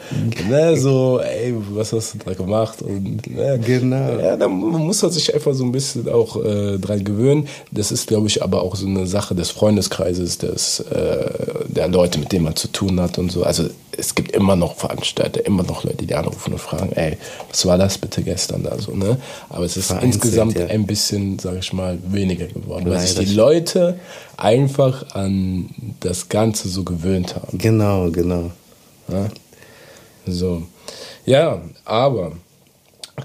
ne, 0.49 0.77
so, 0.77 1.21
ey, 1.21 1.55
was 1.73 1.93
hast 1.93 2.15
du 2.15 2.19
da 2.25 2.35
gemacht? 2.35 2.83
Und, 2.83 3.29
ne, 3.29 3.61
genau. 3.65 4.19
Ja, 4.19 4.37
da 4.37 4.49
muss 4.49 5.03
man 5.03 5.11
sich 5.13 5.33
einfach 5.33 5.55
so 5.55 5.65
ein 5.65 5.73
bisschen 5.73 6.09
auch 6.09 6.37
äh, 6.45 6.79
dran 6.79 7.05
gewöhnen. 7.05 7.47
Das 7.71 7.93
ist, 7.93 8.09
glaube 8.09 8.27
ich, 8.27 8.43
aber 8.43 8.63
auch 8.63 8.75
so 8.75 8.87
eine 8.87 9.07
Sache 9.07 9.37
des 9.37 9.51
Freundeskreises, 9.51 10.39
des, 10.39 10.81
äh, 10.81 11.31
der 11.69 11.89
Leute, 11.89 12.19
mit 12.19 12.33
denen 12.33 12.45
man 12.45 12.57
zu 12.57 12.69
tun 12.69 13.01
hat 13.01 13.19
und 13.19 13.31
so. 13.31 13.45
Also 13.45 13.65
es 14.01 14.15
gibt 14.15 14.33
immer 14.33 14.57
noch 14.57 14.77
Veranstalter, 14.77 15.45
immer 15.45 15.63
noch 15.63 15.85
Leute, 15.85 16.07
die 16.07 16.15
anrufen 16.15 16.55
und 16.55 16.59
fragen, 16.59 16.93
ey, 16.93 17.17
was 17.49 17.67
war 17.67 17.79
das 17.79 17.99
bitte 17.99 18.23
gestern 18.23 18.63
da 18.63 18.79
so, 18.79 18.93
ne? 18.93 19.19
Aber 19.49 19.65
es 19.65 19.77
ist 19.77 19.89
Vereinzelt, 19.89 20.15
insgesamt 20.15 20.59
ja. 20.59 20.67
ein 20.67 20.87
bisschen, 20.87 21.39
sage 21.39 21.59
ich 21.59 21.73
mal, 21.73 21.99
weniger 22.09 22.47
geworden, 22.47 22.89
weil 22.89 22.99
sich 22.99 23.15
die 23.15 23.35
Leute 23.35 24.01
einfach 24.37 25.15
an 25.15 25.71
das 26.01 26.29
Ganze 26.29 26.69
so 26.69 26.83
gewöhnt 26.83 27.37
haben. 27.37 27.59
Genau, 27.59 28.11
genau. 28.11 28.51
Ja? 29.09 29.29
So. 30.27 30.63
Ja, 31.27 31.61
aber 31.85 32.33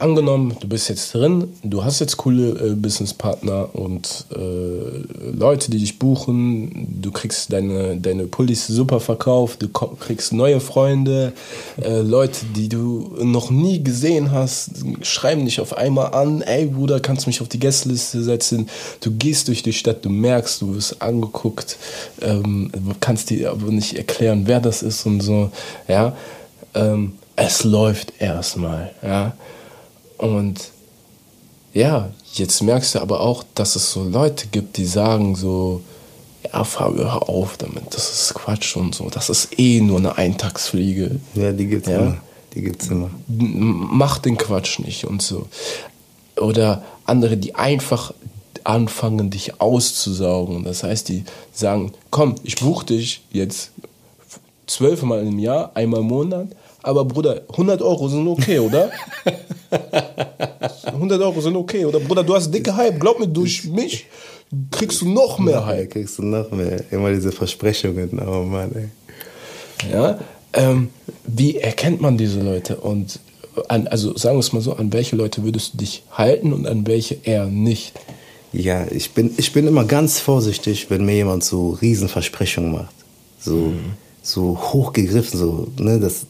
angenommen, 0.01 0.55
du 0.59 0.67
bist 0.67 0.89
jetzt 0.89 1.13
drin, 1.13 1.53
du 1.63 1.83
hast 1.83 1.99
jetzt 1.99 2.17
coole 2.17 2.49
äh, 2.49 2.75
Businesspartner 2.75 3.69
und 3.73 4.25
äh, 4.35 5.31
Leute, 5.31 5.71
die 5.71 5.79
dich 5.79 5.99
buchen, 5.99 7.01
du 7.01 7.11
kriegst 7.11 7.51
deine, 7.51 7.97
deine 7.97 8.25
Pullis 8.25 8.67
super 8.67 8.99
verkauft, 8.99 9.61
du 9.61 9.69
kriegst 9.69 10.33
neue 10.33 10.59
Freunde, 10.59 11.33
äh, 11.81 12.01
Leute, 12.01 12.45
die 12.55 12.69
du 12.69 13.15
noch 13.21 13.49
nie 13.51 13.83
gesehen 13.83 14.31
hast, 14.31 14.71
schreiben 15.01 15.45
dich 15.45 15.59
auf 15.59 15.77
einmal 15.77 16.13
an, 16.13 16.41
ey 16.41 16.65
Bruder, 16.65 16.99
kannst 16.99 17.25
du 17.25 17.29
mich 17.29 17.41
auf 17.41 17.49
die 17.49 17.59
Gästeliste 17.59 18.23
setzen, 18.23 18.69
du 19.01 19.11
gehst 19.11 19.47
durch 19.47 19.63
die 19.63 19.73
Stadt, 19.73 20.05
du 20.05 20.09
merkst, 20.09 20.61
du 20.61 20.75
wirst 20.75 21.01
angeguckt, 21.01 21.77
ähm, 22.21 22.71
kannst 22.99 23.29
dir 23.29 23.51
aber 23.51 23.71
nicht 23.71 23.95
erklären, 23.95 24.43
wer 24.45 24.59
das 24.59 24.83
ist 24.83 25.05
und 25.05 25.21
so, 25.21 25.51
ja, 25.87 26.15
ähm, 26.73 27.13
es 27.35 27.63
läuft 27.63 28.13
erstmal, 28.19 28.91
ja, 29.03 29.33
und 30.17 30.71
ja, 31.73 32.11
jetzt 32.33 32.61
merkst 32.61 32.95
du 32.95 32.99
aber 32.99 33.19
auch, 33.19 33.43
dass 33.53 33.75
es 33.75 33.91
so 33.91 34.03
Leute 34.03 34.47
gibt, 34.47 34.77
die 34.77 34.85
sagen 34.85 35.35
so, 35.35 35.81
ja, 36.43 36.63
Fabio, 36.63 37.05
hör 37.05 37.29
auf 37.29 37.57
damit, 37.57 37.93
das 37.93 38.11
ist 38.11 38.33
Quatsch 38.33 38.75
und 38.77 38.95
so, 38.95 39.09
das 39.09 39.29
ist 39.29 39.59
eh 39.59 39.81
nur 39.81 39.97
eine 39.97 40.17
Eintagsfliege. 40.17 41.19
Ja, 41.33 41.51
die 41.51 41.67
gibt's 41.67 41.89
ja? 41.89 41.99
immer. 41.99 42.17
Die 42.53 42.61
gibt's 42.61 42.87
immer. 42.87 43.09
Mach 43.27 44.17
den 44.19 44.37
Quatsch 44.37 44.79
nicht 44.79 45.05
und 45.05 45.21
so. 45.21 45.47
Oder 46.37 46.83
andere, 47.05 47.35
die 47.35 47.55
einfach 47.55 48.13
anfangen, 48.63 49.29
dich 49.29 49.61
auszusaugen. 49.61 50.63
Das 50.63 50.83
heißt, 50.83 51.09
die 51.09 51.23
sagen, 51.51 51.91
komm, 52.09 52.35
ich 52.43 52.55
buche 52.55 52.85
dich 52.85 53.21
jetzt 53.31 53.71
zwölfmal 54.67 55.25
im 55.25 55.39
Jahr, 55.39 55.71
einmal 55.75 56.01
im 56.01 56.07
Monat, 56.07 56.47
aber 56.81 57.05
Bruder, 57.05 57.41
100 57.49 57.81
Euro 57.81 58.07
sind 58.07 58.27
okay, 58.27 58.59
oder? 58.59 58.91
100 60.85 61.21
Euro 61.21 61.41
sind 61.41 61.55
okay, 61.55 61.85
oder? 61.85 61.99
Bruder, 61.99 62.23
du 62.23 62.35
hast 62.35 62.51
dicke 62.51 62.75
Hype, 62.75 62.99
glaub 62.99 63.19
mir, 63.19 63.27
durch 63.27 63.65
mich 63.65 64.05
kriegst 64.71 65.01
du 65.01 65.09
noch 65.09 65.39
mehr 65.39 65.65
Hype. 65.65 65.91
Kriegst 65.91 66.17
du 66.19 66.23
noch 66.23 66.51
mehr. 66.51 66.83
Immer 66.91 67.11
diese 67.11 67.31
Versprechungen, 67.31 68.19
oh 68.19 68.43
Mann, 68.43 68.71
ey. 68.75 69.91
Ja, 69.91 70.19
ähm, 70.53 70.89
wie 71.25 71.57
erkennt 71.57 72.01
man 72.01 72.17
diese 72.17 72.41
Leute? 72.41 72.77
Und 72.77 73.19
an, 73.67 73.87
also 73.87 74.15
sagen 74.17 74.35
wir 74.35 74.41
es 74.41 74.53
mal 74.53 74.61
so, 74.61 74.73
an 74.73 74.93
welche 74.93 75.15
Leute 75.15 75.43
würdest 75.43 75.73
du 75.73 75.77
dich 75.79 76.03
halten 76.11 76.53
und 76.53 76.67
an 76.67 76.85
welche 76.87 77.17
eher 77.23 77.45
nicht? 77.45 77.93
Ja, 78.53 78.85
ich 78.89 79.11
bin, 79.11 79.33
ich 79.37 79.51
bin 79.51 79.67
immer 79.67 79.85
ganz 79.85 80.19
vorsichtig, 80.19 80.89
wenn 80.89 81.05
mir 81.05 81.15
jemand 81.15 81.43
so 81.43 81.71
Riesenversprechungen 81.71 82.71
macht. 82.71 82.95
So, 83.39 83.55
mhm. 83.55 83.93
So 84.25 84.57
hochgegriffen, 84.57 85.39
so, 85.39 85.67
ne, 85.77 85.99
das, 85.99 86.25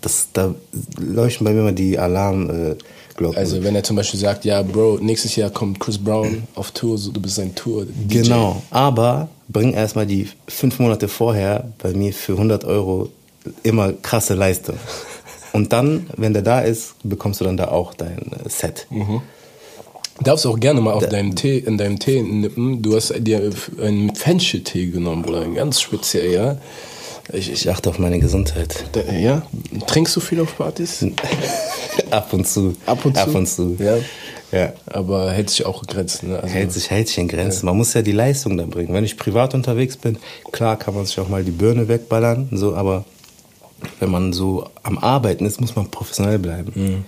das, 0.00 0.28
da 0.32 0.54
leuchten 0.98 1.44
bei 1.44 1.52
mir 1.52 1.60
immer 1.60 1.72
die 1.72 1.98
Alarmglocken. 1.98 3.36
Also 3.36 3.62
wenn 3.64 3.74
er 3.74 3.82
zum 3.82 3.96
Beispiel 3.96 4.20
sagt, 4.20 4.44
ja, 4.44 4.62
Bro, 4.62 4.98
nächstes 5.02 5.34
Jahr 5.36 5.50
kommt 5.50 5.80
Chris 5.80 5.98
Brown 5.98 6.44
auf 6.54 6.70
Tour, 6.70 6.96
so, 6.96 7.10
du 7.10 7.20
bist 7.20 7.34
sein 7.34 7.54
Tour. 7.54 7.84
DJ. 7.86 8.22
Genau, 8.22 8.62
aber 8.70 9.28
bring 9.48 9.72
erstmal 9.72 10.06
die 10.06 10.28
fünf 10.46 10.78
Monate 10.78 11.08
vorher 11.08 11.72
bei 11.82 11.92
mir 11.92 12.12
für 12.12 12.32
100 12.32 12.64
Euro 12.64 13.10
immer 13.64 13.92
krasse 13.92 14.34
Leistung. 14.34 14.76
Und 15.52 15.72
dann, 15.72 16.06
wenn 16.16 16.32
der 16.32 16.42
da 16.42 16.60
ist, 16.60 16.94
bekommst 17.02 17.40
du 17.40 17.44
dann 17.44 17.56
da 17.56 17.68
auch 17.68 17.92
dein 17.92 18.18
äh, 18.18 18.48
Set. 18.48 18.86
Mhm. 18.90 19.20
Darfst 20.20 20.46
auch 20.46 20.58
gerne 20.60 20.80
mal 20.80 20.92
auf 20.92 21.08
deinem 21.08 21.34
Tee, 21.34 21.58
in 21.58 21.76
deinem 21.76 21.98
Tee 21.98 22.22
nippen. 22.22 22.80
Du 22.80 22.94
hast 22.94 23.12
dir 23.18 23.50
einen 23.80 24.14
Fencheltee 24.14 24.86
genommen, 24.86 25.24
oder 25.24 25.44
ganz 25.46 25.80
speziell, 25.80 26.32
ja. 26.32 26.56
Ich, 27.32 27.50
ich 27.50 27.70
achte 27.70 27.90
auf 27.90 27.98
meine 27.98 28.18
Gesundheit. 28.18 28.84
Ja? 29.10 29.42
Trinkst 29.86 30.16
du 30.16 30.20
viel 30.20 30.40
auf 30.40 30.56
Partys? 30.56 31.04
Ab 32.10 32.32
und 32.32 32.46
zu. 32.46 32.74
Ab 32.86 33.04
und 33.04 33.16
zu? 33.16 33.22
Ab 33.22 33.34
und 33.34 33.46
zu. 33.46 33.76
Ja. 33.78 33.96
Ja. 34.50 34.72
Aber 34.86 35.32
hält 35.32 35.50
sich 35.50 35.64
auch 35.64 35.82
Grenzen. 35.86 36.30
Ne? 36.30 36.40
Also 36.40 36.54
hält, 36.54 36.72
sich, 36.72 36.90
hält 36.90 37.08
sich 37.08 37.18
in 37.18 37.28
Grenzen. 37.28 37.66
Ja. 37.66 37.72
Man 37.72 37.78
muss 37.78 37.94
ja 37.94 38.02
die 38.02 38.12
Leistung 38.12 38.56
dann 38.56 38.70
bringen. 38.70 38.92
Wenn 38.92 39.04
ich 39.04 39.16
privat 39.16 39.54
unterwegs 39.54 39.96
bin, 39.96 40.18
klar 40.52 40.78
kann 40.78 40.94
man 40.94 41.06
sich 41.06 41.18
auch 41.18 41.28
mal 41.28 41.42
die 41.42 41.50
Birne 41.50 41.88
wegballern, 41.88 42.48
so, 42.52 42.74
aber 42.74 43.04
wenn 43.98 44.10
man 44.10 44.32
so 44.32 44.68
am 44.82 44.98
Arbeiten 44.98 45.46
ist, 45.46 45.60
muss 45.60 45.74
man 45.74 45.90
professionell 45.90 46.38
bleiben. 46.38 46.72
Mhm. 46.74 47.04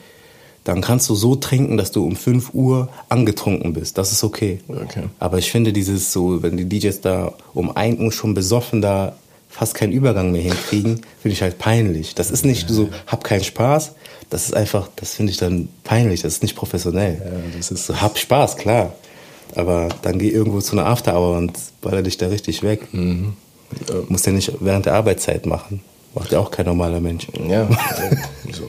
Dann 0.65 0.81
kannst 0.81 1.11
du 1.11 1.15
so 1.15 1.37
trinken, 1.37 1.77
dass 1.77 1.93
du 1.93 2.05
um 2.07 2.17
5 2.17 2.55
Uhr 2.55 2.89
angetrunken 3.11 3.75
bist. 3.75 3.99
Das 3.99 4.13
ist 4.13 4.25
okay. 4.25 4.61
okay. 4.69 5.05
Aber 5.19 5.37
ich 5.37 5.51
finde 5.51 5.75
dieses 5.75 6.11
so, 6.11 6.43
wenn 6.43 6.57
die 6.57 6.67
DJs 6.67 7.03
da 7.03 7.35
um 7.53 7.77
1 7.77 8.01
Uhr 8.01 8.11
schon 8.11 8.33
besoffen 8.33 8.81
da 8.81 9.15
fast 9.55 9.75
keinen 9.75 9.93
Übergang 9.93 10.33
mehr 10.33 10.43
hinkriegen, 10.43 11.03
finde 11.23 11.33
ich 11.33 11.43
halt 11.43 11.59
peinlich. 11.59 12.17
Das 12.17 12.33
ist 12.33 12.45
nicht 12.45 12.69
so, 12.69 12.89
hab 13.07 13.23
keinen 13.23 13.45
Spaß. 13.45 13.93
Das 14.29 14.47
ist 14.47 14.55
einfach, 14.55 14.89
das 14.97 15.15
finde 15.15 15.31
ich 15.31 15.39
dann 15.39 15.69
peinlich. 15.85 16.23
Das 16.23 16.35
ist 16.35 16.43
nicht 16.43 16.57
professionell. 16.57 17.23
Ja, 17.25 17.57
das 17.57 17.71
ist 17.71 17.87
so, 17.87 18.01
hab 18.01 18.19
Spaß, 18.19 18.57
klar. 18.57 18.95
Aber 19.55 19.91
dann 20.03 20.19
geh 20.19 20.29
irgendwo 20.29 20.61
zu 20.61 20.73
einer 20.73 20.87
Afterhour 20.87 21.37
und 21.37 21.53
baller 21.81 22.03
dich 22.03 22.17
da 22.17 22.27
richtig 22.27 22.65
weg. 22.65 22.93
Mhm. 22.93 23.35
Ja. 23.89 23.95
Musst 24.09 24.27
ja 24.27 24.33
nicht 24.33 24.53
während 24.59 24.87
der 24.87 24.95
Arbeitszeit 24.95 25.47
machen. 25.47 25.83
Macht 26.15 26.31
ja 26.31 26.39
auch 26.39 26.51
kein 26.51 26.67
normaler 26.67 27.01
Mensch. 27.01 27.27
Ja. 27.49 27.69
so. 28.53 28.69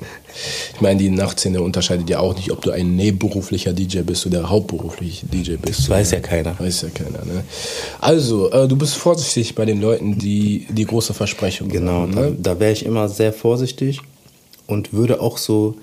Ich 0.73 0.81
meine, 0.81 0.99
die 0.99 1.09
Nachtszene 1.09 1.61
unterscheidet 1.61 2.09
ja 2.09 2.19
auch 2.19 2.35
nicht, 2.35 2.51
ob 2.51 2.61
du 2.61 2.71
ein 2.71 2.95
nebenberuflicher 2.95 3.71
DJ 3.71 3.99
bist 3.99 4.25
oder 4.25 4.49
hauptberuflicher 4.49 5.27
DJ 5.27 5.55
bist. 5.55 5.79
Das 5.79 5.89
weiß 5.89 6.11
ja 6.11 6.19
keiner. 6.19 6.59
Weiß 6.59 6.81
ja 6.81 6.89
keiner. 6.89 7.23
Ne? 7.23 7.43
Also, 8.01 8.51
äh, 8.51 8.67
du 8.67 8.75
bist 8.75 8.95
vorsichtig 8.95 9.53
bei 9.53 9.65
den 9.65 9.79
Leuten, 9.79 10.17
die 10.17 10.65
die 10.69 10.85
große 10.85 11.13
Versprechung 11.13 11.69
Genau, 11.69 12.01
haben, 12.01 12.13
ne? 12.15 12.35
da, 12.39 12.53
da 12.53 12.59
wäre 12.59 12.71
ich 12.71 12.85
immer 12.85 13.07
sehr 13.09 13.31
vorsichtig 13.31 14.01
und 14.65 14.91
würde 14.91 15.21
auch 15.21 15.37
so, 15.37 15.75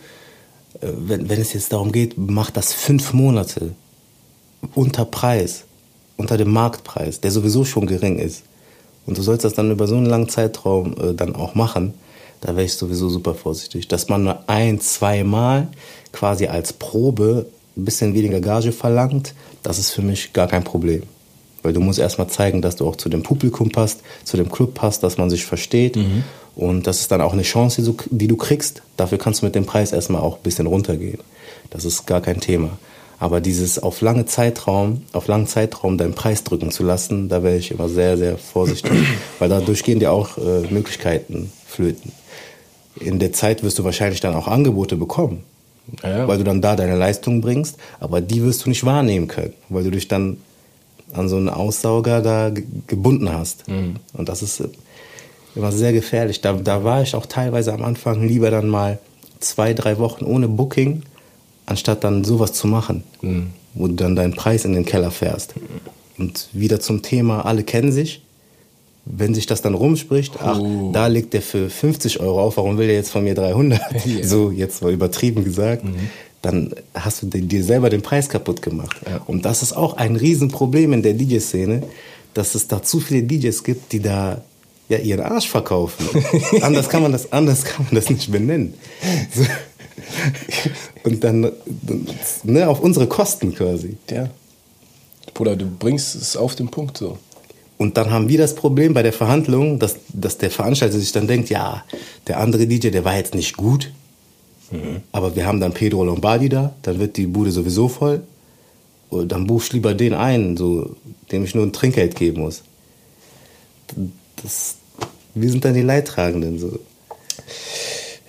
äh, 0.80 0.88
wenn, 0.98 1.28
wenn 1.28 1.40
es 1.40 1.52
jetzt 1.52 1.72
darum 1.72 1.92
geht, 1.92 2.14
mach 2.16 2.50
das 2.50 2.72
fünf 2.72 3.12
Monate 3.12 3.72
unter 4.74 5.04
Preis, 5.04 5.64
unter 6.16 6.36
dem 6.36 6.50
Marktpreis, 6.50 7.20
der 7.20 7.30
sowieso 7.30 7.64
schon 7.64 7.86
gering 7.86 8.18
ist 8.18 8.42
und 9.06 9.18
du 9.18 9.22
sollst 9.22 9.44
das 9.44 9.54
dann 9.54 9.70
über 9.70 9.86
so 9.86 9.96
einen 9.96 10.06
langen 10.06 10.28
Zeitraum 10.28 10.94
äh, 11.00 11.14
dann 11.14 11.34
auch 11.34 11.54
machen, 11.54 11.94
da 12.40 12.48
wäre 12.56 12.64
ich 12.64 12.74
sowieso 12.74 13.08
super 13.08 13.34
vorsichtig. 13.34 13.88
Dass 13.88 14.08
man 14.08 14.24
nur 14.24 14.48
ein, 14.48 14.80
zweimal 14.80 15.68
quasi 16.12 16.46
als 16.46 16.72
Probe 16.72 17.46
ein 17.76 17.84
bisschen 17.84 18.14
weniger 18.14 18.40
Gage 18.40 18.72
verlangt, 18.72 19.34
das 19.62 19.78
ist 19.78 19.90
für 19.90 20.02
mich 20.02 20.32
gar 20.32 20.48
kein 20.48 20.64
Problem. 20.64 21.04
Weil 21.62 21.72
du 21.72 21.80
musst 21.80 22.00
erstmal 22.00 22.26
zeigen, 22.26 22.60
dass 22.60 22.76
du 22.76 22.86
auch 22.88 22.96
zu 22.96 23.08
dem 23.08 23.22
Publikum 23.22 23.70
passt, 23.70 24.00
zu 24.24 24.36
dem 24.36 24.50
Club 24.50 24.74
passt, 24.74 25.04
dass 25.04 25.18
man 25.18 25.30
sich 25.30 25.46
versteht. 25.46 25.96
Mhm. 25.96 26.24
Und 26.56 26.86
das 26.86 27.00
ist 27.00 27.12
dann 27.12 27.20
auch 27.20 27.32
eine 27.32 27.42
Chance, 27.42 27.80
die 27.80 27.86
du, 27.86 27.96
die 28.10 28.28
du 28.28 28.36
kriegst. 28.36 28.82
Dafür 28.96 29.18
kannst 29.18 29.40
du 29.40 29.46
mit 29.46 29.54
dem 29.54 29.64
Preis 29.64 29.92
erstmal 29.92 30.20
auch 30.20 30.36
ein 30.36 30.42
bisschen 30.42 30.66
runtergehen. 30.66 31.20
Das 31.70 31.84
ist 31.84 32.06
gar 32.06 32.20
kein 32.20 32.40
Thema. 32.40 32.70
Aber 33.22 33.40
dieses 33.40 33.78
auf 33.78 34.00
lange 34.00 34.26
Zeitraum, 34.26 35.02
auf 35.12 35.28
langen 35.28 35.46
Zeitraum 35.46 35.96
deinen 35.96 36.12
Preis 36.12 36.42
drücken 36.42 36.72
zu 36.72 36.82
lassen, 36.82 37.28
da 37.28 37.44
wäre 37.44 37.56
ich 37.56 37.70
immer 37.70 37.88
sehr, 37.88 38.18
sehr 38.18 38.36
vorsichtig, 38.36 38.90
weil 39.38 39.48
dadurch 39.48 39.84
gehen 39.84 40.00
dir 40.00 40.10
auch 40.10 40.38
äh, 40.38 40.62
Möglichkeiten 40.70 41.52
flöten. 41.64 42.10
In 42.98 43.20
der 43.20 43.32
Zeit 43.32 43.62
wirst 43.62 43.78
du 43.78 43.84
wahrscheinlich 43.84 44.18
dann 44.18 44.34
auch 44.34 44.48
Angebote 44.48 44.96
bekommen, 44.96 45.44
ja. 46.02 46.26
weil 46.26 46.38
du 46.38 46.42
dann 46.42 46.60
da 46.60 46.74
deine 46.74 46.96
Leistung 46.96 47.40
bringst, 47.40 47.76
aber 48.00 48.20
die 48.20 48.42
wirst 48.42 48.64
du 48.64 48.70
nicht 48.70 48.84
wahrnehmen 48.84 49.28
können, 49.28 49.52
weil 49.68 49.84
du 49.84 49.92
dich 49.92 50.08
dann 50.08 50.38
an 51.12 51.28
so 51.28 51.36
einen 51.36 51.48
Aussauger 51.48 52.22
da 52.22 52.50
gebunden 52.88 53.32
hast. 53.32 53.68
Mhm. 53.68 54.00
Und 54.14 54.28
das 54.28 54.42
ist 54.42 54.64
immer 55.54 55.70
sehr 55.70 55.92
gefährlich. 55.92 56.40
Da, 56.40 56.54
da 56.54 56.82
war 56.82 57.02
ich 57.02 57.14
auch 57.14 57.26
teilweise 57.26 57.72
am 57.72 57.84
Anfang 57.84 58.26
lieber 58.26 58.50
dann 58.50 58.66
mal 58.66 58.98
zwei, 59.38 59.74
drei 59.74 59.98
Wochen 59.98 60.24
ohne 60.24 60.48
Booking 60.48 61.04
anstatt 61.66 62.04
dann 62.04 62.24
sowas 62.24 62.52
zu 62.52 62.66
machen, 62.66 63.04
mhm. 63.20 63.48
wo 63.74 63.86
du 63.86 63.94
dann 63.94 64.16
deinen 64.16 64.34
Preis 64.34 64.64
in 64.64 64.72
den 64.72 64.84
Keller 64.84 65.10
fährst. 65.10 65.54
Und 66.18 66.48
wieder 66.52 66.80
zum 66.80 67.02
Thema, 67.02 67.44
alle 67.46 67.64
kennen 67.64 67.92
sich. 67.92 68.22
Wenn 69.04 69.34
sich 69.34 69.46
das 69.46 69.62
dann 69.62 69.74
rumspricht, 69.74 70.34
ach, 70.38 70.60
oh. 70.60 70.90
da 70.92 71.08
legt 71.08 71.34
der 71.34 71.42
für 71.42 71.68
50 71.68 72.20
Euro 72.20 72.40
auf, 72.40 72.56
warum 72.56 72.78
will 72.78 72.86
der 72.86 72.94
jetzt 72.94 73.10
von 73.10 73.24
mir 73.24 73.34
300? 73.34 73.80
Ja. 74.04 74.24
So, 74.24 74.50
jetzt 74.50 74.82
mal 74.82 74.92
übertrieben 74.92 75.44
gesagt. 75.44 75.84
Mhm. 75.84 76.10
Dann 76.40 76.74
hast 76.94 77.22
du 77.22 77.26
dir 77.26 77.64
selber 77.64 77.90
den 77.90 78.02
Preis 78.02 78.28
kaputt 78.28 78.62
gemacht. 78.62 78.96
Ja. 79.08 79.20
Und 79.26 79.44
das 79.44 79.62
ist 79.62 79.72
auch 79.72 79.96
ein 79.96 80.16
Riesenproblem 80.16 80.92
in 80.92 81.02
der 81.02 81.14
DJ-Szene, 81.14 81.82
dass 82.34 82.54
es 82.54 82.68
da 82.68 82.82
zu 82.82 83.00
viele 83.00 83.22
DJs 83.22 83.64
gibt, 83.64 83.92
die 83.92 84.00
da 84.00 84.42
ja 84.88 84.98
ihren 84.98 85.20
Arsch 85.20 85.48
verkaufen. 85.48 86.06
anders 86.62 86.88
kann 86.88 87.02
man 87.02 87.12
das, 87.12 87.32
anders 87.32 87.64
kann 87.64 87.86
man 87.86 87.94
das 87.94 88.10
nicht 88.10 88.30
benennen. 88.30 88.74
So. 89.34 89.42
Und 91.04 91.22
dann 91.24 91.52
ne, 92.42 92.68
auf 92.68 92.80
unsere 92.80 93.06
Kosten 93.06 93.54
quasi. 93.54 93.96
Ja. 94.10 94.30
Bruder, 95.34 95.56
du 95.56 95.66
bringst 95.66 96.14
es 96.14 96.36
auf 96.36 96.54
den 96.54 96.68
Punkt 96.68 96.98
so. 96.98 97.18
Und 97.78 97.96
dann 97.96 98.10
haben 98.10 98.28
wir 98.28 98.38
das 98.38 98.54
Problem 98.54 98.94
bei 98.94 99.02
der 99.02 99.12
Verhandlung, 99.12 99.78
dass, 99.78 99.96
dass 100.12 100.38
der 100.38 100.50
Veranstalter 100.50 100.98
sich 100.98 101.10
dann 101.10 101.26
denkt, 101.26 101.50
ja, 101.50 101.84
der 102.28 102.38
andere 102.38 102.66
DJ, 102.66 102.90
der 102.90 103.04
war 103.04 103.16
jetzt 103.16 103.34
nicht 103.34 103.56
gut, 103.56 103.90
mhm. 104.70 105.00
aber 105.10 105.34
wir 105.34 105.46
haben 105.46 105.58
dann 105.58 105.72
Pedro 105.72 106.04
Lombardi 106.04 106.48
da, 106.48 106.74
dann 106.82 107.00
wird 107.00 107.16
die 107.16 107.26
Bude 107.26 107.50
sowieso 107.50 107.88
voll. 107.88 108.22
Und 109.10 109.32
dann 109.32 109.46
buchst 109.46 109.72
lieber 109.72 109.94
den 109.94 110.14
ein, 110.14 110.56
so, 110.56 110.94
dem 111.32 111.44
ich 111.44 111.54
nur 111.54 111.66
ein 111.66 111.72
Trinkgeld 111.72 112.14
geben 112.14 112.42
muss. 112.42 112.62
Das, 114.42 114.76
wir 115.34 115.50
sind 115.50 115.64
dann 115.64 115.74
die 115.74 115.82
Leidtragenden. 115.82 116.58
So. 116.58 116.78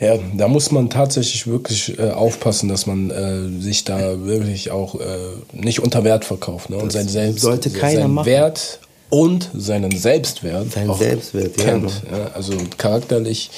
Ja, 0.04 0.20
da 0.36 0.48
muss 0.48 0.72
man 0.72 0.90
tatsächlich 0.90 1.48
wirklich 1.48 1.98
äh, 1.98 2.12
aufpassen, 2.12 2.68
dass 2.68 2.86
man 2.86 3.10
äh, 3.10 3.62
sich 3.62 3.84
da 3.84 4.26
wirklich 4.26 4.72
auch 4.72 4.96
äh, 4.96 5.06
nicht 5.54 5.80
unter 5.80 6.04
Wert 6.04 6.26
verkauft. 6.26 6.70
Ne? 6.70 6.78
Und 6.78 6.92
sein 6.92 7.08
Selbst, 7.08 7.42
sollte 7.42 7.70
keiner 7.70 8.02
seinen 8.02 8.14
machen. 8.14 8.26
Wert 8.26 8.80
und 9.10 9.50
seinen 9.54 9.92
Selbstwert. 9.92 10.72
Seinen 10.74 10.94
Selbstwert, 10.96 11.56
kennt. 11.56 11.92
Ja, 12.12 12.18
ja, 12.18 12.32
also 12.34 12.54
charakterlich 12.78 13.50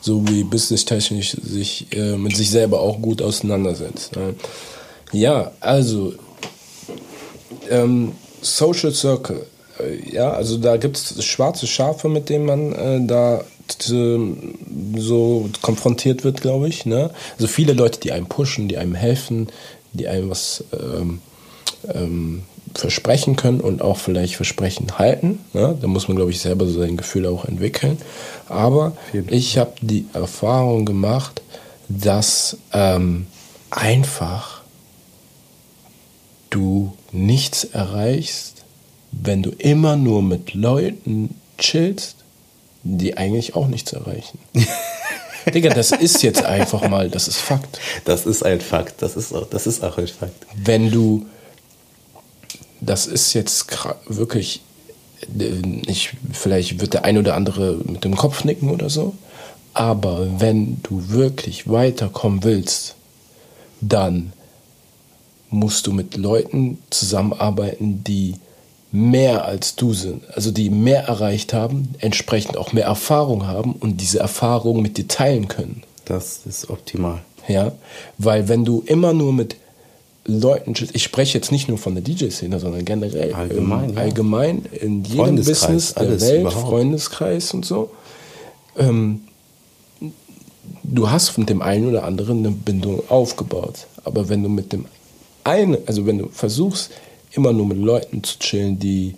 sowie 0.00 0.44
businesstechnisch 0.44 1.36
sich 1.42 1.88
äh, 1.92 2.16
mit 2.16 2.34
sich 2.36 2.50
selber 2.50 2.80
auch 2.80 3.02
gut 3.02 3.20
auseinandersetzt. 3.20 4.12
Ja, 5.12 5.50
also 5.60 6.14
ähm, 7.70 8.12
Social 8.40 8.92
Circle. 8.92 9.44
Äh, 9.78 10.14
ja, 10.14 10.30
also 10.30 10.56
da 10.56 10.76
gibt 10.76 10.96
es 10.96 11.24
schwarze 11.24 11.66
Schafe, 11.66 12.08
mit 12.08 12.28
denen 12.28 12.46
man 12.46 12.72
äh, 12.72 13.06
da 13.06 13.44
so 13.78 15.48
konfrontiert 15.62 16.24
wird, 16.24 16.40
glaube 16.40 16.68
ich. 16.68 16.86
Ne? 16.86 17.10
Also 17.34 17.46
viele 17.46 17.72
Leute, 17.72 18.00
die 18.00 18.12
einem 18.12 18.26
pushen, 18.26 18.68
die 18.68 18.78
einem 18.78 18.94
helfen, 18.94 19.48
die 19.92 20.08
einem 20.08 20.30
was 20.30 20.64
ähm, 20.72 21.20
ähm, 21.92 22.42
versprechen 22.74 23.36
können 23.36 23.60
und 23.60 23.82
auch 23.82 23.96
vielleicht 23.96 24.36
Versprechen 24.36 24.98
halten. 24.98 25.40
Ne? 25.52 25.76
Da 25.80 25.86
muss 25.86 26.08
man, 26.08 26.16
glaube 26.16 26.30
ich, 26.30 26.40
selber 26.40 26.66
so 26.66 26.78
sein 26.78 26.96
Gefühl 26.96 27.26
auch 27.26 27.44
entwickeln. 27.44 27.98
Aber 28.48 28.96
ich 29.28 29.58
habe 29.58 29.72
die 29.80 30.06
Erfahrung 30.12 30.84
gemacht, 30.84 31.42
dass 31.88 32.58
ähm, 32.72 33.26
einfach 33.70 34.62
du 36.50 36.92
nichts 37.12 37.64
erreichst, 37.64 38.64
wenn 39.12 39.42
du 39.42 39.50
immer 39.50 39.96
nur 39.96 40.22
mit 40.22 40.54
Leuten 40.54 41.34
chillst, 41.58 42.16
die 42.82 43.16
eigentlich 43.16 43.54
auch 43.54 43.66
nichts 43.66 43.92
erreichen. 43.92 44.38
Digga, 45.54 45.70
das 45.70 45.90
ist 45.92 46.22
jetzt 46.22 46.44
einfach 46.44 46.88
mal, 46.88 47.08
das 47.08 47.28
ist 47.28 47.38
Fakt. 47.38 47.78
Das 48.04 48.26
ist 48.26 48.44
ein 48.44 48.60
Fakt, 48.60 49.02
das 49.02 49.16
ist 49.16 49.34
auch, 49.34 49.48
das 49.48 49.66
ist 49.66 49.82
auch 49.82 49.96
ein 49.98 50.08
Fakt. 50.08 50.46
Wenn 50.54 50.90
du, 50.90 51.26
das 52.80 53.06
ist 53.06 53.32
jetzt 53.32 53.66
wirklich, 54.06 54.60
ich, 55.86 56.10
vielleicht 56.32 56.80
wird 56.80 56.94
der 56.94 57.04
ein 57.04 57.18
oder 57.18 57.34
andere 57.34 57.78
mit 57.84 58.04
dem 58.04 58.16
Kopf 58.16 58.44
nicken 58.44 58.70
oder 58.70 58.90
so, 58.90 59.14
aber 59.72 60.40
wenn 60.40 60.82
du 60.82 61.08
wirklich 61.08 61.68
weiterkommen 61.70 62.44
willst, 62.44 62.96
dann 63.80 64.32
musst 65.48 65.86
du 65.86 65.92
mit 65.92 66.16
Leuten 66.16 66.78
zusammenarbeiten, 66.90 68.04
die 68.04 68.34
mehr 68.92 69.44
als 69.44 69.76
du 69.76 69.92
sind, 69.92 70.22
also 70.34 70.50
die 70.50 70.70
mehr 70.70 71.04
erreicht 71.04 71.52
haben, 71.52 71.94
entsprechend 71.98 72.56
auch 72.56 72.72
mehr 72.72 72.86
Erfahrung 72.86 73.46
haben 73.46 73.72
und 73.72 74.00
diese 74.00 74.18
Erfahrung 74.18 74.82
mit 74.82 74.96
dir 74.96 75.06
teilen 75.06 75.48
können. 75.48 75.82
Das 76.04 76.40
ist 76.44 76.70
optimal. 76.70 77.20
Ja, 77.46 77.72
weil 78.18 78.48
wenn 78.48 78.64
du 78.64 78.82
immer 78.84 79.12
nur 79.12 79.32
mit 79.32 79.56
Leuten, 80.24 80.74
ich 80.92 81.02
spreche 81.02 81.38
jetzt 81.38 81.50
nicht 81.50 81.68
nur 81.68 81.78
von 81.78 81.94
der 81.94 82.02
DJ-Szene, 82.02 82.60
sondern 82.60 82.84
generell 82.84 83.32
allgemein, 83.32 83.90
ähm, 83.90 83.94
ja. 83.94 84.00
allgemein 84.02 84.64
in 84.72 85.04
jedem 85.04 85.36
Business 85.36 85.94
der 85.94 86.20
Welt, 86.20 86.40
überhaupt. 86.42 86.68
Freundeskreis 86.68 87.54
und 87.54 87.64
so. 87.64 87.90
Ähm, 88.76 89.22
du 90.82 91.10
hast 91.10 91.38
mit 91.38 91.48
dem 91.48 91.62
einen 91.62 91.88
oder 91.88 92.04
anderen 92.04 92.40
eine 92.40 92.50
Bindung 92.50 93.02
aufgebaut, 93.08 93.86
aber 94.04 94.28
wenn 94.28 94.42
du 94.42 94.48
mit 94.48 94.72
dem 94.72 94.84
einen, 95.44 95.78
also 95.86 96.06
wenn 96.06 96.18
du 96.18 96.28
versuchst, 96.28 96.90
immer 97.32 97.52
nur 97.52 97.66
mit 97.66 97.78
Leuten 97.78 98.22
zu 98.24 98.38
chillen, 98.38 98.78
die 98.78 99.14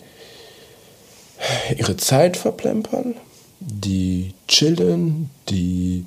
ihre 1.77 1.97
Zeit 1.97 2.37
verplempern, 2.37 3.15
die 3.61 4.35
chillen, 4.49 5.31
die 5.49 6.05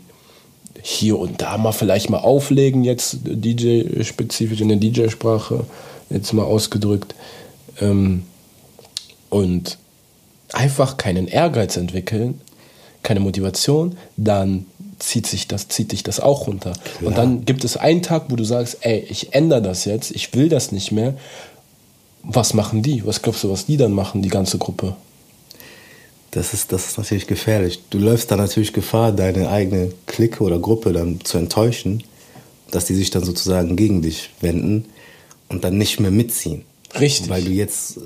hier 0.81 1.17
und 1.17 1.41
da 1.41 1.57
mal 1.57 1.71
vielleicht 1.71 2.09
mal 2.09 2.19
auflegen, 2.19 2.83
jetzt 2.83 3.17
DJ-spezifisch 3.23 4.61
in 4.61 4.67
der 4.67 4.77
DJ-Sprache, 4.77 5.65
jetzt 6.09 6.31
mal 6.33 6.43
ausgedrückt. 6.43 7.15
Ähm, 7.81 8.23
und 9.29 9.77
einfach 10.53 10.97
keinen 10.97 11.27
Ehrgeiz 11.27 11.75
entwickeln, 11.75 12.39
keine 13.03 13.19
Motivation, 13.19 13.97
dann 14.15 14.65
zieht 14.99 15.27
sich 15.27 15.47
das, 15.47 15.67
zieht 15.67 15.91
dich 15.91 16.03
das 16.03 16.19
auch 16.19 16.47
runter. 16.47 16.73
Klar. 16.73 17.09
Und 17.09 17.17
dann 17.17 17.45
gibt 17.45 17.63
es 17.63 17.77
einen 17.77 18.01
Tag, 18.01 18.25
wo 18.29 18.35
du 18.35 18.43
sagst, 18.43 18.77
ey, 18.81 18.99
ich 19.09 19.33
ändere 19.33 19.61
das 19.61 19.85
jetzt, 19.85 20.11
ich 20.11 20.33
will 20.33 20.49
das 20.49 20.71
nicht 20.71 20.91
mehr. 20.91 21.15
Was 22.28 22.53
machen 22.53 22.82
die? 22.82 23.05
Was 23.05 23.21
glaubst 23.21 23.43
du, 23.43 23.51
was 23.51 23.65
die 23.65 23.78
dann 23.78 23.93
machen, 23.93 24.21
die 24.21 24.30
ganze 24.30 24.57
Gruppe? 24.57 24.95
Das 26.32 26.53
ist, 26.53 26.71
das 26.73 26.88
ist 26.88 26.97
natürlich 26.97 27.28
gefährlich. 27.28 27.82
Du 27.89 27.97
läufst 27.97 28.30
dann 28.30 28.39
natürlich 28.39 28.73
Gefahr, 28.73 29.13
deine 29.13 29.49
eigene 29.49 29.93
Clique 30.05 30.43
oder 30.43 30.59
Gruppe 30.59 30.91
dann 30.91 31.21
zu 31.23 31.38
enttäuschen, 31.38 32.03
dass 32.71 32.86
die 32.86 32.95
sich 32.95 33.09
dann 33.09 33.23
sozusagen 33.23 33.76
gegen 33.78 34.01
dich 34.01 34.32
wenden 34.41 34.86
und 35.47 35.63
dann 35.63 35.78
nicht 35.78 35.99
mehr 35.99 36.11
mitziehen. 36.11 36.63
Richtig. 36.99 37.30
Weil 37.30 37.43
du 37.43 37.51
jetzt, 37.51 37.99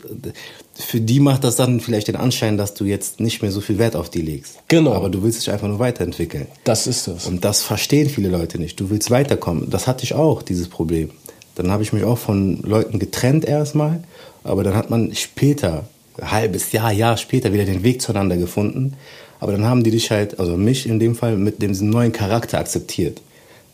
für 0.76 1.00
die 1.00 1.20
macht 1.20 1.44
das 1.44 1.56
dann 1.56 1.80
vielleicht 1.80 2.08
den 2.08 2.16
Anschein, 2.16 2.58
dass 2.58 2.74
du 2.74 2.86
jetzt 2.86 3.20
nicht 3.20 3.42
mehr 3.42 3.52
so 3.52 3.62
viel 3.62 3.78
Wert 3.78 3.96
auf 3.96 4.10
die 4.10 4.22
legst. 4.22 4.60
Genau. 4.68 4.94
Aber 4.94 5.10
du 5.10 5.24
willst 5.24 5.42
dich 5.42 5.52
einfach 5.52 5.68
nur 5.68 5.80
weiterentwickeln. 5.80 6.48
Das 6.64 6.88
ist 6.88 7.08
es. 7.08 7.26
Und 7.26 7.46
das 7.46 7.62
verstehen 7.62 8.10
viele 8.10 8.30
Leute 8.30 8.60
nicht. 8.60 8.80
Du 8.80 8.90
willst 8.90 9.12
weiterkommen. 9.12 9.70
Das 9.70 9.88
hatte 9.88 10.04
ich 10.04 10.14
auch, 10.14 10.42
dieses 10.42 10.68
Problem. 10.68 11.12
Dann 11.60 11.72
habe 11.72 11.84
ich 11.84 11.92
mich 11.92 12.06
auch 12.06 12.18
von 12.18 12.62
Leuten 12.62 13.00
getrennt 13.00 13.44
erstmal, 13.44 14.02
aber 14.46 14.64
dann 14.64 14.76
hat 14.76 14.90
man 14.90 15.14
später, 15.14 15.84
ein 16.18 16.32
halbes 16.32 16.72
Jahr, 16.72 16.94
Jahr 16.94 17.18
später 17.18 17.52
wieder 17.52 17.66
den 17.66 17.84
Weg 17.84 18.02
zueinander 18.02 18.38
gefunden. 18.38 18.94
Aber 19.42 19.52
dann 19.52 19.66
haben 19.66 19.84
die 19.84 19.92
dich 19.92 20.10
halt, 20.10 20.40
also 20.40 20.56
mich 20.56 20.88
in 20.88 21.00
dem 21.00 21.16
Fall, 21.16 21.36
mit 21.36 21.62
dem 21.62 21.74
neuen 21.90 22.14
Charakter 22.14 22.60
akzeptiert. 22.60 23.22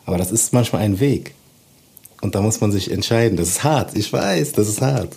Aber 0.08 0.18
das 0.18 0.32
ist 0.32 0.52
manchmal 0.52 0.82
ein 0.82 1.00
Weg. 1.00 1.36
Und 2.22 2.34
da 2.34 2.42
muss 2.42 2.60
man 2.60 2.72
sich 2.72 2.90
entscheiden. 2.90 3.38
Das 3.38 3.50
ist 3.50 3.64
hart, 3.64 3.96
ich 3.96 4.12
weiß, 4.12 4.54
das 4.54 4.68
ist 4.68 4.82
hart. 4.82 5.16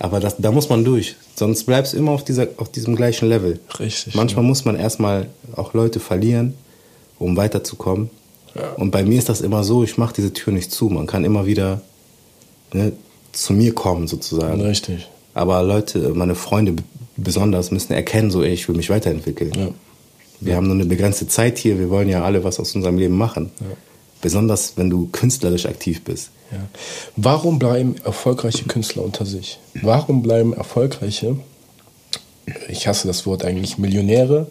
Aber 0.00 0.18
das, 0.18 0.34
da 0.38 0.50
muss 0.50 0.68
man 0.68 0.84
durch. 0.84 1.14
Sonst 1.36 1.62
bleibst 1.66 1.92
du 1.92 1.98
immer 1.98 2.10
auf, 2.10 2.24
dieser, 2.24 2.48
auf 2.56 2.68
diesem 2.68 2.96
gleichen 2.96 3.28
Level. 3.28 3.60
Richtig. 3.78 4.16
Manchmal 4.16 4.44
ja. 4.44 4.48
muss 4.48 4.64
man 4.64 4.74
erstmal 4.74 5.28
auch 5.54 5.72
Leute 5.72 6.00
verlieren, 6.00 6.54
um 7.20 7.36
weiterzukommen. 7.36 8.10
Und 8.76 8.90
bei 8.90 9.04
mir 9.04 9.18
ist 9.18 9.28
das 9.28 9.40
immer 9.40 9.64
so, 9.64 9.84
ich 9.84 9.98
mache 9.98 10.14
diese 10.14 10.32
Tür 10.32 10.52
nicht 10.52 10.70
zu. 10.70 10.88
Man 10.88 11.06
kann 11.06 11.24
immer 11.24 11.46
wieder 11.46 11.80
ne, 12.72 12.92
zu 13.32 13.52
mir 13.52 13.74
kommen, 13.74 14.06
sozusagen. 14.08 14.60
Richtig. 14.60 15.08
Aber 15.34 15.62
Leute, 15.62 16.14
meine 16.14 16.34
Freunde 16.34 16.74
besonders, 17.16 17.70
müssen 17.70 17.92
erkennen, 17.92 18.30
so, 18.30 18.42
ey, 18.42 18.52
ich 18.52 18.68
will 18.68 18.76
mich 18.76 18.90
weiterentwickeln. 18.90 19.52
Ja. 19.54 19.68
Wir 20.40 20.50
ja. 20.52 20.56
haben 20.56 20.66
nur 20.66 20.74
eine 20.76 20.86
begrenzte 20.86 21.28
Zeit 21.28 21.58
hier, 21.58 21.78
wir 21.78 21.90
wollen 21.90 22.08
ja 22.08 22.22
alle 22.22 22.44
was 22.44 22.60
aus 22.60 22.74
unserem 22.74 22.98
Leben 22.98 23.16
machen. 23.16 23.50
Besonders 24.20 24.74
wenn 24.76 24.90
du 24.90 25.08
künstlerisch 25.12 25.66
aktiv 25.66 26.02
bist. 26.04 26.30
Warum 27.16 27.58
bleiben 27.58 27.96
erfolgreiche 28.04 28.64
Künstler 28.64 29.02
unter 29.04 29.26
sich? 29.26 29.58
Warum 29.82 30.22
bleiben 30.22 30.52
erfolgreiche, 30.52 31.36
ich 32.68 32.86
hasse 32.86 33.08
das 33.08 33.26
Wort 33.26 33.44
eigentlich, 33.44 33.78
Millionäre, 33.78 34.46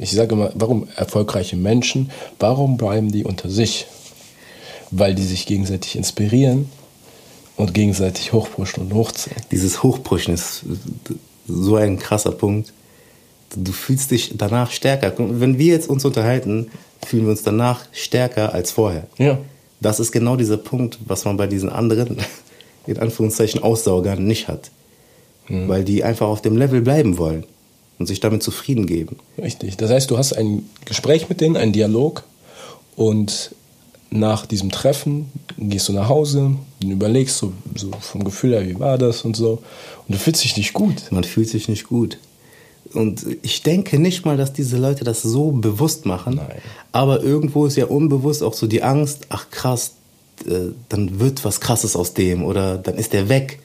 ich 0.00 0.12
sage 0.12 0.34
immer, 0.34 0.50
warum 0.54 0.88
erfolgreiche 0.96 1.56
Menschen, 1.56 2.10
warum 2.38 2.78
bleiben 2.78 3.12
die 3.12 3.24
unter 3.24 3.50
sich? 3.50 3.86
Weil 4.90 5.14
die 5.14 5.22
sich 5.22 5.44
gegenseitig 5.44 5.94
inspirieren 5.94 6.70
und 7.56 7.74
gegenseitig 7.74 8.32
hochpushen 8.32 8.84
und 8.84 8.94
hochziehen. 8.94 9.36
Dieses 9.52 9.82
Hochpushen 9.82 10.34
ist 10.34 10.64
so 11.46 11.76
ein 11.76 11.98
krasser 11.98 12.32
Punkt. 12.32 12.72
Du 13.54 13.72
fühlst 13.72 14.10
dich 14.10 14.32
danach 14.36 14.70
stärker. 14.70 15.12
Wenn 15.18 15.58
wir 15.58 15.74
jetzt 15.74 15.90
uns 15.90 16.04
unterhalten, 16.06 16.70
fühlen 17.04 17.24
wir 17.24 17.32
uns 17.32 17.42
danach 17.42 17.84
stärker 17.92 18.54
als 18.54 18.70
vorher. 18.70 19.06
Ja. 19.18 19.38
Das 19.80 20.00
ist 20.00 20.12
genau 20.12 20.36
dieser 20.36 20.56
Punkt, 20.56 20.98
was 21.06 21.26
man 21.26 21.36
bei 21.36 21.46
diesen 21.46 21.68
anderen, 21.68 22.16
in 22.86 22.98
Anführungszeichen, 22.98 23.62
Aussaugern 23.62 24.24
nicht 24.24 24.48
hat. 24.48 24.70
Mhm. 25.48 25.68
Weil 25.68 25.84
die 25.84 26.04
einfach 26.04 26.26
auf 26.26 26.40
dem 26.40 26.56
Level 26.56 26.80
bleiben 26.80 27.18
wollen 27.18 27.44
und 28.00 28.06
sich 28.06 28.18
damit 28.18 28.42
zufrieden 28.42 28.86
geben. 28.86 29.16
Richtig. 29.38 29.76
Das 29.76 29.90
heißt, 29.90 30.10
du 30.10 30.16
hast 30.16 30.32
ein 30.32 30.68
Gespräch 30.86 31.28
mit 31.28 31.42
denen, 31.42 31.56
einen 31.56 31.74
Dialog 31.74 32.24
und 32.96 33.54
nach 34.10 34.46
diesem 34.46 34.70
Treffen 34.70 35.30
gehst 35.58 35.88
du 35.88 35.92
nach 35.92 36.08
Hause 36.08 36.56
und 36.82 36.90
überlegst 36.90 37.36
so, 37.36 37.52
so 37.76 37.90
vom 38.00 38.24
Gefühl 38.24 38.52
her, 38.52 38.66
wie 38.66 38.80
war 38.80 38.96
das 38.96 39.22
und 39.22 39.36
so. 39.36 39.62
Und 40.08 40.14
du 40.14 40.18
fühlst 40.18 40.42
dich 40.42 40.56
nicht 40.56 40.72
gut. 40.72 41.04
Man 41.10 41.24
fühlt 41.24 41.48
sich 41.48 41.68
nicht 41.68 41.86
gut. 41.88 42.18
Und 42.94 43.24
ich 43.42 43.62
denke 43.62 43.98
nicht 43.98 44.24
mal, 44.24 44.38
dass 44.38 44.54
diese 44.54 44.78
Leute 44.78 45.04
das 45.04 45.22
so 45.22 45.52
bewusst 45.52 46.06
machen. 46.06 46.36
Nein. 46.36 46.58
Aber 46.92 47.22
irgendwo 47.22 47.66
ist 47.66 47.76
ja 47.76 47.84
unbewusst 47.84 48.42
auch 48.42 48.54
so 48.54 48.66
die 48.66 48.82
Angst, 48.82 49.26
ach 49.28 49.50
krass, 49.50 49.92
äh, 50.46 50.72
dann 50.88 51.20
wird 51.20 51.44
was 51.44 51.60
Krasses 51.60 51.94
aus 51.94 52.14
dem 52.14 52.44
oder 52.44 52.78
dann 52.78 52.96
ist 52.96 53.12
der 53.12 53.28
weg. 53.28 53.60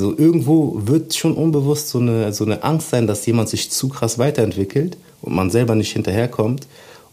So 0.00 0.16
irgendwo 0.16 0.80
wird 0.86 1.14
schon 1.14 1.34
unbewusst 1.34 1.90
so 1.90 1.98
eine, 1.98 2.32
so 2.32 2.44
eine 2.44 2.62
Angst 2.64 2.88
sein, 2.88 3.06
dass 3.06 3.26
jemand 3.26 3.50
sich 3.50 3.70
zu 3.70 3.90
krass 3.90 4.18
weiterentwickelt 4.18 4.96
und 5.20 5.34
man 5.34 5.50
selber 5.50 5.74
nicht 5.74 5.92
hinterherkommt 5.92 6.66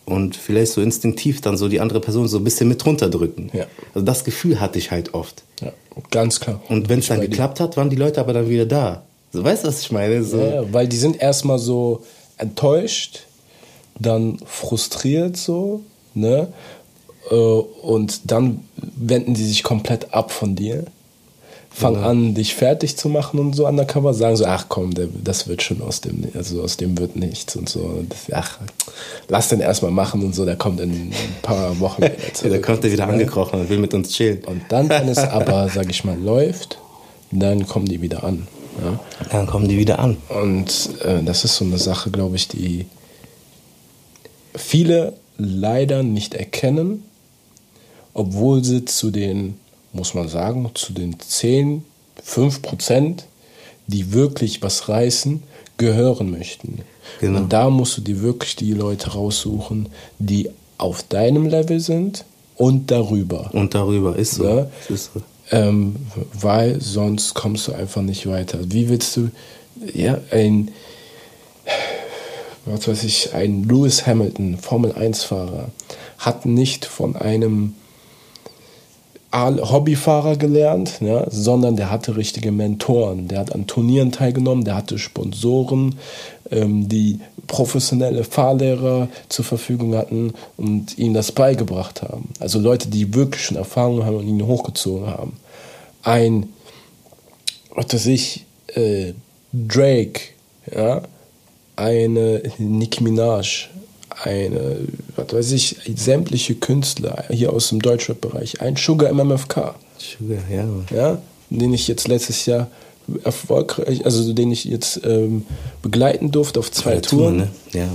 und 0.05 0.37
vielleicht 0.37 0.71
so 0.71 0.81
instinktiv 0.81 1.41
dann 1.41 1.57
so 1.57 1.67
die 1.67 1.81
andere 1.81 1.99
Person 1.99 2.29
so 2.29 2.37
ein 2.37 2.45
bisschen 2.45 2.69
mit 2.69 2.85
runterdrücken. 2.85 3.51
Ja. 3.51 3.65
Also 3.93 4.05
das 4.05 4.23
Gefühl 4.23 4.61
hatte 4.61 4.79
ich 4.79 4.89
halt 4.89 5.13
oft. 5.13 5.43
Ja, 5.61 5.73
ganz 6.11 6.39
klar. 6.39 6.61
Und 6.69 6.87
wenn 6.87 6.99
es 6.99 7.07
dann 7.07 7.19
geklappt 7.19 7.59
hat, 7.59 7.75
waren 7.75 7.89
die 7.89 7.97
Leute 7.97 8.21
aber 8.21 8.31
dann 8.31 8.49
wieder 8.49 8.65
da. 8.65 9.03
So, 9.33 9.43
weißt 9.43 9.65
du, 9.65 9.67
was 9.67 9.81
ich 9.81 9.91
meine? 9.91 10.23
So. 10.23 10.39
Ja, 10.39 10.73
weil 10.73 10.87
die 10.87 10.97
sind 10.97 11.21
erstmal 11.21 11.59
so 11.59 12.05
enttäuscht, 12.37 13.23
dann 13.99 14.39
frustriert 14.45 15.35
so, 15.35 15.81
ne? 16.13 16.47
Äh, 17.29 17.35
und 17.35 18.31
dann 18.31 18.61
wenden 18.95 19.35
sie 19.35 19.45
sich 19.45 19.61
komplett 19.63 20.13
ab 20.13 20.31
von 20.31 20.55
dir 20.55 20.85
fangen 21.69 22.01
ja. 22.01 22.07
an, 22.07 22.33
dich 22.33 22.55
fertig 22.55 22.97
zu 22.97 23.09
machen 23.09 23.39
und 23.39 23.53
so 23.53 23.67
undercover, 23.67 24.13
sagen 24.13 24.35
so, 24.35 24.45
ach 24.45 24.65
komm, 24.67 24.93
der, 24.93 25.07
das 25.23 25.47
wird 25.47 25.61
schon 25.61 25.81
aus 25.81 26.01
dem, 26.01 26.27
also 26.33 26.61
aus 26.61 26.77
dem 26.77 26.97
wird 26.97 27.15
nichts 27.15 27.55
und 27.55 27.69
so. 27.69 28.03
Das, 28.09 28.31
ach, 28.31 28.59
lass 29.27 29.49
den 29.49 29.59
erstmal 29.59 29.91
machen 29.91 30.23
und 30.23 30.33
so, 30.33 30.45
der 30.45 30.55
kommt 30.55 30.79
in 30.79 30.91
ein 30.91 31.13
paar 31.41 31.79
Wochen 31.79 32.03
wieder 32.03 32.33
zurück. 32.33 32.51
der 32.51 32.61
kommt 32.61 32.83
ja 32.83 32.91
wieder 32.91 33.05
ja. 33.05 33.09
angekrochen 33.09 33.59
und 33.59 33.69
will 33.69 33.79
mit 33.79 33.93
uns 33.93 34.09
chillen. 34.09 34.43
Und 34.45 34.63
dann, 34.69 34.89
wenn 34.89 35.07
es 35.07 35.19
aber, 35.19 35.69
sag 35.69 35.89
ich 35.89 36.03
mal, 36.03 36.17
läuft, 36.17 36.79
dann 37.31 37.67
kommen 37.67 37.85
die 37.85 38.01
wieder 38.01 38.23
an. 38.23 38.47
Ja? 38.83 38.99
Dann 39.31 39.47
kommen 39.47 39.67
die 39.67 39.77
wieder 39.77 39.99
an. 39.99 40.17
Und 40.29 40.89
äh, 41.03 41.21
das 41.23 41.43
ist 41.43 41.57
so 41.57 41.65
eine 41.65 41.77
Sache, 41.77 42.11
glaube 42.11 42.35
ich, 42.35 42.47
die 42.47 42.87
viele 44.55 45.13
leider 45.37 46.03
nicht 46.03 46.33
erkennen, 46.33 47.03
obwohl 48.13 48.63
sie 48.63 48.85
zu 48.85 49.11
den 49.11 49.59
muss 49.93 50.13
man 50.13 50.27
sagen, 50.27 50.69
zu 50.73 50.93
den 50.93 51.19
10, 51.19 51.83
5 52.23 52.61
Prozent, 52.61 53.25
die 53.87 54.13
wirklich 54.13 54.61
was 54.61 54.89
reißen, 54.89 55.43
gehören 55.77 56.31
möchten. 56.31 56.79
Genau. 57.19 57.39
Und 57.39 57.53
da 57.53 57.69
musst 57.69 57.97
du 57.97 58.01
dir 58.01 58.21
wirklich 58.21 58.55
die 58.55 58.73
Leute 58.73 59.11
raussuchen, 59.11 59.89
die 60.19 60.49
auf 60.77 61.03
deinem 61.03 61.47
Level 61.47 61.79
sind 61.79 62.25
und 62.55 62.91
darüber. 62.91 63.49
Und 63.53 63.75
darüber 63.75 64.15
ist 64.15 64.35
so. 64.35 64.47
Ja? 64.47 64.67
Ist 64.89 65.11
so. 65.13 65.21
Ähm, 65.49 65.95
weil 66.33 66.81
sonst 66.81 67.33
kommst 67.33 67.67
du 67.67 67.73
einfach 67.73 68.01
nicht 68.01 68.27
weiter. 68.27 68.59
Wie 68.63 68.89
willst 68.89 69.15
du, 69.15 69.29
ja, 69.93 70.19
ein, 70.31 70.71
was 72.65 72.87
weiß 72.87 73.03
ich, 73.05 73.33
ein 73.33 73.63
Lewis 73.63 74.05
Hamilton, 74.05 74.57
Formel 74.57 74.91
1-Fahrer, 74.91 75.69
hat 76.17 76.45
nicht 76.45 76.83
von 76.83 77.15
einem 77.15 77.75
Hobbyfahrer 79.33 80.37
gelernt, 80.37 81.01
ja, 81.01 81.29
sondern 81.29 81.75
der 81.75 81.91
hatte 81.91 82.15
richtige 82.15 82.51
Mentoren. 82.51 83.27
Der 83.27 83.39
hat 83.39 83.53
an 83.53 83.67
Turnieren 83.67 84.11
teilgenommen, 84.11 84.63
der 84.63 84.75
hatte 84.75 84.97
Sponsoren, 84.97 85.95
ähm, 86.49 86.87
die 86.87 87.19
professionelle 87.45 88.23
Fahrlehrer 88.23 89.09
zur 89.29 89.45
Verfügung 89.45 89.95
hatten 89.95 90.33
und 90.55 90.97
ihm 90.97 91.13
das 91.13 91.31
beigebracht 91.31 92.01
haben. 92.01 92.29
Also 92.39 92.59
Leute, 92.59 92.89
die 92.89 93.13
wirklich 93.13 93.43
schon 93.43 93.57
Erfahrung 93.57 94.05
haben 94.05 94.17
und 94.17 94.27
ihn 94.27 94.45
hochgezogen 94.45 95.07
haben. 95.07 95.33
Ein, 96.03 96.49
was 97.73 97.93
weiß 97.93 98.05
ich, 98.07 98.45
äh, 98.75 99.13
Drake, 99.53 100.21
ja, 100.73 101.01
eine 101.75 102.41
Nicki 102.57 103.03
Minaj, 103.03 103.69
eine, 104.23 104.79
was 105.15 105.33
weiß 105.33 105.51
ich, 105.51 105.77
sämtliche 105.95 106.55
Künstler 106.55 107.25
hier 107.29 107.53
aus 107.53 107.69
dem 107.69 107.81
Deutschrap-Bereich, 107.81 108.61
ein 108.61 108.75
Sugar 108.75 109.11
MMFK. 109.13 109.75
Sugar, 109.97 110.39
ja. 110.49 110.67
ja. 110.95 111.21
Den 111.49 111.73
ich 111.73 111.87
jetzt 111.87 112.07
letztes 112.07 112.45
Jahr 112.45 112.67
erfolgreich, 113.23 114.05
also 114.05 114.33
den 114.33 114.51
ich 114.51 114.65
jetzt 114.65 115.01
ähm, 115.05 115.45
begleiten 115.81 116.31
durfte 116.31 116.59
auf 116.59 116.71
zwei 116.71 116.99
Touren. 116.99 117.37
Touren 117.37 117.37
ne? 117.37 117.49
ja, 117.73 117.89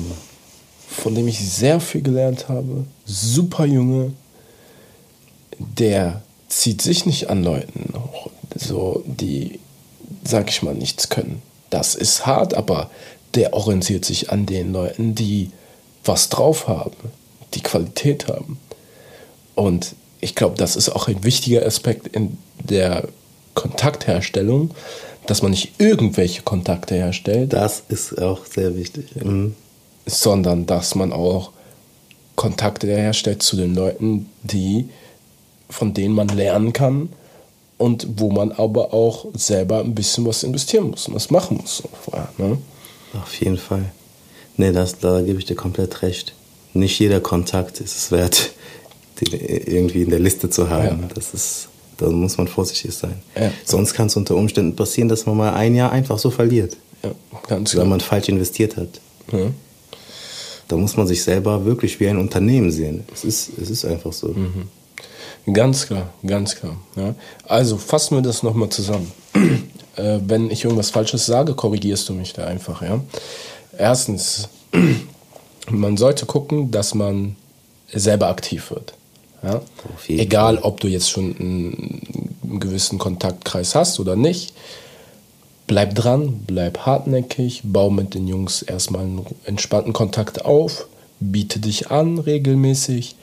von 0.89 1.15
dem 1.15 1.29
ich 1.29 1.39
sehr 1.39 1.81
viel 1.81 2.03
gelernt 2.03 2.49
habe. 2.49 2.85
Super 3.05 3.65
Junge, 3.65 4.13
der 5.59 6.23
zieht 6.49 6.83
sich 6.83 7.07
nicht 7.07 7.31
an 7.31 7.43
Leuten, 7.43 7.93
so 8.55 9.03
die, 9.07 9.59
sag 10.25 10.51
ich 10.51 10.63
mal, 10.63 10.75
nichts 10.75 11.09
können. 11.09 11.43
Das 11.71 11.95
ist 11.95 12.27
hart, 12.27 12.55
aber 12.55 12.91
der 13.35 13.55
orientiert 13.55 14.05
sich 14.05 14.31
an 14.31 14.45
den 14.45 14.73
Leuten, 14.73 15.15
die 15.15 15.51
was 16.05 16.29
drauf 16.29 16.69
haben, 16.69 16.93
die 17.55 17.63
Qualität 17.63 18.29
haben. 18.29 18.59
Und 19.55 19.95
ich 20.21 20.35
glaube, 20.35 20.57
das 20.57 20.77
ist 20.77 20.89
auch 20.89 21.09
ein 21.09 21.25
wichtiger 21.25 21.65
Aspekt 21.67 22.09
in 22.09 22.39
der 22.63 23.09
Kontaktherstellung, 23.55 24.71
dass 25.27 25.43
man 25.43 25.51
nicht 25.51 25.73
irgendwelche 25.79 26.43
Kontakte 26.43 26.95
herstellt. 26.95 27.53
Das 27.53 27.83
ist 27.89 28.21
auch 28.21 28.47
sehr 28.47 28.77
wichtig. 28.77 29.15
Mhm. 29.17 29.55
Sondern 30.07 30.67
dass 30.67 30.95
man 30.95 31.13
auch 31.13 31.51
Kontakte 32.35 32.87
herstellt 32.87 33.43
zu 33.43 33.57
den 33.57 33.75
Leuten, 33.75 34.29
die, 34.43 34.89
von 35.69 35.95
denen 35.95 36.15
man 36.15 36.29
lernen 36.29 36.73
kann 36.73 37.11
und 37.79 38.07
wo 38.17 38.31
man 38.31 38.53
aber 38.53 38.95
auch 38.95 39.27
selber 39.35 39.81
ein 39.81 39.95
bisschen 39.95 40.25
was 40.27 40.43
investieren 40.43 40.91
muss 40.91 41.09
und 41.09 41.15
was 41.15 41.31
machen 41.31 41.59
muss. 41.59 41.83
Ne? 42.39 42.59
Auf 43.15 43.35
jeden 43.41 43.59
Fall. 43.59 43.93
Nee, 44.57 44.73
das, 44.73 44.99
da 44.99 45.21
gebe 45.23 45.39
ich 45.39 45.45
dir 45.45 45.55
komplett 45.55 46.03
recht. 46.03 46.35
Nicht 46.75 46.99
jeder 46.99 47.21
Kontakt 47.21 47.81
ist 47.81 47.97
es 47.97 48.13
wert, 48.13 48.53
den 49.21 49.41
irgendwie 49.41 50.03
in 50.03 50.11
der 50.11 50.21
Liste 50.21 50.51
zu 50.51 50.71
haben. 50.71 51.03
Ja. 51.03 51.09
Das 51.15 51.35
ist, 51.35 51.69
da 51.99 52.09
muss 52.09 52.39
man 52.39 52.49
vorsichtig 52.49 52.95
sein. 52.95 53.23
Ja. 53.39 53.51
Sonst 53.65 53.95
kann 53.95 54.07
es 54.07 54.17
unter 54.17 54.37
Umständen 54.37 54.77
passieren, 54.77 55.09
dass 55.09 55.27
man 55.27 55.37
mal 55.37 55.55
ein 55.55 55.75
Jahr 55.75 55.93
einfach 55.93 56.19
so 56.19 56.31
verliert. 56.31 56.77
Ja, 57.03 57.13
ganz 57.49 57.77
Weil 57.77 57.87
man 57.87 58.01
falsch 58.01 58.29
investiert 58.29 58.77
hat. 58.77 59.01
Ja. 59.33 59.51
Da 60.69 60.77
muss 60.77 60.97
man 60.97 61.07
sich 61.07 61.23
selber 61.23 61.65
wirklich 61.65 62.01
wie 62.01 62.09
ein 62.09 62.19
Unternehmen 62.19 62.71
sehen. 62.71 63.05
Es 63.13 63.25
ist, 63.25 63.51
es 63.61 63.69
ist 63.69 63.85
einfach 63.85 64.13
so. 64.13 64.29
Mhm. 64.29 64.69
Ganz 65.53 65.87
klar, 65.87 66.11
ganz 66.25 66.55
klar. 66.55 66.77
Ja. 66.97 67.15
Also 67.47 67.77
fassen 67.77 68.17
wir 68.17 68.23
das 68.23 68.43
nochmal 68.43 68.69
zusammen. 68.69 69.11
äh, 69.97 70.21
wenn 70.25 70.51
ich 70.51 70.65
irgendwas 70.65 70.91
Falsches 70.91 71.27
sage, 71.27 71.55
korrigierst 71.55 72.09
du 72.09 72.15
mich 72.15 72.33
da 72.33 72.47
einfach. 72.47 72.81
Ja. 72.83 73.01
Erstens, 73.77 74.49
man 75.71 75.97
sollte 75.97 76.27
gucken, 76.27 76.71
dass 76.71 76.95
man 76.95 77.37
selber 77.93 78.29
aktiv 78.29 78.71
wird. 78.71 78.95
Ja? 79.43 79.61
Egal, 80.09 80.59
ob 80.59 80.81
du 80.81 80.89
jetzt 80.89 81.11
schon 81.11 81.37
einen, 81.39 82.31
einen 82.43 82.61
gewissen 82.61 82.99
Kontaktkreis 82.99 83.75
hast 83.75 83.99
oder 84.01 84.17
nicht. 84.17 84.55
Bleib 85.67 85.95
dran, 85.95 86.43
bleib 86.47 86.79
hartnäckig, 86.87 87.63
bau 87.65 87.91
mit 87.91 88.15
den 88.15 88.29
Jungs 88.29 88.63
erstmal 88.63 89.03
einen 89.03 89.27
entspannten 89.45 89.93
Kontakt 89.93 90.45
auf, 90.45 90.87
biete 91.21 91.61
dich 91.61 91.91
an 91.91 92.19
regelmäßig, 92.19 93.17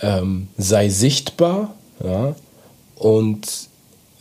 ähm, 0.00 0.48
sei 0.58 0.90
sichtbar 0.90 1.74
ja, 2.04 2.36
und 2.96 3.48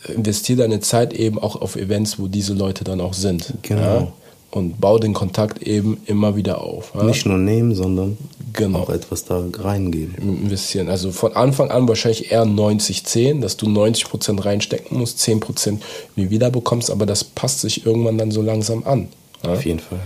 investiere 0.08 0.60
deine 0.60 0.80
Zeit 0.80 1.14
eben 1.14 1.38
auch 1.38 1.56
auf 1.56 1.76
Events, 1.76 2.20
wo 2.20 2.28
diese 2.28 2.54
Leute 2.54 2.84
dann 2.84 3.02
auch 3.02 3.14
sind. 3.14 3.54
Genau. 3.62 3.82
Ja? 3.82 4.14
Und 4.56 4.80
bau 4.80 4.98
den 5.00 5.14
Kontakt 5.14 5.62
eben 5.64 5.98
immer 6.06 6.38
wieder 6.38 6.62
auf. 6.62 6.94
Ja? 6.96 7.04
Nicht 7.04 7.26
nur 7.26 7.38
nehmen, 7.38 7.76
sondern 7.76 8.18
genau. 8.54 8.80
auch 8.80 8.90
etwas 8.90 9.26
da 9.26 9.44
reingeben. 9.54 10.16
Investieren. 10.16 10.88
Also 10.88 11.12
von 11.12 11.34
Anfang 11.34 11.72
an 11.72 11.90
wahrscheinlich 11.90 12.32
eher 12.32 12.46
90-10, 12.46 13.42
dass 13.42 13.58
du 13.58 13.66
90% 13.66 14.46
reinstecken 14.46 14.98
musst, 14.98 15.20
10% 15.20 15.82
wie 16.16 16.30
wieder 16.30 16.52
bekommst, 16.52 16.90
aber 16.90 17.06
das 17.06 17.26
passt 17.26 17.60
sich 17.60 17.86
irgendwann 17.86 18.18
dann 18.18 18.32
so 18.32 18.42
langsam 18.42 18.86
an. 18.86 19.10
Ja? 19.44 19.52
Auf 19.52 19.66
jeden 19.66 19.80
Fall. 19.80 20.00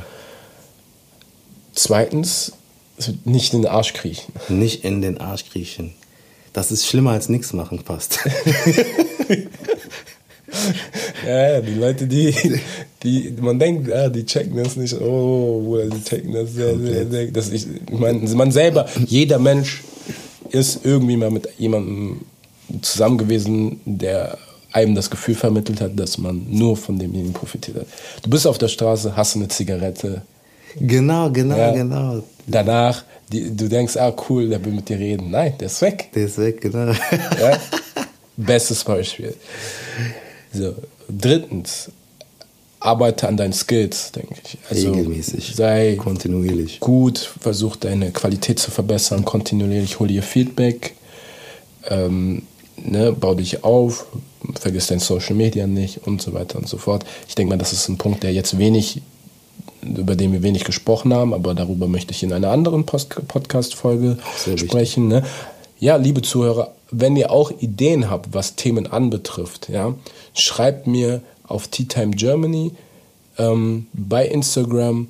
Zweitens, 1.76 2.54
nicht 3.26 3.54
in 3.54 3.62
den 3.62 3.70
Arsch 3.70 3.93
kriechen. 3.93 4.34
Nicht 4.50 4.84
in 4.84 5.04
den 5.04 5.20
Arsch 5.20 5.45
kriechen. 5.45 5.93
Das 6.54 6.72
ist 6.72 6.88
schlimmer 6.88 7.12
als 7.12 7.30
nichts 7.30 7.54
machen, 7.54 7.84
passt. 7.84 8.18
ja, 11.28 11.62
die 11.62 11.76
Leute, 11.76 12.08
die, 12.08 12.34
die, 13.04 13.34
man 13.39 13.60
denkt, 13.60 13.91
ah, 13.91 14.10
die 14.10 14.26
checken 14.26 14.58
das 14.58 14.76
nicht, 14.76 15.00
oh, 15.00 15.62
Bruder, 15.64 15.86
die 15.88 16.04
checken 16.04 16.34
das 16.34 16.54
sehr, 16.54 16.78
sehr, 16.78 17.08
sehr. 17.10 17.28
Das 17.32 17.52
ich, 17.52 17.66
man, 17.91 18.24
man 18.36 18.52
selber, 18.52 18.88
jeder 19.06 19.39
Mensch 19.39 19.84
ist 20.52 20.86
irgendwie 20.86 21.18
mal 21.18 21.32
mit 21.32 21.47
jemandem 21.58 22.22
zusammen 22.82 23.18
gewesen, 23.18 23.80
der 23.86 24.38
einem 24.72 24.95
das 24.95 25.10
Gefühl 25.10 25.36
vermittelt 25.36 25.82
hat, 25.82 26.00
dass 26.00 26.18
man 26.18 26.45
nur 26.50 26.78
von 26.78 27.00
demjenigen 27.00 27.34
profitiert 27.34 27.78
hat. 27.78 27.88
Du 28.22 28.30
bist 28.30 28.45
auf 28.45 28.58
der 28.58 28.68
Straße, 28.68 29.16
hast 29.16 29.36
eine 29.36 29.47
Zigarette. 29.47 30.22
Genau, 30.80 31.32
genau, 31.32 31.58
ja. 31.58 31.72
genau. 31.72 32.24
Danach, 32.45 33.04
die, 33.32 33.56
du 33.56 33.68
denkst, 33.68 33.97
ah 33.97 34.14
cool, 34.30 34.50
der 34.50 34.64
will 34.64 34.74
mit 34.74 34.89
dir 34.89 35.00
reden. 35.00 35.32
Nein, 35.32 35.54
der 35.60 35.68
ist 35.68 35.82
weg. 35.82 36.10
Der 36.14 36.26
ist 36.26 36.38
weg, 36.38 36.62
genau. 36.62 36.91
Ja? 37.41 37.60
Bestes 38.38 38.84
Beispiel. 38.84 39.34
So. 40.54 40.76
Drittens, 41.10 41.89
arbeite 42.80 43.28
an 43.28 43.38
deinen 43.38 43.54
Skills, 43.54 44.12
denke 44.12 44.36
ich. 44.44 44.58
Also 44.70 44.92
Regelmäßig. 44.92 45.54
Sei 45.56 45.96
kontinuierlich. 45.98 46.80
Gut, 46.80 47.18
versuch 47.18 47.76
deine 47.76 48.12
Qualität 48.12 48.60
zu 48.60 48.72
verbessern, 48.72 49.26
kontinuierlich 49.26 50.00
hol 50.00 50.08
dir 50.08 50.24
Feedback, 50.24 50.96
ähm, 51.90 52.44
ne, 52.78 53.12
bau 53.12 53.36
dich 53.36 53.64
auf, 53.64 54.06
vergiss 54.60 54.88
dein 54.88 55.00
Social 55.00 55.36
Media 55.36 55.68
nicht 55.68 56.08
und 56.08 56.22
so 56.22 56.34
weiter 56.34 56.58
und 56.58 56.68
so 56.68 56.78
fort. 56.78 57.06
Ich 57.28 57.36
denke 57.36 57.50
mal, 57.54 57.58
das 57.58 57.74
ist 57.74 57.90
ein 57.90 57.98
Punkt, 57.98 58.24
der 58.24 58.32
jetzt 58.32 58.58
wenig, 58.58 59.02
über 59.82 60.16
den 60.16 60.32
wir 60.32 60.42
wenig 60.44 60.64
gesprochen 60.64 61.14
haben, 61.14 61.34
aber 61.34 61.54
darüber 61.54 61.88
möchte 61.88 62.12
ich 62.14 62.24
in 62.24 62.32
einer 62.32 62.52
anderen 62.52 62.86
Podcast-Folge 62.86 64.18
sprechen. 64.56 65.10
Ne? 65.10 65.24
Ja, 65.80 65.98
liebe 65.98 66.22
Zuhörer, 66.22 66.74
wenn 66.92 67.16
ihr 67.16 67.32
auch 67.32 67.52
Ideen 67.60 68.10
habt, 68.10 68.34
was 68.34 68.56
Themen 68.56 68.88
anbetrifft, 68.88 69.70
ja, 69.70 69.94
schreibt 70.34 70.88
mir 70.88 71.22
auf 71.50 71.68
Tea 71.68 71.86
Time 71.86 72.12
Germany 72.12 72.72
ähm, 73.38 73.88
bei 73.93 74.28
Instagram 74.28 75.08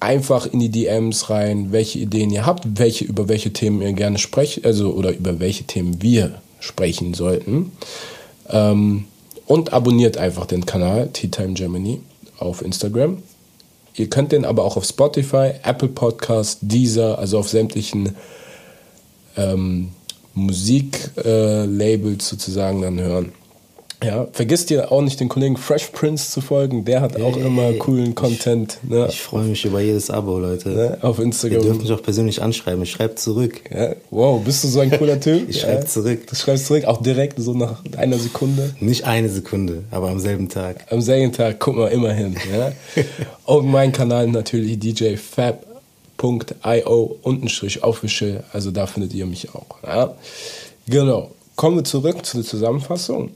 einfach 0.00 0.46
in 0.46 0.60
die 0.60 0.68
DMs 0.68 1.30
rein, 1.30 1.72
welche 1.72 1.98
Ideen 1.98 2.30
ihr 2.30 2.46
habt, 2.46 2.78
welche 2.78 3.04
über 3.04 3.28
welche 3.28 3.52
Themen 3.52 3.82
ihr 3.82 3.92
gerne 3.92 4.18
sprecht, 4.18 4.64
also 4.64 4.92
oder 4.92 5.12
über 5.12 5.40
welche 5.40 5.64
Themen 5.64 6.02
wir 6.02 6.40
sprechen 6.60 7.14
sollten. 7.14 7.72
Ähm, 8.48 9.04
und 9.46 9.72
abonniert 9.72 10.18
einfach 10.18 10.46
den 10.46 10.66
Kanal 10.66 11.08
Tea 11.12 11.28
Time 11.28 11.54
Germany 11.54 12.00
auf 12.38 12.62
Instagram. 12.62 13.22
Ihr 13.94 14.08
könnt 14.08 14.32
den 14.32 14.44
aber 14.44 14.64
auch 14.64 14.76
auf 14.76 14.84
Spotify, 14.84 15.52
Apple 15.64 15.88
Podcast, 15.88 16.58
Deezer, 16.62 17.18
also 17.18 17.38
auf 17.38 17.48
sämtlichen 17.48 18.14
ähm, 19.36 19.88
Musiklabels 20.34 22.24
äh, 22.24 22.28
sozusagen 22.28 22.82
dann 22.82 23.00
hören. 23.00 23.32
Ja, 24.02 24.28
vergisst 24.32 24.70
ihr 24.70 24.92
auch 24.92 25.02
nicht 25.02 25.18
den 25.18 25.28
Kollegen 25.28 25.56
Fresh 25.56 25.88
Prince 25.88 26.30
zu 26.30 26.40
folgen, 26.40 26.84
der 26.84 27.00
hat 27.00 27.20
auch 27.20 27.34
hey, 27.34 27.46
immer 27.46 27.72
coolen 27.72 28.14
Content. 28.14 28.78
Ne? 28.88 29.06
Ich 29.08 29.20
freue 29.20 29.44
mich 29.44 29.64
über 29.64 29.80
jedes 29.80 30.08
Abo, 30.08 30.38
Leute. 30.38 30.68
Ne? 30.68 30.98
Auf 31.02 31.18
Instagram. 31.18 31.58
Ihr 31.58 31.64
dürft 31.64 31.82
mich 31.82 31.92
auch 31.92 32.02
persönlich 32.02 32.40
anschreiben, 32.40 32.82
ich 32.82 32.92
schreibe 32.92 33.16
zurück. 33.16 33.60
Ja? 33.70 33.96
Wow, 34.10 34.40
bist 34.44 34.62
du 34.62 34.68
so 34.68 34.78
ein 34.80 34.92
cooler 34.92 35.18
Typ? 35.18 35.48
ich 35.48 35.60
schreibe 35.60 35.80
ja? 35.80 35.86
zurück. 35.86 36.26
Du 36.28 36.36
schreibst 36.36 36.66
zurück, 36.66 36.84
auch 36.84 37.02
direkt, 37.02 37.40
so 37.40 37.54
nach 37.54 37.82
einer 37.96 38.18
Sekunde? 38.18 38.72
Nicht 38.78 39.04
eine 39.04 39.28
Sekunde, 39.28 39.82
aber 39.90 40.10
am 40.10 40.20
selben 40.20 40.48
Tag. 40.48 40.86
Am 40.90 41.00
selben 41.00 41.32
Tag, 41.32 41.58
guck 41.58 41.76
mal 41.76 41.88
immerhin. 41.88 42.36
Ja? 42.52 42.72
Und 43.52 43.68
mein 43.68 43.90
Kanal 43.90 44.28
natürlich 44.28 44.78
DJ 44.78 45.16
Fab 45.16 45.64
.io 46.20 47.16
untenstrich 47.22 47.82
official, 47.84 48.42
also 48.52 48.70
da 48.70 48.86
findet 48.86 49.12
ihr 49.14 49.26
mich 49.26 49.54
auch. 49.54 49.82
Ja? 49.84 50.14
Genau. 50.88 51.30
kommen 51.56 51.76
wir 51.76 51.84
zurück 51.84 52.24
zu 52.24 52.38
der 52.38 52.46
Zusammenfassung. 52.46 53.30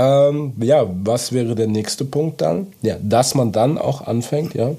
Ähm, 0.00 0.52
ja, 0.60 0.88
was 1.02 1.32
wäre 1.32 1.56
der 1.56 1.66
nächste 1.66 2.04
Punkt 2.04 2.40
dann? 2.40 2.68
Ja, 2.82 2.96
dass 3.02 3.34
man 3.34 3.50
dann 3.50 3.78
auch 3.78 4.06
anfängt, 4.06 4.54
ja, 4.54 4.70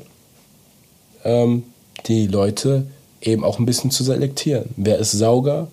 ähm, 1.25 1.63
die 2.05 2.27
Leute 2.27 2.87
eben 3.21 3.43
auch 3.43 3.59
ein 3.59 3.65
bisschen 3.65 3.91
zu 3.91 4.05
selektieren. 4.05 4.69
Wer 4.77 4.97
ist 4.97 5.11
Sauger 5.11 5.67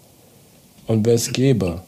und 0.89 1.07
wer 1.07 1.15
ist 1.15 1.33
Geber? 1.33 1.85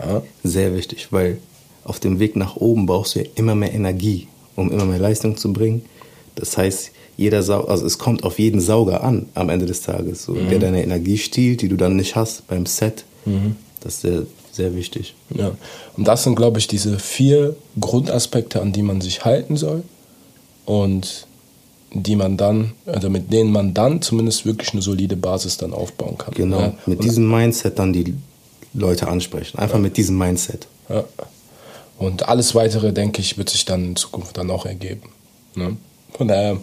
Ja. 0.00 0.22
Sehr 0.42 0.74
wichtig, 0.74 1.08
weil 1.10 1.36
auf 1.84 2.00
dem 2.00 2.18
Weg 2.18 2.34
nach 2.34 2.56
oben 2.56 2.86
brauchst 2.86 3.14
du 3.14 3.20
ja 3.20 3.26
immer 3.34 3.54
mehr 3.54 3.74
Energie, 3.74 4.26
um 4.56 4.72
immer 4.72 4.86
mehr 4.86 5.00
Leistung 5.00 5.36
zu 5.36 5.52
bringen. 5.52 5.84
Das 6.34 6.56
heißt, 6.56 6.92
jeder 7.18 7.42
Sau 7.42 7.64
also 7.64 7.84
es 7.84 7.98
kommt 7.98 8.24
auf 8.24 8.38
jeden 8.38 8.62
Sauger 8.62 9.02
an 9.04 9.26
am 9.34 9.50
Ende 9.50 9.66
des 9.66 9.82
Tages, 9.82 10.22
so, 10.22 10.32
mhm. 10.32 10.48
der 10.48 10.60
deine 10.60 10.82
Energie 10.82 11.18
stiehlt, 11.18 11.60
die 11.60 11.68
du 11.68 11.76
dann 11.76 11.96
nicht 11.96 12.16
hast 12.16 12.46
beim 12.46 12.64
Set. 12.64 13.04
Mhm. 13.26 13.56
Das 13.80 13.96
ist 13.96 14.00
sehr, 14.02 14.22
sehr 14.58 14.74
wichtig. 14.74 15.14
Ja. 15.34 15.52
Und 15.96 16.06
das 16.06 16.24
sind, 16.24 16.34
glaube 16.34 16.58
ich, 16.58 16.66
diese 16.66 16.98
vier 16.98 17.56
Grundaspekte, 17.80 18.60
an 18.60 18.72
die 18.72 18.82
man 18.82 19.00
sich 19.00 19.24
halten 19.24 19.56
soll 19.56 19.82
und 20.66 21.26
die 21.92 22.16
man 22.16 22.36
dann, 22.36 22.72
also 22.84 23.08
mit 23.08 23.32
denen 23.32 23.50
man 23.50 23.72
dann 23.72 24.02
zumindest 24.02 24.44
wirklich 24.44 24.72
eine 24.72 24.82
solide 24.82 25.16
Basis 25.16 25.56
dann 25.56 25.72
aufbauen 25.72 26.18
kann. 26.18 26.34
Genau, 26.34 26.60
ja. 26.60 26.74
mit 26.84 26.98
und 26.98 27.04
diesem 27.04 27.30
Mindset 27.30 27.78
dann 27.78 27.94
die 27.94 28.14
Leute 28.74 29.08
ansprechen. 29.08 29.58
Einfach 29.58 29.76
ja. 29.76 29.80
mit 29.80 29.96
diesem 29.96 30.18
Mindset. 30.18 30.66
Ja. 30.90 31.04
Und 31.98 32.28
alles 32.28 32.54
weitere, 32.54 32.92
denke 32.92 33.22
ich, 33.22 33.38
wird 33.38 33.48
sich 33.48 33.64
dann 33.64 33.84
in 33.84 33.96
Zukunft 33.96 34.36
dann 34.36 34.50
auch 34.50 34.66
ergeben. 34.66 35.10
Ne? 35.54 35.76
Von 36.12 36.28
daher, 36.28 36.58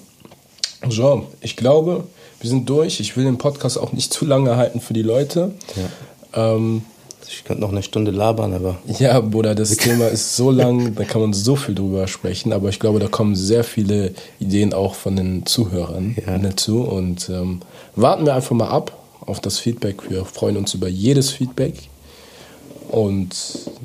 so, 0.88 1.28
ich 1.41 1.56
glaube, 1.56 2.04
wir 2.39 2.50
sind 2.50 2.70
durch. 2.70 3.00
Ich 3.00 3.18
will 3.18 3.24
den 3.24 3.38
Podcast 3.38 3.78
auch 3.78 3.93
nicht 3.93 4.14
zu 4.14 4.26
lange 4.26 4.56
halten 4.58 4.80
für 4.80 4.93
die 4.93 5.02
Leute. 5.02 5.54
Ja. 5.76 6.56
Ähm, 6.56 6.84
ich 7.28 7.43
könnte 7.43 7.61
noch 7.61 7.71
eine 7.71 7.84
Stunde 7.84 8.11
labern, 8.11 8.53
aber. 8.53 8.78
Ja, 8.99 9.19
Bruder, 9.19 9.55
das 9.55 9.76
Thema 9.78 10.07
ist 10.09 10.36
so 10.36 10.51
lang, 10.51 10.95
da 10.95 11.03
kann 11.03 11.21
man 11.21 11.34
so 11.34 11.55
viel 11.55 11.76
drüber 11.76 12.07
sprechen, 12.07 12.53
aber 12.53 12.69
ich 12.69 12.80
glaube, 12.80 12.99
da 12.99 13.07
kommen 13.07 13.36
sehr 13.36 13.63
viele 13.63 14.13
Ideen 14.39 14.73
auch 14.73 14.95
von 14.95 15.15
den 15.15 15.45
Zuhörern 15.45 16.15
ja. 16.26 16.38
dazu. 16.38 16.82
Und 16.82 17.30
ähm, 17.30 17.61
warten 17.95 18.26
wir 18.26 18.36
einfach 18.36 18.55
mal 18.55 18.69
ab 18.69 18.97
auf 19.21 19.39
das 19.39 19.59
Feedback. 19.59 20.09
Wir 20.09 20.26
freuen 20.26 20.57
uns 20.57 20.73
über 20.73 20.88
jedes 20.88 21.32
Feedback. 21.32 21.76
Und 22.89 23.36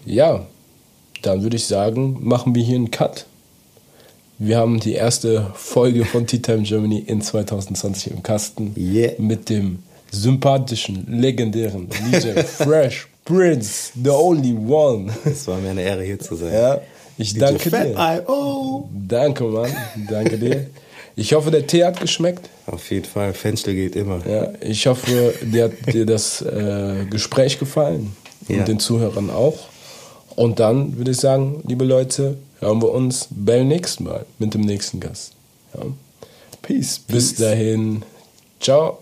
ja, 0.05 0.47
dann 1.23 1.43
würde 1.43 1.57
ich 1.57 1.67
sagen, 1.67 2.19
machen 2.21 2.55
wir 2.55 2.63
hier 2.63 2.77
einen 2.77 2.91
Cut. 2.91 3.27
Wir 4.39 4.57
haben 4.57 4.81
die 4.81 4.95
erste 4.95 5.51
Folge 5.55 6.05
von 6.05 6.27
Tea 6.27 6.39
Time 6.39 6.63
Germany 6.63 6.99
in 7.07 7.21
2020 7.21 8.13
im 8.13 8.23
Kasten 8.23 8.75
yeah. 8.77 9.13
mit 9.19 9.51
dem 9.51 9.81
sympathischen, 10.11 11.07
legendären 11.21 11.89
DJ 11.91 12.41
Fresh 12.41 13.07
Prince, 13.31 13.93
the 13.95 14.11
only 14.11 14.53
one. 14.53 15.13
Es 15.25 15.47
war 15.47 15.59
mir 15.59 15.71
eine 15.71 15.83
Ehre 15.83 16.03
hier 16.03 16.19
zu 16.19 16.35
sein. 16.35 16.53
Ja, 16.53 16.81
ich 17.17 17.33
DJ 17.33 17.39
danke 17.39 17.71
dir. 17.71 18.25
Oh. 18.27 18.89
Danke, 18.93 19.45
Mann. 19.45 19.71
Danke 20.09 20.37
dir. 20.37 20.67
Ich 21.15 21.33
hoffe, 21.33 21.53
der 21.53 21.65
Tee 21.65 21.85
hat 21.85 22.01
geschmeckt. 22.01 22.49
Auf 22.67 22.91
jeden 22.91 23.05
Fall, 23.05 23.33
Fenster 23.33 23.73
geht 23.73 23.95
immer. 23.95 24.21
Ja, 24.27 24.49
ich 24.61 24.85
hoffe, 24.89 25.35
dir 25.43 25.65
hat 25.65 25.95
dir 25.95 26.07
das 26.07 26.43
äh, 26.43 27.05
Gespräch 27.09 27.61
gefallen 27.61 28.17
ja. 28.49 28.59
und 28.59 28.69
den 28.69 28.81
Zuhörern 28.81 29.31
auch. 29.31 29.59
Und 30.35 30.59
dann 30.59 30.97
würde 30.97 31.13
ich 31.13 31.19
sagen, 31.19 31.63
liebe 31.69 31.85
Leute, 31.85 32.37
hören 32.59 32.83
wir 32.83 32.91
uns 32.91 33.29
beim 33.31 33.69
nächsten 33.69 34.05
Mal 34.05 34.27
mit 34.41 34.55
dem 34.55 34.63
nächsten 34.63 34.99
Gast. 34.99 35.35
Ja. 35.75 35.83
Peace. 36.63 36.99
Peace. 36.99 37.01
Bis 37.07 37.35
dahin. 37.37 38.03
Ciao. 38.61 38.99